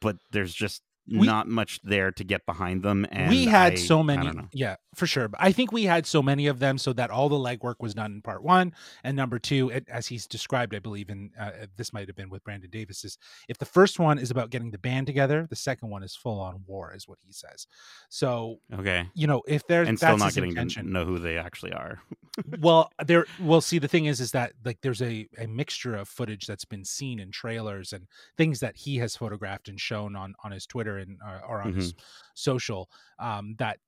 but 0.00 0.16
there's 0.30 0.54
just 0.54 0.82
We- 1.06 1.26
not 1.26 1.48
much 1.48 1.80
there 1.82 2.12
to 2.12 2.24
get 2.24 2.46
behind 2.46 2.82
them. 2.82 3.06
And 3.10 3.28
we 3.28 3.46
had 3.46 3.74
I- 3.74 3.76
so 3.76 4.02
many 4.02 4.30
yeah 4.52 4.76
for 4.94 5.06
sure 5.06 5.28
but 5.28 5.40
i 5.42 5.52
think 5.52 5.72
we 5.72 5.84
had 5.84 6.06
so 6.06 6.22
many 6.22 6.46
of 6.46 6.58
them 6.58 6.78
so 6.78 6.92
that 6.92 7.10
all 7.10 7.28
the 7.28 7.36
legwork 7.36 7.76
was 7.80 7.94
done 7.94 8.12
in 8.12 8.22
part 8.22 8.42
one 8.42 8.72
and 9.02 9.16
number 9.16 9.38
two 9.38 9.70
it, 9.70 9.86
as 9.88 10.06
he's 10.06 10.26
described 10.26 10.74
i 10.74 10.78
believe 10.78 11.10
in 11.10 11.30
uh, 11.38 11.50
this 11.76 11.92
might 11.92 12.06
have 12.06 12.16
been 12.16 12.30
with 12.30 12.42
brandon 12.44 12.70
davis 12.70 13.04
is 13.04 13.18
if 13.48 13.58
the 13.58 13.64
first 13.64 13.98
one 13.98 14.18
is 14.18 14.30
about 14.30 14.50
getting 14.50 14.70
the 14.70 14.78
band 14.78 15.06
together 15.06 15.46
the 15.50 15.56
second 15.56 15.90
one 15.90 16.02
is 16.02 16.14
full 16.14 16.40
on 16.40 16.62
war 16.66 16.92
is 16.94 17.08
what 17.08 17.18
he 17.26 17.32
says 17.32 17.66
so 18.08 18.60
Okay, 18.72 19.08
you 19.14 19.26
know 19.26 19.42
if 19.46 19.66
there's 19.66 19.88
and 19.88 19.98
still 19.98 20.16
not 20.16 20.34
getting 20.34 20.50
intention 20.50 20.86
to 20.86 20.90
know 20.92 21.04
who 21.04 21.18
they 21.18 21.38
actually 21.38 21.72
are. 21.72 22.00
well 22.60 22.90
there 23.04 23.26
well 23.40 23.60
see 23.60 23.78
the 23.78 23.88
thing 23.88 24.06
is 24.06 24.20
is 24.20 24.32
that 24.32 24.52
like 24.64 24.78
there's 24.82 25.02
a 25.02 25.26
a 25.38 25.46
mixture 25.46 25.94
of 25.94 26.08
footage 26.08 26.46
that's 26.46 26.64
been 26.64 26.84
seen 26.84 27.18
in 27.20 27.30
trailers 27.30 27.92
and 27.92 28.06
things 28.36 28.60
that 28.60 28.76
he 28.76 28.96
has 28.98 29.16
photographed 29.16 29.68
and 29.68 29.80
shown 29.80 30.16
on 30.16 30.34
on 30.42 30.50
his 30.52 30.66
twitter 30.66 30.93
and 30.98 31.18
uh, 31.26 31.40
or 31.48 31.60
on 31.62 31.74
his 31.74 31.94
social 32.34 32.90
um 33.18 33.54
that 33.58 33.78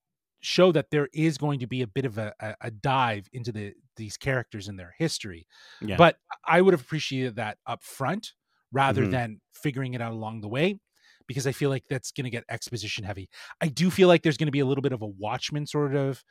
show 0.40 0.70
that 0.70 0.90
there 0.90 1.08
is 1.12 1.38
going 1.38 1.58
to 1.60 1.66
be 1.66 1.82
a 1.82 1.86
bit 1.86 2.04
of 2.04 2.18
a, 2.18 2.32
a, 2.60 2.70
dive 2.70 3.26
into 3.32 3.50
the 3.50 3.72
these 3.96 4.16
characters 4.16 4.68
and 4.68 4.78
their 4.78 4.94
history. 4.98 5.46
Yeah, 5.80 5.96
but 5.96 6.18
i 6.46 6.60
would 6.60 6.74
have 6.74 6.82
appreciated 6.82 7.36
that 7.36 7.58
up 7.66 7.82
front 7.82 8.34
rather 8.72 9.04
Mhm. 9.04 9.10
than 9.10 9.40
figuring 9.54 9.94
it 9.94 10.00
out 10.02 10.12
along 10.12 10.40
the 10.42 10.48
way 10.48 10.78
because 11.26 11.46
i 11.46 11.52
feel 11.52 11.70
like 11.70 11.84
that's 11.88 12.12
going 12.12 12.24
to 12.24 12.30
get 12.30 12.44
exposition 12.48 13.02
heavy. 13.04 13.28
I 13.60 13.68
do 13.68 13.90
feel 13.90 14.08
like 14.08 14.22
there's 14.22 14.36
going 14.36 14.46
to 14.48 14.52
be 14.52 14.60
a 14.60 14.66
little 14.66 14.82
bit 14.82 14.92
of 14.92 15.02
a 15.02 15.06
Watchmen 15.06 15.66
sort 15.66 15.94
of 15.94 16.22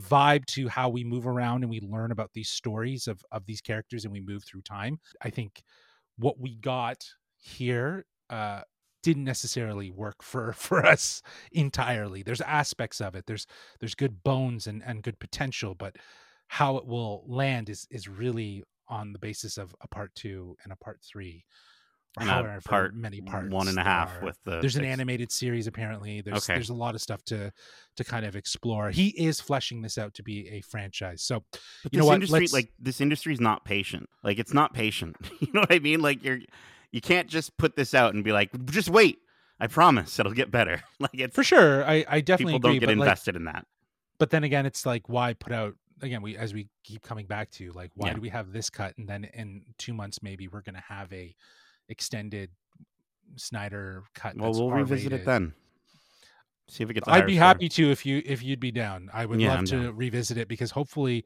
vibe 0.00 0.44
to 0.46 0.68
how 0.68 0.88
we 0.88 1.04
move 1.04 1.26
around 1.26 1.62
and 1.62 1.70
we 1.70 1.80
learn 1.80 2.10
about 2.12 2.32
these 2.34 2.50
stories 2.50 3.06
of 3.06 3.22
of 3.30 3.46
these 3.46 3.60
characters 3.60 4.04
and 4.04 4.12
we 4.12 4.20
move 4.20 4.42
through 4.44 4.62
time. 4.62 4.98
I 5.22 5.30
think 5.30 5.62
what 6.16 6.38
we 6.40 6.56
got 6.56 7.04
here 7.38 8.06
uh 8.30 8.62
didn't 9.02 9.24
necessarily 9.24 9.90
work 9.90 10.22
for 10.22 10.52
for 10.56 10.84
us 10.86 11.22
entirely 11.52 12.22
there's 12.22 12.40
aspects 12.42 13.00
of 13.00 13.14
it 13.14 13.26
there's 13.26 13.46
there's 13.80 13.94
good 13.94 14.22
bones 14.22 14.66
and 14.66 14.82
and 14.84 15.02
good 15.02 15.18
potential 15.18 15.74
but 15.74 15.96
how 16.48 16.76
it 16.76 16.86
will 16.86 17.24
land 17.26 17.68
is 17.68 17.86
is 17.90 18.08
really 18.08 18.62
on 18.88 19.12
the 19.12 19.18
basis 19.18 19.56
of 19.58 19.74
a 19.80 19.88
part 19.88 20.14
two 20.14 20.56
and 20.64 20.72
a 20.72 20.76
part 20.76 21.00
three 21.02 21.44
And 22.18 22.28
a 22.28 22.32
however 22.32 22.60
part 22.62 22.94
many 22.94 23.22
parts 23.22 23.50
one 23.50 23.68
and 23.68 23.78
a 23.78 23.82
half 23.82 24.20
with 24.20 24.36
the 24.44 24.60
there's 24.60 24.76
an 24.76 24.84
animated 24.84 25.32
series 25.32 25.66
apparently 25.66 26.20
there's 26.20 26.44
Okay. 26.44 26.54
there's 26.54 26.68
a 26.68 26.74
lot 26.74 26.94
of 26.94 27.00
stuff 27.00 27.22
to 27.26 27.50
to 27.96 28.04
kind 28.04 28.26
of 28.26 28.36
explore 28.36 28.90
he 28.90 29.08
is 29.08 29.40
fleshing 29.40 29.80
this 29.80 29.96
out 29.96 30.12
to 30.14 30.22
be 30.22 30.46
a 30.50 30.60
franchise 30.60 31.22
so 31.22 31.42
But 31.82 31.92
you 31.94 31.98
know 32.00 32.04
what, 32.06 32.14
industry, 32.14 32.40
let's- 32.40 32.52
like 32.52 32.70
this 32.78 33.00
industry, 33.00 33.32
is 33.32 33.40
not 33.40 33.64
patient. 33.64 34.10
Like 34.22 34.38
it's 34.38 34.52
not 34.52 34.74
patient. 34.74 35.16
you 35.40 35.48
know 35.54 35.60
what 35.60 35.72
I 35.72 35.78
mean? 35.78 36.00
Like 36.02 36.22
you're, 36.22 36.40
you 36.92 37.00
can't 37.00 37.28
just 37.28 37.56
put 37.56 37.74
this 37.74 37.94
out 37.94 38.14
and 38.14 38.22
be 38.22 38.30
like, 38.32 38.50
just 38.66 38.88
wait. 38.90 39.18
I 39.58 39.66
promise 39.66 40.18
it'll 40.18 40.32
get 40.32 40.50
better. 40.50 40.82
like 41.00 41.10
it's 41.14 41.34
for 41.34 41.44
sure 41.44 41.84
i 41.84 42.04
i 42.08 42.20
definitely 42.20 42.54
people 42.54 42.70
agree 42.70 42.78
don't 42.78 42.80
get 42.80 42.86
but 42.86 42.98
like, 43.00 43.06
invested 43.06 43.36
in 43.36 43.44
that. 43.44 43.66
but 44.18 44.30
then 44.30 44.44
again 44.44 44.66
it's 44.66 44.84
like 44.86 45.08
why 45.08 45.34
put 45.34 45.52
out 45.52 45.74
again 46.00 46.20
we 46.20 46.36
as 46.36 46.52
we 46.52 46.68
keep 46.82 47.00
coming 47.02 47.26
back 47.26 47.48
to 47.52 47.70
like 47.72 47.90
why 47.94 48.08
Yeah. 48.08 48.14
do 48.14 48.20
we 48.20 48.28
have 48.30 48.52
this 48.52 48.68
cut 48.70 48.96
and 48.98 49.08
then 49.08 49.24
in 49.34 49.62
two 49.78 49.94
months 49.94 50.20
maybe 50.22 50.48
we're 50.48 50.62
gonna 50.62 50.82
have 50.88 51.12
a 51.12 51.34
extended 51.88 52.50
Snyder 53.36 54.02
cut. 54.14 54.36
Well, 54.36 54.52
we'll 54.52 54.70
revisit 54.70 55.12
it 55.12 55.24
then. 55.24 55.54
See 56.68 56.84
if 56.84 56.90
it 56.90 56.94
gets. 56.94 57.08
I'd 57.08 57.26
be 57.26 57.36
score. 57.36 57.46
happy 57.46 57.68
to 57.70 57.90
if 57.90 58.04
you 58.04 58.22
if 58.26 58.42
you'd 58.42 58.60
be 58.60 58.70
down. 58.70 59.08
I 59.12 59.24
would 59.26 59.40
Yeah, 59.40 59.50
love 59.50 59.58
I'm 59.60 59.64
to 59.66 59.82
down. 59.84 59.96
revisit 59.96 60.36
it 60.38 60.48
because 60.48 60.70
hopefully 60.70 61.24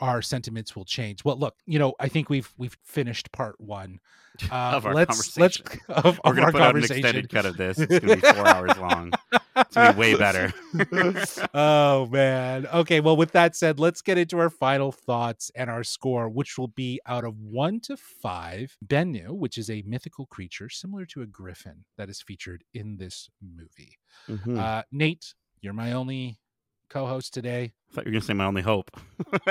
our 0.00 0.22
sentiments 0.22 0.74
will 0.76 0.84
change. 0.84 1.24
Well, 1.24 1.38
look, 1.38 1.54
you 1.66 1.78
know, 1.78 1.94
I 2.00 2.08
think 2.08 2.28
we've 2.30 2.52
we've 2.58 2.76
finished 2.84 3.30
part 3.32 3.60
one 3.60 4.00
uh, 4.50 4.54
Of 4.74 4.86
our 4.86 4.94
let's, 4.94 5.36
let's 5.38 5.58
of, 5.88 6.18
We're 6.24 6.30
of 6.32 6.36
gonna 6.36 6.42
our 6.42 6.52
put 6.52 6.60
out 6.62 6.74
an 6.74 6.82
conversation. 6.82 6.96
extended 7.04 7.30
cut 7.30 7.46
of 7.46 7.56
this. 7.56 7.78
It's 7.78 7.98
gonna 8.00 8.16
be 8.16 8.20
four 8.20 8.46
hours 8.48 8.76
long. 8.78 9.12
It's 9.56 9.76
gonna 9.76 9.92
be 9.92 9.98
way 10.00 10.14
better. 10.16 10.52
oh 11.54 12.06
man. 12.06 12.66
Okay, 12.66 12.98
well 13.00 13.16
with 13.16 13.30
that 13.32 13.54
said, 13.54 13.78
let's 13.78 14.02
get 14.02 14.18
into 14.18 14.38
our 14.38 14.50
final 14.50 14.90
thoughts 14.90 15.50
and 15.54 15.70
our 15.70 15.84
score, 15.84 16.28
which 16.28 16.58
will 16.58 16.66
be 16.68 17.00
out 17.06 17.24
of 17.24 17.38
1 17.38 17.80
to 17.82 17.96
5. 17.96 18.76
Bennu, 18.84 19.28
which 19.30 19.56
is 19.56 19.70
a 19.70 19.82
mythical 19.86 20.26
creature 20.26 20.68
similar 20.68 21.06
to 21.06 21.22
a 21.22 21.26
griffin 21.26 21.84
that 21.96 22.08
is 22.08 22.20
featured 22.20 22.64
in 22.74 22.96
this 22.96 23.30
movie. 23.40 23.96
Mhm. 24.28 24.58
Uh 24.58 24.82
Nate, 24.90 25.34
you're 25.60 25.72
my 25.72 25.92
only 25.92 26.38
co-host 26.94 27.34
today. 27.34 27.72
I 27.90 27.94
thought 27.94 28.04
you 28.06 28.10
were 28.10 28.12
gonna 28.12 28.24
say 28.24 28.34
my 28.34 28.46
only 28.46 28.62
hope. 28.62 28.90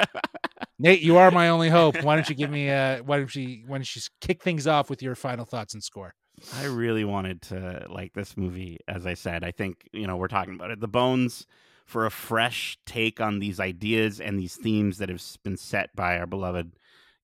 Nate, 0.80 1.02
you 1.02 1.18
are 1.18 1.30
my 1.30 1.50
only 1.50 1.70
hope. 1.70 2.02
Why 2.02 2.16
don't 2.16 2.30
you 2.30 2.36
give 2.36 2.50
me 2.50 2.70
uh, 2.70 3.00
a 3.00 3.04
why 3.04 3.18
don't 3.18 3.36
you 3.36 3.64
why 3.68 3.78
don't 3.78 3.96
you 3.96 4.02
kick 4.22 4.41
things 4.41 4.66
off 4.66 4.89
with 4.89 5.04
your 5.04 5.16
final 5.16 5.46
thoughts 5.46 5.74
and 5.74 5.84
score? 5.84 6.16
I 6.56 6.66
really 6.66 7.04
wanted 7.04 7.41
to 7.44 7.86
like 7.89 8.14
this 8.14 8.38
movie. 8.38 8.80
As 8.88 9.06
I 9.06 9.14
said, 9.14 9.44
I 9.44 9.52
think 9.52 9.88
you 9.91 10.08
know 10.08 10.16
we're 10.16 10.30
talking 10.30 10.56
about 10.56 10.72
it. 10.72 10.80
The 10.80 10.88
Bones 10.88 11.46
for 11.86 12.06
a 12.06 12.12
fresh 12.12 12.78
take 12.86 13.20
on 13.20 13.39
these 13.39 13.60
ideas 13.60 14.22
and 14.22 14.39
these 14.39 14.56
themes 14.56 14.98
that 14.98 15.10
have 15.10 15.22
been 15.44 15.58
set 15.58 15.94
by 15.96 16.18
our 16.18 16.26
beloved 16.26 16.72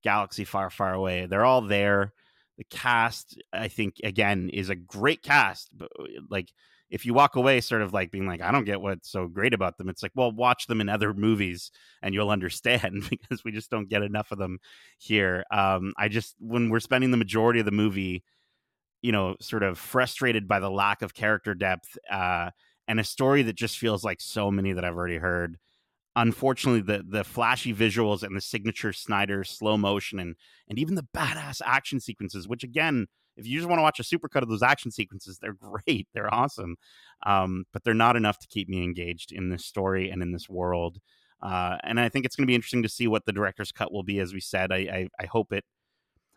Galaxy 0.03 0.43
Far, 0.43 0.69
Far 0.69 0.93
Away. 0.93 1.25
They're 1.25 1.45
all 1.45 1.61
there. 1.61 2.13
The 2.57 2.65
cast, 2.65 3.41
I 3.53 3.69
think, 3.69 3.95
again, 4.03 4.49
is 4.51 4.69
a 4.69 4.75
great 4.75 5.23
cast. 5.23 5.69
But 5.73 5.89
like, 6.29 6.51
if 6.89 7.05
you 7.05 7.13
walk 7.13 7.35
away, 7.35 7.61
sort 7.61 7.81
of 7.81 7.93
like 7.93 8.11
being 8.11 8.25
like, 8.25 8.41
I 8.41 8.51
don't 8.51 8.65
get 8.65 8.81
what's 8.81 9.11
so 9.11 9.27
great 9.27 9.53
about 9.53 9.77
them. 9.77 9.89
It's 9.89 10.01
like, 10.01 10.11
well, 10.15 10.31
watch 10.31 10.67
them 10.67 10.81
in 10.81 10.89
other 10.89 11.13
movies 11.13 11.71
and 12.01 12.13
you'll 12.13 12.31
understand 12.31 13.03
because 13.09 13.43
we 13.43 13.51
just 13.51 13.69
don't 13.69 13.89
get 13.89 14.01
enough 14.01 14.31
of 14.31 14.39
them 14.39 14.59
here. 14.97 15.45
Um, 15.51 15.93
I 15.97 16.07
just 16.07 16.35
when 16.39 16.69
we're 16.69 16.79
spending 16.79 17.11
the 17.11 17.17
majority 17.17 17.59
of 17.59 17.65
the 17.65 17.71
movie 17.71 18.23
you 19.01 19.11
know, 19.11 19.35
sort 19.39 19.63
of 19.63 19.77
frustrated 19.77 20.47
by 20.47 20.59
the 20.59 20.69
lack 20.69 21.01
of 21.01 21.13
character 21.13 21.53
depth 21.53 21.97
uh, 22.11 22.51
and 22.87 22.99
a 22.99 23.03
story 23.03 23.43
that 23.43 23.55
just 23.55 23.77
feels 23.77 24.03
like 24.03 24.19
so 24.19 24.51
many 24.51 24.73
that 24.73 24.83
I've 24.83 24.95
already 24.95 25.17
heard. 25.17 25.57
Unfortunately, 26.15 26.81
the 26.81 27.03
the 27.07 27.23
flashy 27.23 27.73
visuals 27.73 28.23
and 28.23 28.35
the 28.35 28.41
signature 28.41 28.91
Snyder 28.91 29.43
slow 29.43 29.77
motion 29.77 30.19
and 30.19 30.35
and 30.67 30.77
even 30.77 30.95
the 30.95 31.07
badass 31.15 31.61
action 31.63 31.99
sequences, 31.99 32.47
which 32.47 32.63
again, 32.63 33.07
if 33.39 33.47
you 33.47 33.57
just 33.57 33.69
want 33.69 33.79
to 33.79 33.83
watch 33.83 33.99
a 33.99 34.03
supercut 34.03 34.41
of 34.41 34.49
those 34.49 34.63
action 34.63 34.91
sequences, 34.91 35.39
they're 35.39 35.53
great, 35.53 36.07
they're 36.13 36.33
awesome, 36.33 36.75
um, 37.25 37.65
but 37.73 37.83
they're 37.83 37.93
not 37.93 38.15
enough 38.15 38.39
to 38.39 38.47
keep 38.47 38.69
me 38.69 38.83
engaged 38.83 39.31
in 39.31 39.49
this 39.49 39.65
story 39.65 40.09
and 40.09 40.21
in 40.21 40.31
this 40.31 40.49
world. 40.49 40.99
Uh, 41.41 41.77
and 41.83 41.99
I 41.99 42.09
think 42.09 42.25
it's 42.25 42.35
going 42.35 42.45
to 42.45 42.51
be 42.51 42.55
interesting 42.55 42.83
to 42.83 42.89
see 42.89 43.07
what 43.07 43.25
the 43.25 43.31
director's 43.31 43.71
cut 43.71 43.91
will 43.93 44.03
be. 44.03 44.19
As 44.19 44.33
we 44.33 44.41
said, 44.41 44.71
I, 44.71 44.77
I 44.77 45.07
I 45.21 45.25
hope 45.25 45.53
it 45.53 45.63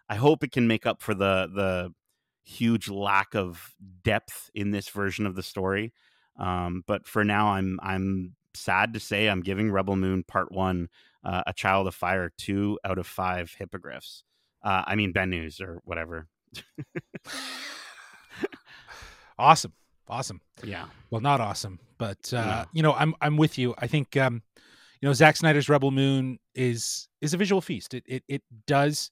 I 0.08 0.14
hope 0.14 0.44
it 0.44 0.52
can 0.52 0.68
make 0.68 0.86
up 0.86 1.02
for 1.02 1.14
the 1.14 1.50
the 1.52 1.92
huge 2.44 2.88
lack 2.88 3.34
of 3.34 3.74
depth 4.04 4.50
in 4.54 4.70
this 4.70 4.88
version 4.88 5.26
of 5.26 5.34
the 5.34 5.42
story. 5.42 5.92
Um, 6.38 6.84
but 6.86 7.06
for 7.06 7.24
now, 7.24 7.48
I'm 7.48 7.80
I'm 7.82 8.34
sad 8.54 8.94
to 8.94 9.00
say 9.00 9.28
I'm 9.28 9.42
giving 9.42 9.70
Rebel 9.72 9.96
Moon 9.96 10.22
Part 10.22 10.52
One 10.52 10.88
uh, 11.24 11.42
a 11.46 11.52
Child 11.52 11.88
of 11.88 11.94
Fire 11.94 12.30
two 12.38 12.78
out 12.84 12.98
of 12.98 13.06
five 13.06 13.54
hippogriffs. 13.58 14.24
Uh, 14.62 14.84
I 14.86 14.94
mean 14.94 15.12
Ben 15.12 15.30
News 15.30 15.60
or 15.60 15.80
whatever. 15.84 16.28
Awesome. 19.38 19.72
Awesome. 20.08 20.40
Yeah, 20.62 20.86
well 21.10 21.20
not 21.20 21.40
awesome 21.40 21.78
but 21.98 22.32
uh 22.32 22.44
No. 22.46 22.64
you 22.72 22.82
know 22.82 22.92
i'm 22.94 23.14
i'm 23.20 23.36
with 23.36 23.58
you 23.58 23.74
i 23.78 23.86
think 23.86 24.16
um 24.16 24.42
you 25.00 25.08
know 25.08 25.12
Zack 25.12 25.36
Snyder's 25.36 25.68
Rebel 25.68 25.90
Moon 25.90 26.38
is 26.54 27.08
is 27.20 27.32
a 27.34 27.36
visual 27.36 27.60
feast 27.60 27.94
it 27.94 28.04
it, 28.06 28.22
it 28.28 28.42
does 28.66 29.10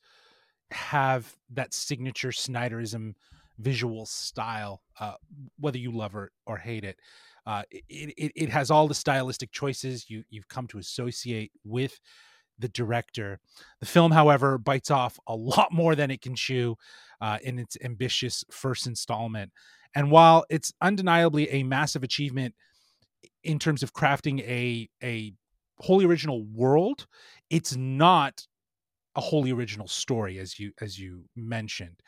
have 0.70 1.36
that 1.50 1.72
signature 1.74 2.30
Snyderism 2.30 3.14
visual 3.58 4.06
style 4.06 4.82
uh 4.98 5.14
whether 5.58 5.78
you 5.78 5.90
love 5.92 6.14
it 6.14 6.30
or 6.46 6.58
hate 6.58 6.84
it 6.84 6.96
uh 7.46 7.62
it, 7.70 7.84
it 8.16 8.32
it 8.34 8.48
has 8.50 8.70
all 8.70 8.86
the 8.88 8.94
stylistic 8.94 9.50
choices 9.52 10.08
you 10.10 10.24
you've 10.30 10.48
come 10.48 10.66
to 10.68 10.78
associate 10.78 11.52
with 11.64 11.98
the 12.60 12.68
director 12.68 13.40
the 13.80 13.86
film 13.86 14.12
however 14.12 14.58
bites 14.58 14.90
off 14.90 15.18
a 15.26 15.34
lot 15.34 15.72
more 15.72 15.94
than 15.94 16.10
it 16.10 16.20
can 16.20 16.34
chew 16.34 16.76
uh 17.20 17.38
in 17.42 17.58
its 17.58 17.76
ambitious 17.82 18.44
first 18.50 18.86
installment 18.86 19.50
and 19.94 20.10
while 20.10 20.44
it's 20.50 20.72
undeniably 20.80 21.48
a 21.50 21.62
massive 21.62 22.02
achievement 22.02 22.54
in 23.42 23.58
terms 23.58 23.82
of 23.82 23.92
crafting 23.92 24.40
a 24.40 24.88
a 25.02 25.32
wholly 25.78 26.04
original 26.04 26.44
world, 26.44 27.06
it's 27.48 27.74
not 27.76 28.46
a 29.16 29.20
wholly 29.20 29.50
original 29.50 29.88
story 29.88 30.38
as 30.38 30.58
you 30.58 30.72
as 30.80 30.98
you 30.98 31.24
mentioned. 31.34 32.00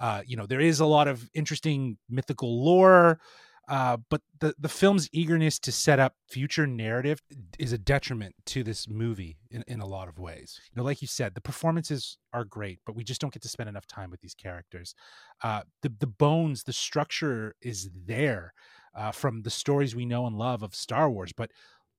Uh, 0.00 0.22
you 0.26 0.36
know, 0.36 0.46
there 0.46 0.60
is 0.60 0.80
a 0.80 0.86
lot 0.86 1.08
of 1.08 1.28
interesting 1.34 1.96
mythical 2.08 2.64
lore, 2.64 3.20
uh, 3.68 3.96
but 4.08 4.22
the 4.40 4.54
the 4.58 4.68
film's 4.68 5.08
eagerness 5.12 5.58
to 5.60 5.72
set 5.72 6.00
up 6.00 6.14
future 6.28 6.66
narrative 6.66 7.20
is 7.58 7.72
a 7.72 7.78
detriment 7.78 8.34
to 8.46 8.64
this 8.64 8.88
movie 8.88 9.38
in, 9.50 9.62
in 9.68 9.80
a 9.80 9.86
lot 9.86 10.08
of 10.08 10.18
ways. 10.18 10.60
You 10.72 10.80
know, 10.80 10.84
like 10.84 11.00
you 11.02 11.08
said, 11.08 11.34
the 11.34 11.40
performances 11.40 12.18
are 12.32 12.44
great, 12.44 12.80
but 12.84 12.96
we 12.96 13.04
just 13.04 13.20
don't 13.20 13.32
get 13.32 13.42
to 13.42 13.48
spend 13.48 13.68
enough 13.68 13.86
time 13.86 14.10
with 14.10 14.20
these 14.20 14.34
characters. 14.34 14.94
Uh, 15.42 15.62
the 15.82 15.92
the 16.00 16.06
bones, 16.06 16.64
the 16.64 16.72
structure 16.72 17.54
is 17.62 17.90
there 18.06 18.52
uh, 18.96 19.12
from 19.12 19.42
the 19.42 19.50
stories 19.50 19.94
we 19.94 20.06
know 20.06 20.26
and 20.26 20.36
love 20.36 20.62
of 20.62 20.74
Star 20.74 21.08
Wars, 21.08 21.32
but 21.36 21.50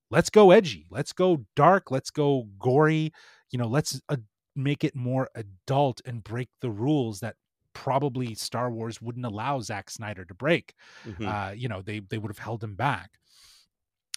let's 0.09 0.29
go 0.29 0.51
edgy, 0.51 0.87
let's 0.89 1.13
go 1.13 1.45
dark, 1.55 1.89
let's 1.89 2.11
go 2.11 2.47
gory. 2.59 3.13
You 3.51 3.59
know, 3.59 3.67
let's 3.67 4.01
uh, 4.09 4.17
make 4.55 4.83
it 4.83 4.95
more 4.95 5.29
adult 5.35 6.01
and 6.05 6.23
break 6.23 6.49
the 6.59 6.69
rules 6.69 7.21
that 7.21 7.35
probably 7.73 8.33
Star 8.35 8.69
Wars 8.71 9.01
wouldn't 9.01 9.25
allow 9.25 9.59
Zack 9.61 9.89
Snyder 9.89 10.25
to 10.25 10.33
break 10.33 10.73
Mhm. 11.05 11.25
uh, 11.27 11.51
you 11.53 11.67
know, 11.67 11.81
they 11.81 11.99
they 11.99 12.17
would 12.17 12.29
have 12.31 12.39
held 12.39 12.63
him 12.63 12.75
back. 12.75 13.17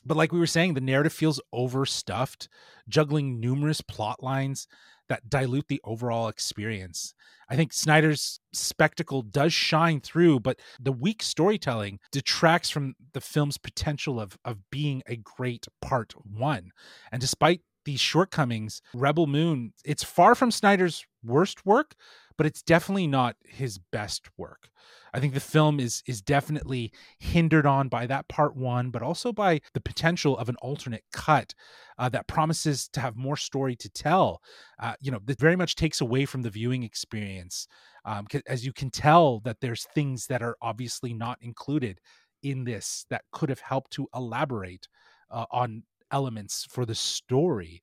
But 0.07 0.17
like 0.19 0.33
we 0.33 0.39
were 0.39 0.47
saying, 0.47 0.75
the 0.75 0.81
narrative 0.83 1.15
feels 1.15 1.41
overstuffed, 1.53 2.49
juggling 2.89 3.41
numerous 3.41 3.81
plot 3.81 4.23
lines 4.23 4.69
that 5.09 5.29
dilute 5.31 5.69
the 5.69 5.81
overall 5.85 6.29
experience. 6.29 7.15
I 7.49 7.57
think 7.57 7.73
Snyder's 7.73 8.41
spectacle 8.53 9.23
does 9.23 9.53
shine 9.53 10.01
through, 10.01 10.41
but 10.41 10.61
the 10.81 10.93
weak 10.93 11.23
storytelling 11.23 12.01
detracts 12.11 12.69
from 12.71 12.95
the 13.13 13.21
film's 13.21 13.59
potential 13.59 14.21
of 14.21 14.37
of 14.45 14.59
being 14.71 15.03
a 15.07 15.17
great 15.17 15.67
part 15.81 16.13
one. 16.27 16.71
And 17.11 17.21
despite 17.21 17.63
these 17.85 18.01
shortcomings, 18.01 18.81
Rebel 18.95 19.27
Moon, 19.27 19.73
it's 19.85 20.03
far 20.05 20.35
from 20.35 20.51
Snyder's 20.51 21.05
worst 21.23 21.67
work, 21.67 21.95
but 22.37 22.47
it's 22.47 22.63
definitely 22.63 23.07
not 23.07 23.37
his 23.45 23.79
best 23.79 24.29
work. 24.37 24.69
I 25.13 25.21
think 25.21 25.33
the 25.33 25.41
film 25.41 25.79
is 25.79 26.03
is 26.07 26.21
definitely 26.21 26.93
hindered 27.19 27.67
on 27.67 27.89
by 27.89 28.07
that 28.07 28.29
part 28.29 28.57
one, 28.57 28.91
but 28.91 29.03
also 29.03 29.33
by 29.33 29.61
the 29.73 29.81
potential 29.81 30.37
of 30.37 30.49
an 30.49 30.57
alternate 30.57 31.05
cut 31.13 31.55
uh, 31.99 32.09
that 32.09 32.27
promises 32.27 32.89
to 32.89 33.01
have 33.01 33.17
more 33.17 33.37
story 33.37 33.77
to 33.77 33.89
tell. 33.89 34.43
Uh, 34.81 34.95
you 35.01 35.13
know, 35.13 35.21
that 35.25 35.39
very 35.39 35.57
much 35.57 35.77
takes 35.77 36.01
away 36.01 36.25
from 36.25 36.43
the 36.43 36.51
viewing 36.51 36.83
experience, 36.83 37.69
um, 38.05 38.27
as 38.47 38.67
you 38.67 38.73
can 38.73 38.91
tell 38.91 39.41
that 39.41 39.61
there's 39.61 39.87
things 39.95 40.27
that 40.27 40.43
are 40.43 40.57
obviously 40.61 41.15
not 41.15 41.39
included 41.41 42.01
in 42.43 42.65
this 42.65 43.07
that 43.09 43.23
could 43.33 43.49
have 43.49 43.61
helped 43.61 43.93
to 43.93 44.09
elaborate 44.15 44.89
uh, 45.31 45.47
on 45.51 45.85
elements 46.11 46.67
for 46.71 46.85
the 46.85 46.95
story 46.95 47.83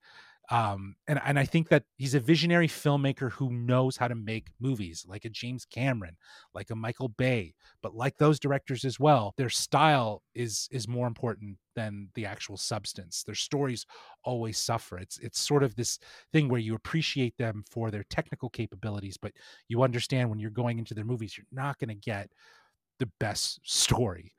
um 0.49 0.95
and 1.07 1.19
and 1.25 1.37
i 1.37 1.45
think 1.45 1.69
that 1.69 1.83
he's 1.97 2.15
a 2.15 2.19
visionary 2.19 2.67
filmmaker 2.67 3.31
who 3.31 3.51
knows 3.51 3.97
how 3.97 4.07
to 4.07 4.15
make 4.15 4.47
movies 4.59 5.05
like 5.07 5.23
a 5.25 5.29
james 5.29 5.65
cameron 5.65 6.15
like 6.53 6.69
a 6.69 6.75
michael 6.75 7.09
bay 7.09 7.53
but 7.83 7.95
like 7.95 8.17
those 8.17 8.39
directors 8.39 8.83
as 8.83 8.99
well 8.99 9.33
their 9.37 9.49
style 9.49 10.23
is 10.33 10.67
is 10.71 10.87
more 10.87 11.07
important 11.07 11.57
than 11.75 12.09
the 12.15 12.25
actual 12.25 12.57
substance. 12.57 13.23
Their 13.23 13.35
stories 13.35 13.85
always 14.23 14.57
suffer. 14.57 14.97
It's 14.97 15.17
it's 15.19 15.39
sort 15.39 15.63
of 15.63 15.75
this 15.75 15.99
thing 16.33 16.49
where 16.49 16.59
you 16.59 16.75
appreciate 16.75 17.37
them 17.37 17.63
for 17.69 17.91
their 17.91 18.03
technical 18.09 18.49
capabilities 18.49 19.17
but 19.17 19.31
you 19.67 19.83
understand 19.83 20.29
when 20.29 20.39
you're 20.39 20.49
going 20.49 20.79
into 20.79 20.93
their 20.93 21.05
movies 21.05 21.37
you're 21.37 21.45
not 21.51 21.77
going 21.79 21.89
to 21.89 21.95
get 21.95 22.29
the 23.01 23.09
best 23.19 23.59
story. 23.63 24.31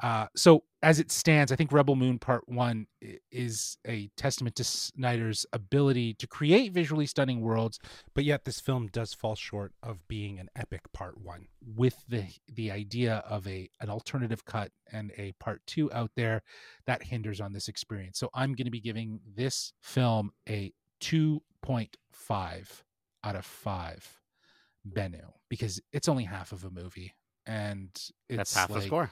Uh, 0.00 0.26
so 0.36 0.62
as 0.82 1.00
it 1.00 1.10
stands, 1.10 1.50
I 1.50 1.56
think 1.56 1.72
Rebel 1.72 1.96
Moon 1.96 2.18
Part 2.18 2.48
One 2.48 2.86
is 3.32 3.78
a 3.86 4.08
testament 4.16 4.54
to 4.56 4.64
Snyder's 4.64 5.44
ability 5.52 6.14
to 6.14 6.26
create 6.26 6.72
visually 6.72 7.06
stunning 7.06 7.40
worlds, 7.40 7.80
but 8.14 8.24
yet 8.24 8.44
this 8.44 8.60
film 8.60 8.88
does 8.88 9.12
fall 9.12 9.34
short 9.34 9.72
of 9.82 10.06
being 10.06 10.38
an 10.38 10.50
epic 10.54 10.82
Part 10.92 11.18
One. 11.18 11.48
With 11.76 12.04
the 12.08 12.26
the 12.52 12.70
idea 12.70 13.24
of 13.28 13.46
a 13.48 13.70
an 13.80 13.90
alternative 13.90 14.44
cut 14.44 14.70
and 14.92 15.10
a 15.16 15.32
Part 15.40 15.62
Two 15.66 15.92
out 15.92 16.12
there, 16.14 16.42
that 16.86 17.02
hinders 17.02 17.40
on 17.40 17.52
this 17.52 17.66
experience. 17.66 18.18
So 18.18 18.30
I'm 18.34 18.54
going 18.54 18.66
to 18.66 18.70
be 18.70 18.80
giving 18.80 19.20
this 19.34 19.72
film 19.80 20.30
a 20.48 20.72
2.5 21.00 22.82
out 23.24 23.36
of 23.36 23.44
five 23.44 24.20
Bennu 24.88 25.32
because 25.48 25.80
it's 25.92 26.08
only 26.08 26.24
half 26.24 26.52
of 26.52 26.64
a 26.64 26.70
movie 26.70 27.14
and 27.48 27.88
it's 28.28 28.36
That's 28.36 28.54
half 28.54 28.70
like, 28.70 28.82
the 28.82 28.86
score. 28.86 29.10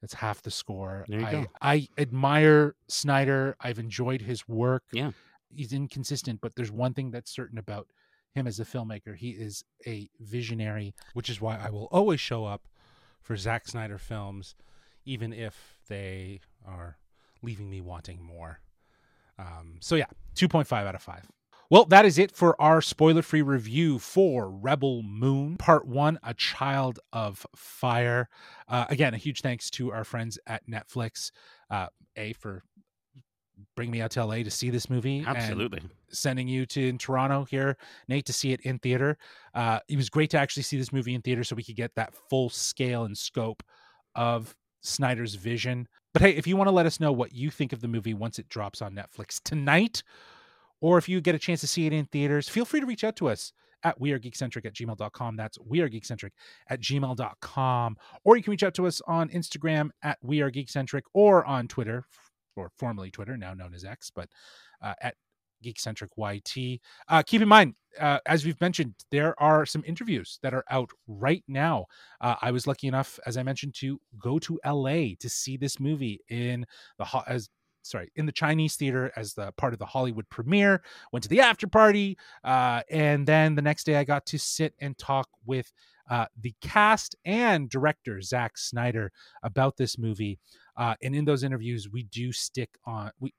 That's 0.00 0.14
half 0.14 0.40
the 0.42 0.50
score. 0.50 1.04
There 1.08 1.20
you 1.20 1.26
I, 1.26 1.32
go. 1.32 1.46
I 1.60 1.88
admire 1.98 2.74
Snyder. 2.88 3.56
I've 3.60 3.78
enjoyed 3.78 4.22
his 4.22 4.48
work. 4.48 4.84
Yeah. 4.92 5.10
He's 5.54 5.72
inconsistent, 5.72 6.40
but 6.40 6.54
there's 6.56 6.70
one 6.70 6.94
thing 6.94 7.10
that's 7.10 7.30
certain 7.30 7.58
about 7.58 7.88
him 8.34 8.46
as 8.46 8.58
a 8.58 8.64
filmmaker. 8.64 9.14
He 9.14 9.30
is 9.30 9.64
a 9.86 10.08
visionary, 10.18 10.94
which 11.12 11.28
is 11.28 11.40
why 11.40 11.58
I 11.58 11.70
will 11.70 11.88
always 11.92 12.20
show 12.20 12.44
up 12.46 12.62
for 13.20 13.36
Zack 13.36 13.68
Snyder 13.68 13.98
films, 13.98 14.54
even 15.04 15.32
if 15.32 15.76
they 15.88 16.40
are 16.66 16.96
leaving 17.42 17.68
me 17.68 17.80
wanting 17.80 18.22
more. 18.22 18.60
Um, 19.38 19.76
so 19.80 19.96
yeah, 19.96 20.06
2.5 20.36 20.72
out 20.72 20.94
of 20.94 21.02
5. 21.02 21.30
Well, 21.72 21.86
that 21.86 22.04
is 22.04 22.18
it 22.18 22.36
for 22.36 22.54
our 22.60 22.82
spoiler 22.82 23.22
free 23.22 23.40
review 23.40 23.98
for 23.98 24.50
Rebel 24.50 25.02
Moon, 25.02 25.56
Part 25.56 25.86
One 25.88 26.18
A 26.22 26.34
Child 26.34 27.00
of 27.14 27.46
Fire. 27.56 28.28
Uh, 28.68 28.84
again, 28.90 29.14
a 29.14 29.16
huge 29.16 29.40
thanks 29.40 29.70
to 29.70 29.90
our 29.90 30.04
friends 30.04 30.38
at 30.46 30.66
Netflix, 30.68 31.30
uh, 31.70 31.86
A, 32.16 32.34
for 32.34 32.62
bringing 33.74 33.90
me 33.90 34.02
out 34.02 34.10
to 34.10 34.22
LA 34.22 34.42
to 34.42 34.50
see 34.50 34.68
this 34.68 34.90
movie. 34.90 35.20
and 35.20 35.28
Absolutely. 35.28 35.80
sending 36.10 36.46
you 36.46 36.66
to 36.66 36.88
in 36.88 36.98
Toronto 36.98 37.44
here, 37.44 37.78
Nate, 38.06 38.26
to 38.26 38.34
see 38.34 38.52
it 38.52 38.60
in 38.60 38.78
theater. 38.78 39.16
Uh, 39.54 39.78
it 39.88 39.96
was 39.96 40.10
great 40.10 40.28
to 40.32 40.38
actually 40.38 40.64
see 40.64 40.76
this 40.76 40.92
movie 40.92 41.14
in 41.14 41.22
theater 41.22 41.42
so 41.42 41.56
we 41.56 41.64
could 41.64 41.76
get 41.76 41.94
that 41.94 42.12
full 42.28 42.50
scale 42.50 43.04
and 43.04 43.16
scope 43.16 43.62
of 44.14 44.54
Snyder's 44.82 45.36
vision. 45.36 45.88
But 46.12 46.20
hey, 46.20 46.32
if 46.32 46.46
you 46.46 46.54
want 46.58 46.68
to 46.68 46.72
let 46.72 46.84
us 46.84 47.00
know 47.00 47.12
what 47.12 47.32
you 47.32 47.48
think 47.48 47.72
of 47.72 47.80
the 47.80 47.88
movie 47.88 48.12
once 48.12 48.38
it 48.38 48.50
drops 48.50 48.82
on 48.82 48.94
Netflix 48.94 49.40
tonight, 49.42 50.02
or 50.82 50.98
if 50.98 51.08
you 51.08 51.22
get 51.22 51.34
a 51.34 51.38
chance 51.38 51.60
to 51.62 51.66
see 51.66 51.86
it 51.86 51.94
in 51.94 52.04
theaters, 52.06 52.48
feel 52.48 52.66
free 52.66 52.80
to 52.80 52.86
reach 52.86 53.04
out 53.04 53.16
to 53.16 53.28
us 53.28 53.52
at 53.84 53.98
wearegeekcentric 53.98 54.66
at 54.66 54.74
gmail.com. 54.74 55.36
That's 55.36 55.56
wearegeekcentric 55.58 56.30
at 56.68 56.80
gmail.com. 56.80 57.96
Or 58.24 58.36
you 58.36 58.42
can 58.42 58.50
reach 58.50 58.62
out 58.62 58.74
to 58.74 58.86
us 58.86 59.00
on 59.06 59.28
Instagram 59.30 59.90
at 60.02 60.18
wearegeekcentric 60.22 61.02
or 61.14 61.44
on 61.46 61.68
Twitter, 61.68 62.04
or 62.56 62.70
formerly 62.76 63.10
Twitter, 63.10 63.36
now 63.36 63.54
known 63.54 63.74
as 63.74 63.84
X, 63.84 64.10
but 64.14 64.28
uh, 64.82 64.94
at 65.00 65.14
Geekcentric 65.64 66.08
YT. 66.16 66.80
Uh, 67.08 67.22
keep 67.22 67.40
in 67.40 67.48
mind, 67.48 67.74
uh, 68.00 68.18
as 68.26 68.44
we've 68.44 68.60
mentioned, 68.60 68.94
there 69.10 69.40
are 69.40 69.64
some 69.64 69.84
interviews 69.86 70.38
that 70.42 70.52
are 70.52 70.64
out 70.70 70.90
right 71.06 71.44
now. 71.46 71.86
Uh, 72.20 72.34
I 72.42 72.50
was 72.50 72.66
lucky 72.66 72.88
enough, 72.88 73.20
as 73.26 73.36
I 73.36 73.42
mentioned, 73.42 73.74
to 73.76 74.00
go 74.18 74.38
to 74.40 74.58
LA 74.66 75.14
to 75.20 75.28
see 75.28 75.56
this 75.56 75.78
movie 75.78 76.20
in 76.28 76.66
the 76.98 77.04
ho- 77.04 77.22
as 77.26 77.48
sorry 77.82 78.10
in 78.16 78.26
the 78.26 78.32
Chinese 78.32 78.76
theater 78.76 79.12
as 79.16 79.34
the 79.34 79.52
part 79.52 79.72
of 79.72 79.78
the 79.78 79.86
Hollywood 79.86 80.28
premiere. 80.28 80.82
Went 81.12 81.22
to 81.24 81.28
the 81.28 81.40
after 81.40 81.66
party, 81.66 82.16
uh, 82.44 82.82
and 82.90 83.26
then 83.26 83.54
the 83.54 83.62
next 83.62 83.84
day 83.84 83.96
I 83.96 84.04
got 84.04 84.26
to 84.26 84.38
sit 84.38 84.74
and 84.80 84.96
talk 84.96 85.28
with 85.44 85.72
uh, 86.10 86.26
the 86.40 86.54
cast 86.60 87.16
and 87.24 87.68
director 87.68 88.20
Zack 88.20 88.58
Snyder 88.58 89.12
about 89.42 89.76
this 89.76 89.98
movie. 89.98 90.38
Uh, 90.76 90.94
and 91.02 91.14
in 91.14 91.24
those 91.24 91.42
interviews, 91.42 91.88
we 91.90 92.04
do 92.04 92.32
stick 92.32 92.70
on 92.84 93.10
we 93.20 93.32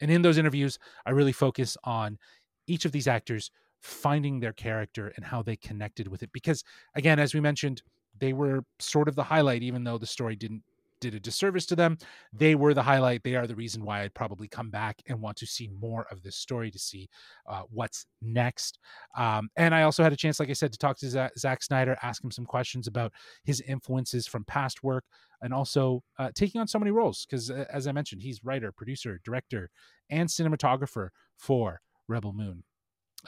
and 0.00 0.10
in 0.10 0.22
those 0.22 0.36
interviews, 0.36 0.78
I 1.06 1.10
really 1.10 1.32
focus 1.32 1.76
on 1.84 2.18
each 2.66 2.84
of 2.84 2.92
these 2.92 3.06
actors 3.06 3.52
finding 3.80 4.40
their 4.40 4.52
character 4.52 5.12
and 5.16 5.24
how 5.24 5.42
they 5.42 5.56
connected 5.56 6.08
with 6.08 6.22
it. 6.22 6.30
Because 6.32 6.64
again, 6.96 7.18
as 7.18 7.34
we 7.34 7.40
mentioned, 7.40 7.82
they 8.18 8.32
were 8.32 8.64
sort 8.78 9.08
of 9.08 9.14
the 9.14 9.22
highlight, 9.22 9.62
even 9.62 9.84
though 9.84 9.98
the 9.98 10.06
story 10.06 10.36
didn't 10.36 10.62
did 11.02 11.14
a 11.14 11.20
disservice 11.20 11.66
to 11.66 11.76
them. 11.76 11.98
They 12.32 12.54
were 12.54 12.72
the 12.72 12.82
highlight. 12.82 13.22
They 13.22 13.34
are 13.34 13.46
the 13.46 13.54
reason 13.54 13.84
why 13.84 14.02
I'd 14.02 14.14
probably 14.14 14.48
come 14.48 14.70
back 14.70 15.02
and 15.06 15.20
want 15.20 15.36
to 15.38 15.46
see 15.46 15.68
more 15.80 16.06
of 16.10 16.22
this 16.22 16.36
story 16.36 16.70
to 16.70 16.78
see 16.78 17.08
uh, 17.46 17.62
what's 17.68 18.06
next. 18.22 18.78
Um, 19.18 19.50
and 19.56 19.74
I 19.74 19.82
also 19.82 20.02
had 20.02 20.12
a 20.12 20.16
chance, 20.16 20.40
like 20.40 20.48
I 20.48 20.54
said, 20.54 20.72
to 20.72 20.78
talk 20.78 20.96
to 20.98 21.10
Za- 21.10 21.30
Zack 21.36 21.62
Snyder, 21.62 21.98
ask 22.02 22.24
him 22.24 22.30
some 22.30 22.46
questions 22.46 22.86
about 22.86 23.12
his 23.44 23.60
influences 23.60 24.26
from 24.26 24.44
past 24.44 24.82
work, 24.82 25.04
and 25.42 25.52
also 25.52 26.02
uh, 26.18 26.30
taking 26.34 26.60
on 26.60 26.68
so 26.68 26.78
many 26.78 26.92
roles. 26.92 27.26
Because 27.26 27.50
uh, 27.50 27.64
as 27.70 27.86
I 27.86 27.92
mentioned, 27.92 28.22
he's 28.22 28.44
writer, 28.44 28.72
producer, 28.72 29.20
director, 29.24 29.68
and 30.08 30.28
cinematographer 30.28 31.08
for 31.36 31.80
Rebel 32.08 32.32
Moon. 32.32 32.62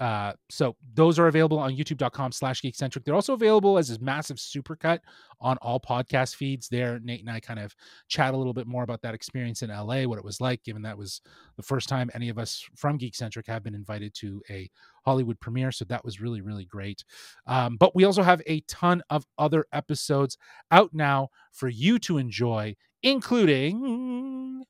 Uh, 0.00 0.32
so 0.50 0.76
those 0.94 1.18
are 1.18 1.28
available 1.28 1.58
on 1.58 1.76
youtube.com 1.76 2.32
slash 2.32 2.60
geekcentric. 2.62 3.04
They're 3.04 3.14
also 3.14 3.34
available 3.34 3.78
as 3.78 3.90
a 3.90 3.98
massive 4.00 4.38
supercut 4.38 4.98
on 5.40 5.56
all 5.58 5.78
podcast 5.78 6.34
feeds 6.34 6.68
there. 6.68 6.98
Nate 7.00 7.20
and 7.20 7.30
I 7.30 7.40
kind 7.40 7.60
of 7.60 7.74
chat 8.08 8.34
a 8.34 8.36
little 8.36 8.52
bit 8.52 8.66
more 8.66 8.82
about 8.82 9.02
that 9.02 9.14
experience 9.14 9.62
in 9.62 9.70
LA, 9.70 10.02
what 10.04 10.18
it 10.18 10.24
was 10.24 10.40
like, 10.40 10.62
given 10.64 10.82
that 10.82 10.98
was 10.98 11.20
the 11.56 11.62
first 11.62 11.88
time 11.88 12.10
any 12.14 12.28
of 12.28 12.38
us 12.38 12.64
from 12.74 12.98
Geekcentric 12.98 13.46
have 13.46 13.62
been 13.62 13.74
invited 13.74 14.14
to 14.14 14.42
a 14.50 14.68
Hollywood 15.04 15.38
premiere. 15.38 15.70
So 15.70 15.84
that 15.86 16.04
was 16.04 16.20
really, 16.20 16.40
really 16.40 16.64
great. 16.64 17.04
Um, 17.46 17.76
but 17.76 17.94
we 17.94 18.04
also 18.04 18.22
have 18.22 18.42
a 18.46 18.60
ton 18.62 19.02
of 19.10 19.26
other 19.38 19.66
episodes 19.72 20.38
out 20.70 20.90
now 20.92 21.28
for 21.52 21.68
you 21.68 21.98
to 22.00 22.18
enjoy, 22.18 22.74
including 23.02 24.64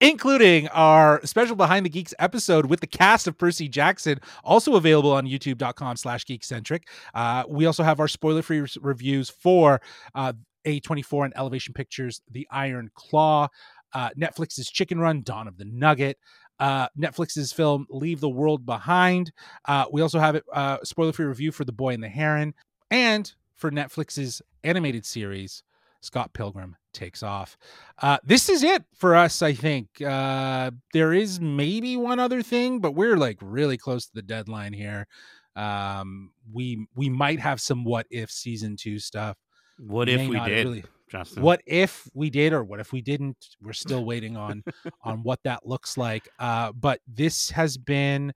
including 0.00 0.68
our 0.68 1.24
special 1.24 1.56
behind 1.56 1.86
the 1.86 1.90
geeks 1.90 2.14
episode 2.18 2.66
with 2.66 2.80
the 2.80 2.86
cast 2.86 3.26
of 3.26 3.38
percy 3.38 3.68
jackson 3.68 4.20
also 4.44 4.76
available 4.76 5.12
on 5.12 5.26
youtube.com 5.26 5.96
slash 5.96 6.24
geekcentric 6.24 6.82
uh, 7.14 7.44
we 7.48 7.66
also 7.66 7.82
have 7.82 7.98
our 8.00 8.08
spoiler 8.08 8.42
free 8.42 8.66
reviews 8.80 9.30
for 9.30 9.80
uh, 10.14 10.32
a24 10.66 11.26
and 11.26 11.34
elevation 11.36 11.72
pictures 11.72 12.20
the 12.30 12.46
iron 12.50 12.90
claw 12.94 13.48
uh, 13.94 14.10
netflix's 14.18 14.70
chicken 14.70 14.98
run 14.98 15.22
dawn 15.22 15.48
of 15.48 15.56
the 15.56 15.64
nugget 15.64 16.18
uh, 16.58 16.88
Netflix's 16.98 17.52
film 17.52 17.86
Leave 17.90 18.20
the 18.20 18.30
World 18.30 18.64
Behind. 18.64 19.30
Uh, 19.66 19.84
we 19.92 20.00
also 20.00 20.18
have 20.18 20.36
a 20.36 20.42
uh, 20.52 20.78
spoiler 20.84 21.12
free 21.12 21.26
review 21.26 21.52
for 21.52 21.66
The 21.66 21.72
Boy 21.72 21.92
and 21.92 22.02
the 22.02 22.08
Heron 22.08 22.54
and 22.90 23.30
for 23.56 23.70
Netflix's 23.70 24.40
animated 24.64 25.04
series 25.04 25.62
Scott 26.06 26.32
Pilgrim 26.32 26.76
takes 26.94 27.22
off. 27.24 27.58
Uh, 28.00 28.18
this 28.24 28.48
is 28.48 28.62
it 28.62 28.84
for 28.94 29.16
us, 29.16 29.42
I 29.42 29.52
think. 29.52 30.00
Uh, 30.00 30.70
there 30.92 31.12
is 31.12 31.40
maybe 31.40 31.96
one 31.96 32.20
other 32.20 32.42
thing, 32.42 32.78
but 32.78 32.92
we're 32.92 33.16
like 33.16 33.38
really 33.42 33.76
close 33.76 34.06
to 34.06 34.12
the 34.14 34.22
deadline 34.22 34.72
here. 34.72 35.08
Um, 35.56 36.30
we 36.52 36.86
we 36.94 37.08
might 37.08 37.40
have 37.40 37.60
some 37.60 37.82
what 37.84 38.06
if 38.10 38.30
season 38.30 38.76
two 38.76 38.98
stuff. 39.00 39.36
What 39.78 40.08
if 40.08 40.28
we 40.28 40.38
did, 40.38 40.64
really- 40.66 40.84
Justin? 41.10 41.42
What 41.42 41.60
if 41.66 42.08
we 42.14 42.30
did, 42.30 42.52
or 42.52 42.62
what 42.62 42.78
if 42.80 42.92
we 42.92 43.00
didn't? 43.02 43.36
We're 43.60 43.72
still 43.72 44.04
waiting 44.12 44.36
on 44.36 44.62
on 45.02 45.24
what 45.24 45.40
that 45.42 45.66
looks 45.66 45.96
like. 45.98 46.28
Uh, 46.38 46.70
but 46.72 47.00
this 47.06 47.50
has 47.50 47.76
been, 47.76 48.32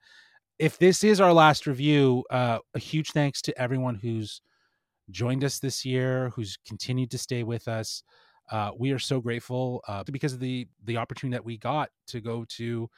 if 0.58 0.76
this 0.76 1.04
is 1.04 1.20
our 1.20 1.32
last 1.32 1.66
review, 1.68 2.24
uh, 2.30 2.58
a 2.74 2.78
huge 2.80 3.12
thanks 3.12 3.40
to 3.42 3.60
everyone 3.60 3.94
who's 3.94 4.40
joined 5.10 5.44
us 5.44 5.58
this 5.58 5.84
year, 5.84 6.30
who's 6.34 6.58
continued 6.66 7.10
to 7.10 7.18
stay 7.18 7.42
with 7.42 7.68
us. 7.68 8.02
Uh, 8.50 8.72
we 8.76 8.90
are 8.90 8.98
so 8.98 9.20
grateful 9.20 9.82
uh, 9.86 10.02
because 10.10 10.32
of 10.32 10.40
the 10.40 10.66
the 10.84 10.96
opportunity 10.96 11.36
that 11.36 11.44
we 11.44 11.56
got 11.56 11.90
to 12.08 12.20
go 12.20 12.44
to 12.48 12.88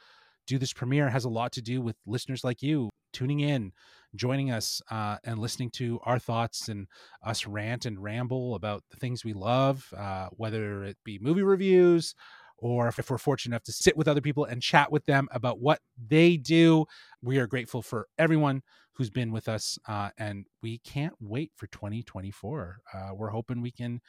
do 0.47 0.57
this 0.57 0.73
premiere 0.73 1.09
has 1.09 1.25
a 1.25 1.29
lot 1.29 1.51
to 1.53 1.61
do 1.61 1.81
with 1.81 1.95
listeners 2.05 2.43
like 2.43 2.61
you 2.61 2.89
tuning 3.13 3.39
in, 3.39 3.71
joining 4.15 4.51
us, 4.51 4.81
uh, 4.91 5.17
and 5.23 5.39
listening 5.39 5.69
to 5.69 5.99
our 6.03 6.19
thoughts 6.19 6.67
and 6.67 6.87
us 7.23 7.45
rant 7.45 7.85
and 7.85 8.01
ramble 8.01 8.55
about 8.55 8.83
the 8.89 8.97
things 8.97 9.23
we 9.23 9.33
love, 9.33 9.93
uh, 9.95 10.27
whether 10.31 10.83
it 10.83 10.97
be 11.05 11.19
movie 11.19 11.43
reviews 11.43 12.15
or 12.57 12.87
if 12.87 13.09
we're 13.09 13.17
fortunate 13.17 13.53
enough 13.53 13.63
to 13.63 13.73
sit 13.73 13.97
with 13.97 14.07
other 14.07 14.21
people 14.21 14.45
and 14.45 14.61
chat 14.61 14.91
with 14.91 15.05
them 15.05 15.27
about 15.31 15.59
what 15.59 15.79
they 16.07 16.37
do. 16.37 16.85
We 17.21 17.37
are 17.37 17.47
grateful 17.47 17.81
for 17.81 18.07
everyone 18.17 18.63
who's 18.93 19.09
been 19.09 19.31
with 19.31 19.49
us, 19.49 19.77
uh, 19.87 20.09
and 20.17 20.45
we 20.61 20.77
can't 20.79 21.13
wait 21.19 21.51
for 21.55 21.67
2024. 21.67 22.77
Uh, 22.93 23.09
we're 23.15 23.29
hoping 23.29 23.61
we 23.61 23.71
can 23.71 24.01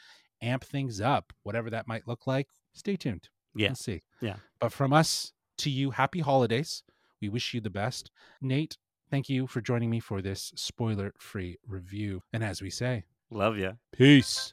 amp 0.42 0.64
things 0.64 1.00
up, 1.00 1.32
whatever 1.42 1.70
that 1.70 1.88
might 1.88 2.06
look 2.06 2.26
like. 2.26 2.48
Stay 2.74 2.96
tuned. 2.96 3.28
Yeah. 3.54 3.68
We'll 3.68 3.76
see. 3.76 4.02
Yeah. 4.20 4.36
But 4.60 4.72
from 4.72 4.92
us 4.92 5.32
to 5.58 5.70
you, 5.70 5.90
happy 5.92 6.20
holidays. 6.20 6.82
We 7.20 7.28
wish 7.28 7.54
you 7.54 7.60
the 7.60 7.70
best. 7.70 8.10
Nate, 8.42 8.76
thank 9.10 9.28
you 9.28 9.46
for 9.46 9.60
joining 9.60 9.88
me 9.90 10.00
for 10.00 10.20
this 10.20 10.52
spoiler 10.56 11.14
free 11.18 11.56
review. 11.66 12.22
And 12.32 12.44
as 12.44 12.60
we 12.60 12.70
say, 12.70 13.04
Love 13.30 13.56
ya. 13.56 13.72
peace. 13.92 14.52